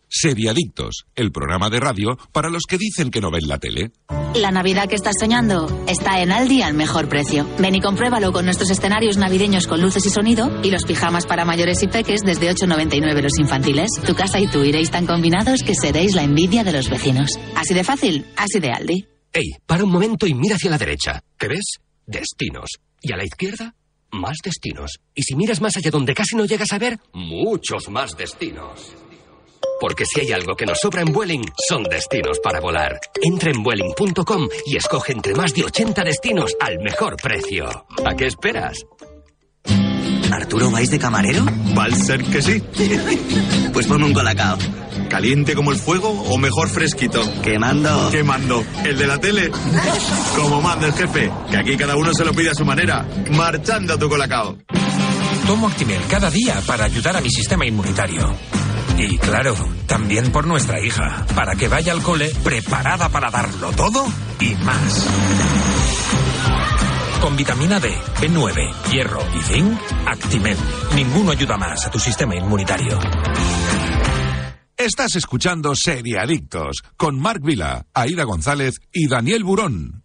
Seriadictos, 0.08 1.04
el 1.14 1.32
programa 1.32 1.68
de 1.68 1.80
radio 1.80 2.18
para 2.32 2.48
los 2.48 2.62
que 2.68 2.78
dicen 2.78 3.10
que 3.10 3.20
no 3.20 3.30
ven 3.30 3.46
la 3.46 3.58
tele. 3.58 3.92
La 4.34 4.50
Navidad 4.50 4.88
que 4.88 4.94
estás 4.94 5.16
soñando 5.20 5.84
está 5.86 6.22
en 6.22 6.32
Aldi 6.32 6.62
al 6.62 6.74
mejor 6.74 7.08
precio. 7.08 7.46
Ven 7.58 7.74
y 7.74 7.80
compruébalo 7.80 8.32
con 8.32 8.44
nuestros 8.44 8.70
escenarios 8.70 9.16
navideños 9.16 9.66
con 9.66 9.82
luces 9.82 10.06
y 10.06 10.10
sonido 10.10 10.60
y 10.62 10.70
los 10.70 10.84
pijamas 10.84 11.26
para 11.26 11.44
mayores 11.44 11.82
y 11.82 11.88
peques 11.88 12.22
desde 12.22 12.50
8,99 12.50 13.22
los 13.22 13.38
infantiles. 13.38 13.90
Tu 14.06 14.14
casa 14.14 14.40
y 14.40 14.46
tú 14.46 14.64
iréis 14.64 14.90
tan 14.90 15.06
combinados 15.06 15.62
que 15.62 15.74
seréis 15.74 16.14
la 16.14 16.22
envidia 16.22 16.64
de 16.64 16.72
los 16.72 16.88
vecinos. 16.88 17.38
Así 17.54 17.74
de 17.74 17.84
fácil, 17.84 18.26
así 18.36 18.60
de 18.60 18.70
Aldi. 18.70 19.06
Ey, 19.32 19.56
para 19.66 19.84
un 19.84 19.90
momento 19.90 20.26
y 20.26 20.34
mira 20.34 20.56
hacia 20.56 20.70
la 20.70 20.78
derecha. 20.78 21.22
¿Qué 21.38 21.48
ves? 21.48 21.74
Destinos. 22.06 22.70
¿Y 23.02 23.12
a 23.12 23.16
la 23.16 23.24
izquierda? 23.24 23.74
Más 24.10 24.38
destinos. 24.42 25.00
Y 25.14 25.22
si 25.22 25.36
miras 25.36 25.60
más 25.60 25.76
allá 25.76 25.90
donde 25.90 26.14
casi 26.14 26.34
no 26.34 26.46
llegas 26.46 26.72
a 26.72 26.78
ver, 26.78 26.98
muchos 27.12 27.90
más 27.90 28.16
destinos. 28.16 28.94
Porque 29.80 30.04
si 30.04 30.20
hay 30.20 30.32
algo 30.32 30.56
que 30.56 30.66
nos 30.66 30.78
sobra 30.80 31.02
en 31.02 31.12
Vueling, 31.12 31.44
son 31.68 31.84
destinos 31.84 32.38
para 32.40 32.60
volar. 32.60 32.98
Entra 33.22 33.50
en 33.50 33.62
Vueling.com 33.62 34.48
y 34.66 34.76
escoge 34.76 35.12
entre 35.12 35.34
más 35.34 35.54
de 35.54 35.64
80 35.64 36.04
destinos 36.04 36.56
al 36.60 36.78
mejor 36.80 37.16
precio. 37.16 37.66
¿A 38.04 38.14
qué 38.14 38.26
esperas? 38.26 38.84
¿Arturo 40.32 40.70
vais 40.70 40.90
de 40.90 40.98
camarero? 40.98 41.44
Va 41.76 41.84
a 41.84 41.90
ser 41.90 42.22
que 42.24 42.42
sí. 42.42 42.60
pues 43.72 43.86
ponme 43.86 44.06
un 44.06 44.12
colacao. 44.12 44.58
¿Caliente 45.08 45.54
como 45.54 45.72
el 45.72 45.78
fuego 45.78 46.10
o 46.10 46.38
mejor 46.38 46.68
fresquito? 46.68 47.22
Quemando. 47.42 48.10
Quemando. 48.10 48.64
¿El 48.84 48.98
de 48.98 49.06
la 49.06 49.18
tele? 49.18 49.50
Como 50.36 50.60
manda 50.60 50.86
el 50.86 50.92
jefe, 50.92 51.30
que 51.50 51.56
aquí 51.56 51.76
cada 51.76 51.96
uno 51.96 52.12
se 52.12 52.24
lo 52.24 52.32
pide 52.32 52.50
a 52.50 52.54
su 52.54 52.64
manera. 52.64 53.06
Marchando 53.30 53.98
tu 53.98 54.08
colacao. 54.08 54.58
Tomo 55.48 55.68
Actimel 55.68 56.02
cada 56.10 56.30
día 56.30 56.60
para 56.66 56.84
ayudar 56.84 57.16
a 57.16 57.22
mi 57.22 57.30
sistema 57.30 57.64
inmunitario. 57.64 58.36
Y 58.98 59.16
claro, 59.16 59.56
también 59.86 60.30
por 60.30 60.46
nuestra 60.46 60.78
hija, 60.78 61.24
para 61.34 61.54
que 61.54 61.68
vaya 61.68 61.94
al 61.94 62.02
cole 62.02 62.30
preparada 62.44 63.08
para 63.08 63.30
darlo 63.30 63.72
todo 63.72 64.04
y 64.40 64.54
más. 64.56 65.08
Con 67.22 67.34
vitamina 67.34 67.80
D, 67.80 67.90
B9, 68.20 68.90
hierro 68.90 69.22
y 69.34 69.42
zinc, 69.42 69.80
Actimel. 70.06 70.58
Ninguno 70.94 71.30
ayuda 71.30 71.56
más 71.56 71.86
a 71.86 71.90
tu 71.90 71.98
sistema 71.98 72.36
inmunitario. 72.36 72.98
Estás 74.76 75.16
escuchando 75.16 75.74
Seriadictos 75.74 76.82
con 76.98 77.18
Marc 77.18 77.42
Vila, 77.42 77.86
Aida 77.94 78.24
González 78.24 78.74
y 78.92 79.08
Daniel 79.08 79.44
Burón. 79.44 80.02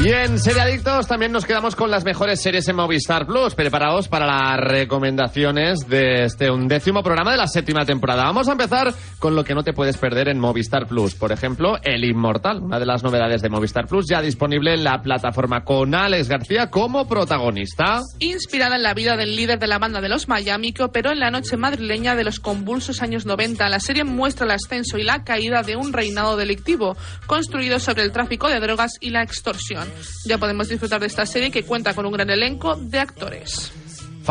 Y 0.00 0.12
en 0.12 0.38
Seriadictos 0.38 1.08
también 1.08 1.32
nos 1.32 1.44
quedamos 1.44 1.74
con 1.74 1.90
las 1.90 2.04
mejores 2.04 2.40
series 2.40 2.68
en 2.68 2.76
Movistar 2.76 3.26
Plus. 3.26 3.56
Preparados 3.56 4.06
para 4.06 4.26
las 4.26 4.60
recomendaciones 4.60 5.88
de 5.88 6.22
este 6.24 6.52
undécimo 6.52 7.02
programa 7.02 7.32
de 7.32 7.38
la 7.38 7.48
séptima 7.48 7.84
temporada. 7.84 8.22
Vamos 8.22 8.48
a 8.48 8.52
empezar 8.52 8.94
con 9.18 9.34
lo 9.34 9.42
que 9.42 9.56
no 9.56 9.64
te 9.64 9.72
puedes 9.72 9.96
perder 9.96 10.28
en 10.28 10.38
Movistar 10.38 10.86
Plus. 10.86 11.16
Por 11.16 11.32
ejemplo, 11.32 11.78
El 11.82 12.04
Inmortal, 12.04 12.62
una 12.62 12.78
de 12.78 12.86
las 12.86 13.02
novedades 13.02 13.42
de 13.42 13.48
Movistar 13.48 13.88
Plus, 13.88 14.06
ya 14.08 14.22
disponible 14.22 14.72
en 14.72 14.84
la 14.84 15.02
plataforma 15.02 15.64
con 15.64 15.92
Alex 15.92 16.28
García 16.28 16.70
como 16.70 17.08
protagonista. 17.08 18.00
Inspirada 18.20 18.76
en 18.76 18.84
la 18.84 18.94
vida 18.94 19.16
del 19.16 19.34
líder 19.34 19.58
de 19.58 19.66
la 19.66 19.80
banda 19.80 20.00
de 20.00 20.10
los 20.10 20.28
Miami, 20.28 20.72
que 20.72 20.84
operó 20.84 21.10
en 21.10 21.18
la 21.18 21.32
noche 21.32 21.56
madrileña 21.56 22.14
de 22.14 22.22
los 22.22 22.38
convulsos 22.38 23.02
años 23.02 23.26
90, 23.26 23.68
la 23.68 23.80
serie 23.80 24.04
muestra 24.04 24.46
el 24.46 24.52
ascenso 24.52 24.96
y 24.96 25.02
la 25.02 25.24
caída 25.24 25.62
de 25.62 25.74
un 25.74 25.92
reinado 25.92 26.36
delictivo 26.36 26.96
construido 27.26 27.80
sobre 27.80 28.04
el 28.04 28.12
tráfico 28.12 28.48
de 28.48 28.60
drogas 28.60 28.92
y 29.00 29.10
la 29.10 29.24
extorsión. 29.24 29.87
Ya 30.24 30.38
podemos 30.38 30.68
disfrutar 30.68 31.00
de 31.00 31.06
esta 31.06 31.26
serie 31.26 31.50
que 31.50 31.62
cuenta 31.62 31.94
con 31.94 32.06
un 32.06 32.12
gran 32.12 32.30
elenco 32.30 32.76
de 32.76 32.98
actores. 32.98 33.72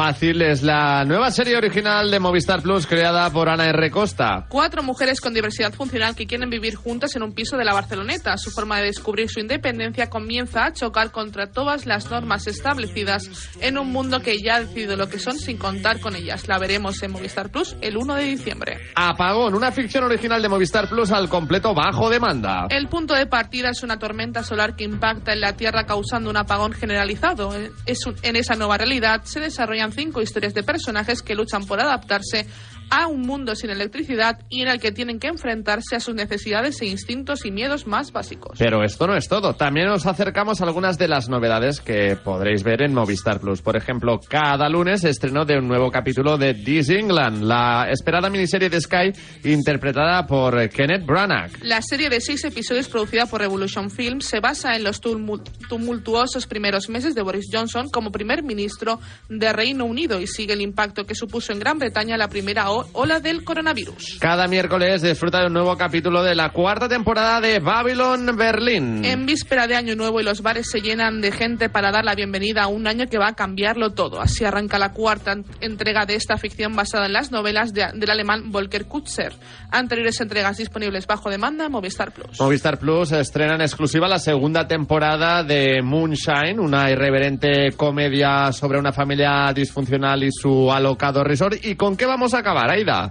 Fácil 0.01 0.43
es 0.43 0.61
la 0.61 1.03
nueva 1.05 1.31
serie 1.31 1.57
original 1.57 2.11
de 2.11 2.19
Movistar 2.19 2.61
Plus 2.61 2.85
creada 2.85 3.31
por 3.31 3.49
Ana 3.49 3.65
R. 3.65 3.89
Costa. 3.89 4.45
Cuatro 4.47 4.83
mujeres 4.83 5.19
con 5.19 5.33
diversidad 5.33 5.73
funcional 5.73 6.15
que 6.15 6.27
quieren 6.27 6.51
vivir 6.51 6.75
juntas 6.75 7.15
en 7.15 7.23
un 7.23 7.33
piso 7.33 7.57
de 7.57 7.65
la 7.65 7.73
Barceloneta. 7.73 8.37
Su 8.37 8.51
forma 8.51 8.77
de 8.77 8.83
descubrir 8.85 9.27
su 9.27 9.39
independencia 9.39 10.07
comienza 10.07 10.65
a 10.65 10.71
chocar 10.71 11.09
contra 11.09 11.47
todas 11.47 11.87
las 11.87 12.11
normas 12.11 12.45
establecidas 12.45 13.27
en 13.59 13.79
un 13.79 13.91
mundo 13.91 14.19
que 14.21 14.37
ya 14.39 14.57
ha 14.57 14.59
decidido 14.59 14.95
lo 14.97 15.09
que 15.09 15.17
son 15.17 15.35
sin 15.39 15.57
contar 15.57 15.99
con 15.99 16.15
ellas. 16.15 16.47
La 16.47 16.59
veremos 16.59 17.01
en 17.01 17.13
Movistar 17.13 17.49
Plus 17.49 17.75
el 17.81 17.97
1 17.97 18.13
de 18.13 18.23
diciembre. 18.23 18.77
Apagón, 18.93 19.55
una 19.55 19.71
ficción 19.71 20.03
original 20.03 20.43
de 20.43 20.47
Movistar 20.49 20.87
Plus 20.89 21.11
al 21.11 21.27
completo 21.27 21.73
bajo 21.73 22.11
demanda. 22.11 22.67
El 22.69 22.87
punto 22.87 23.15
de 23.15 23.25
partida 23.25 23.71
es 23.71 23.81
una 23.81 23.97
tormenta 23.97 24.43
solar 24.43 24.75
que 24.75 24.83
impacta 24.83 25.33
en 25.33 25.41
la 25.41 25.53
Tierra 25.53 25.87
causando 25.87 26.29
un 26.29 26.37
apagón 26.37 26.73
generalizado. 26.73 27.49
Es 27.87 28.05
un- 28.05 28.15
en 28.21 28.35
esa 28.35 28.53
nueva 28.53 28.77
realidad 28.77 29.21
se 29.23 29.39
desarrollan 29.39 29.86
cinco 29.91 30.21
historias 30.21 30.53
de 30.53 30.63
personajes 30.63 31.21
que 31.21 31.35
luchan 31.35 31.65
por 31.65 31.79
adaptarse 31.79 32.47
a 32.89 33.07
un 33.07 33.21
mundo 33.21 33.55
sin 33.55 33.69
electricidad 33.69 34.39
y 34.49 34.61
en 34.61 34.69
el 34.69 34.79
que 34.79 34.91
tienen 34.91 35.19
que 35.19 35.27
enfrentarse 35.27 35.95
a 35.95 35.99
sus 35.99 36.15
necesidades 36.15 36.81
e 36.81 36.85
instintos 36.85 37.45
y 37.45 37.51
miedos 37.51 37.85
más 37.87 38.11
básicos. 38.11 38.57
Pero 38.57 38.83
esto 38.83 39.07
no 39.07 39.15
es 39.15 39.27
todo. 39.27 39.53
También 39.53 39.87
os 39.89 40.05
acercamos 40.05 40.61
a 40.61 40.65
algunas 40.65 40.97
de 40.97 41.07
las 41.07 41.29
novedades 41.29 41.81
que 41.81 42.15
podréis 42.15 42.63
ver 42.63 42.81
en 42.81 42.93
Movistar 42.93 43.39
Plus. 43.39 43.61
Por 43.61 43.75
ejemplo, 43.75 44.19
cada 44.27 44.69
lunes 44.69 45.03
estreno 45.03 45.45
de 45.45 45.57
un 45.57 45.67
nuevo 45.67 45.91
capítulo 45.91 46.37
de 46.37 46.53
This 46.53 46.89
England, 46.89 47.43
la 47.43 47.87
esperada 47.91 48.29
miniserie 48.29 48.69
de 48.69 48.79
Sky 48.81 49.11
interpretada 49.43 50.25
por 50.27 50.69
Kenneth 50.69 51.05
Branagh. 51.05 51.51
La 51.63 51.81
serie 51.81 52.09
de 52.09 52.21
seis 52.21 52.43
episodios 52.43 52.87
producida 52.87 53.25
por 53.25 53.41
Revolution 53.41 53.89
Films 53.89 54.25
se 54.25 54.39
basa 54.39 54.75
en 54.75 54.83
los 54.83 55.01
tumul- 55.01 55.41
tumultuosos 55.67 56.47
primeros 56.47 56.89
meses 56.89 57.15
de 57.15 57.21
Boris 57.21 57.47
Johnson 57.51 57.89
como 57.89 58.11
primer 58.11 58.43
ministro 58.43 58.99
de 59.29 59.51
Reino 59.53 59.85
Unido 59.85 60.19
y 60.21 60.27
sigue 60.27 60.53
el 60.53 60.61
impacto 60.61 61.05
que 61.05 61.15
supuso 61.15 61.51
en 61.51 61.59
Gran 61.59 61.79
Bretaña 61.79 62.17
la 62.17 62.27
primera 62.29 62.71
o- 62.71 62.76
ola 62.93 63.19
del 63.19 63.43
coronavirus. 63.43 64.17
Cada 64.19 64.47
miércoles 64.47 65.01
disfruta 65.01 65.39
de 65.41 65.47
un 65.47 65.53
nuevo 65.53 65.75
capítulo 65.77 66.23
de 66.23 66.35
la 66.35 66.49
cuarta 66.51 66.87
temporada 66.87 67.39
de 67.41 67.59
Babylon 67.59 68.35
Berlin. 68.37 69.03
En 69.05 69.25
víspera 69.25 69.67
de 69.67 69.75
Año 69.75 69.95
Nuevo 69.95 70.19
y 70.19 70.23
los 70.23 70.41
bares 70.41 70.69
se 70.69 70.81
llenan 70.81 71.21
de 71.21 71.31
gente 71.31 71.69
para 71.69 71.91
dar 71.91 72.05
la 72.05 72.15
bienvenida 72.15 72.63
a 72.63 72.67
un 72.67 72.87
año 72.87 73.05
que 73.07 73.17
va 73.17 73.29
a 73.29 73.33
cambiarlo 73.35 73.91
todo. 73.91 74.21
Así 74.21 74.45
arranca 74.45 74.77
la 74.79 74.91
cuarta 74.93 75.33
en- 75.33 75.45
entrega 75.61 76.05
de 76.05 76.15
esta 76.15 76.37
ficción 76.37 76.75
basada 76.75 77.05
en 77.05 77.13
las 77.13 77.31
novelas 77.31 77.73
de- 77.73 77.87
del 77.93 78.09
alemán 78.09 78.51
Volker 78.51 78.85
Kutzer. 78.85 79.33
Anteriores 79.71 80.19
entregas 80.21 80.57
disponibles 80.57 81.05
bajo 81.07 81.29
demanda 81.29 81.65
en 81.65 81.71
Movistar 81.71 82.11
Plus. 82.11 82.39
Movistar 82.39 82.79
Plus 82.79 83.11
estrena 83.11 83.55
en 83.55 83.61
exclusiva 83.61 84.07
la 84.07 84.19
segunda 84.19 84.67
temporada 84.67 85.43
de 85.43 85.81
Moonshine, 85.81 86.59
una 86.59 86.89
irreverente 86.91 87.71
comedia 87.75 88.51
sobre 88.51 88.79
una 88.79 88.91
familia 88.91 89.51
disfuncional 89.53 90.23
y 90.23 90.31
su 90.31 90.71
alocado 90.71 91.23
resort. 91.23 91.55
¿Y 91.63 91.75
con 91.75 91.97
qué 91.97 92.05
vamos 92.05 92.33
a 92.33 92.39
acabar, 92.39 92.66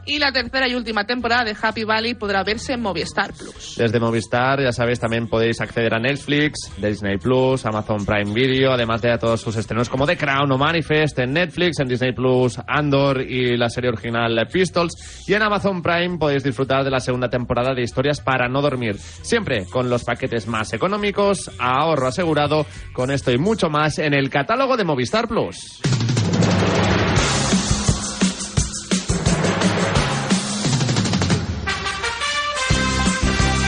Y 0.06 0.18
la 0.18 0.32
tercera 0.32 0.68
y 0.68 0.74
última 0.74 1.04
temporada 1.04 1.44
de 1.44 1.56
Happy 1.60 1.84
Valley 1.84 2.14
podrá 2.14 2.42
verse 2.44 2.74
en 2.74 2.82
Movistar 2.82 3.32
Plus. 3.32 3.74
Desde 3.76 4.00
Movistar, 4.00 4.60
ya 4.60 4.72
sabéis, 4.72 5.00
también 5.00 5.28
podéis 5.28 5.60
acceder 5.60 5.94
a 5.94 5.98
Netflix, 5.98 6.70
Disney 6.76 7.18
Plus, 7.18 7.64
Amazon 7.66 8.04
Prime 8.04 8.32
Video, 8.32 8.72
además 8.72 9.02
de 9.02 9.12
a 9.12 9.18
todos 9.18 9.40
sus 9.40 9.56
estrenos 9.56 9.88
como 9.88 10.06
The 10.06 10.16
Crown 10.16 10.50
o 10.50 10.58
Manifest 10.58 11.18
en 11.18 11.32
Netflix, 11.32 11.80
en 11.80 11.88
Disney 11.88 12.12
Plus, 12.12 12.58
Andor 12.66 13.22
y 13.22 13.56
la 13.56 13.68
serie 13.68 13.90
original 13.90 14.46
Pistols. 14.52 15.24
Y 15.26 15.34
en 15.34 15.42
Amazon 15.42 15.82
Prime 15.82 16.18
podéis 16.18 16.44
disfrutar 16.44 16.84
de 16.84 16.90
la 16.90 17.00
segunda 17.00 17.28
temporada 17.28 17.74
de 17.74 17.82
Historias 17.82 18.20
para 18.20 18.48
no 18.48 18.60
dormir. 18.60 18.96
Siempre 18.98 19.66
con 19.66 19.88
los 19.88 20.04
paquetes 20.04 20.46
más 20.46 20.72
económicos, 20.72 21.50
ahorro 21.58 22.08
asegurado, 22.08 22.66
con 22.92 23.10
esto 23.10 23.32
y 23.32 23.38
mucho 23.38 23.68
más 23.68 23.98
en 23.98 24.14
el 24.14 24.30
catálogo 24.30 24.76
de 24.76 24.84
Movistar 24.84 25.28
Plus. 25.28 25.80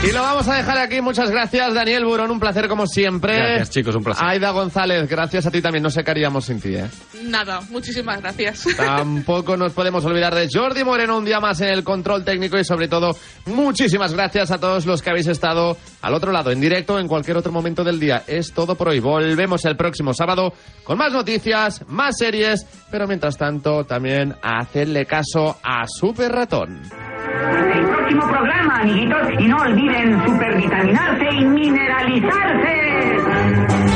Y 0.00 0.12
lo 0.12 0.22
vamos 0.22 0.46
a 0.46 0.54
dejar 0.54 0.78
aquí. 0.78 1.00
Muchas 1.00 1.28
gracias, 1.28 1.74
Daniel 1.74 2.04
Burón. 2.04 2.30
Un 2.30 2.38
placer 2.38 2.68
como 2.68 2.86
siempre. 2.86 3.34
Gracias, 3.34 3.70
chicos, 3.70 3.96
un 3.96 4.04
placer. 4.04 4.24
Aida 4.24 4.50
González, 4.52 5.08
gracias 5.08 5.46
a 5.46 5.50
ti 5.50 5.60
también. 5.60 5.82
No 5.82 5.90
sé 5.90 6.04
qué 6.04 6.12
haríamos 6.12 6.44
sin 6.44 6.60
ti, 6.60 6.76
¿eh? 6.76 6.86
Nada, 7.24 7.60
muchísimas 7.68 8.20
gracias. 8.20 8.64
Tampoco 8.76 9.56
nos 9.56 9.72
podemos 9.72 10.04
olvidar 10.04 10.36
de 10.36 10.48
Jordi 10.52 10.84
Moreno 10.84 11.18
un 11.18 11.24
día 11.24 11.40
más 11.40 11.60
en 11.62 11.70
el 11.70 11.82
control 11.82 12.24
técnico 12.24 12.56
y 12.56 12.64
sobre 12.64 12.86
todo 12.86 13.16
muchísimas 13.46 14.14
gracias 14.14 14.52
a 14.52 14.58
todos 14.58 14.86
los 14.86 15.02
que 15.02 15.10
habéis 15.10 15.26
estado 15.26 15.76
al 16.00 16.14
otro 16.14 16.30
lado, 16.30 16.52
en 16.52 16.60
directo, 16.60 17.00
en 17.00 17.08
cualquier 17.08 17.36
otro 17.36 17.50
momento 17.50 17.82
del 17.82 17.98
día. 17.98 18.22
Es 18.28 18.52
todo 18.52 18.76
por 18.76 18.90
hoy. 18.90 19.00
Volvemos 19.00 19.64
el 19.64 19.76
próximo 19.76 20.14
sábado 20.14 20.52
con 20.84 20.96
más 20.96 21.12
noticias, 21.12 21.84
más 21.88 22.16
series, 22.16 22.64
pero 22.88 23.08
mientras 23.08 23.36
tanto 23.36 23.82
también 23.84 24.36
a 24.42 24.60
hacerle 24.60 25.06
caso 25.06 25.58
a 25.60 25.86
Super 25.88 26.30
Ratón. 26.30 26.82
Amiguitos, 28.80 29.28
y 29.40 29.48
no 29.48 29.56
olviden 29.56 30.24
supervitaminarse 30.24 31.28
y 31.32 31.44
mineralizarse. 31.44 33.87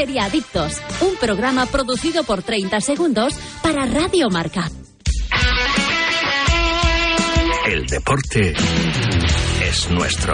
Seriadictos, 0.00 0.80
un 1.02 1.14
programa 1.16 1.66
producido 1.66 2.24
por 2.24 2.42
30 2.42 2.80
segundos 2.80 3.34
para 3.62 3.84
Radio 3.84 4.30
Marca. 4.30 4.70
El 7.66 7.86
deporte 7.86 8.54
es 9.62 9.90
nuestro. 9.90 10.32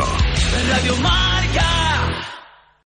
Radio 0.70 0.96
Marca. 0.98 1.95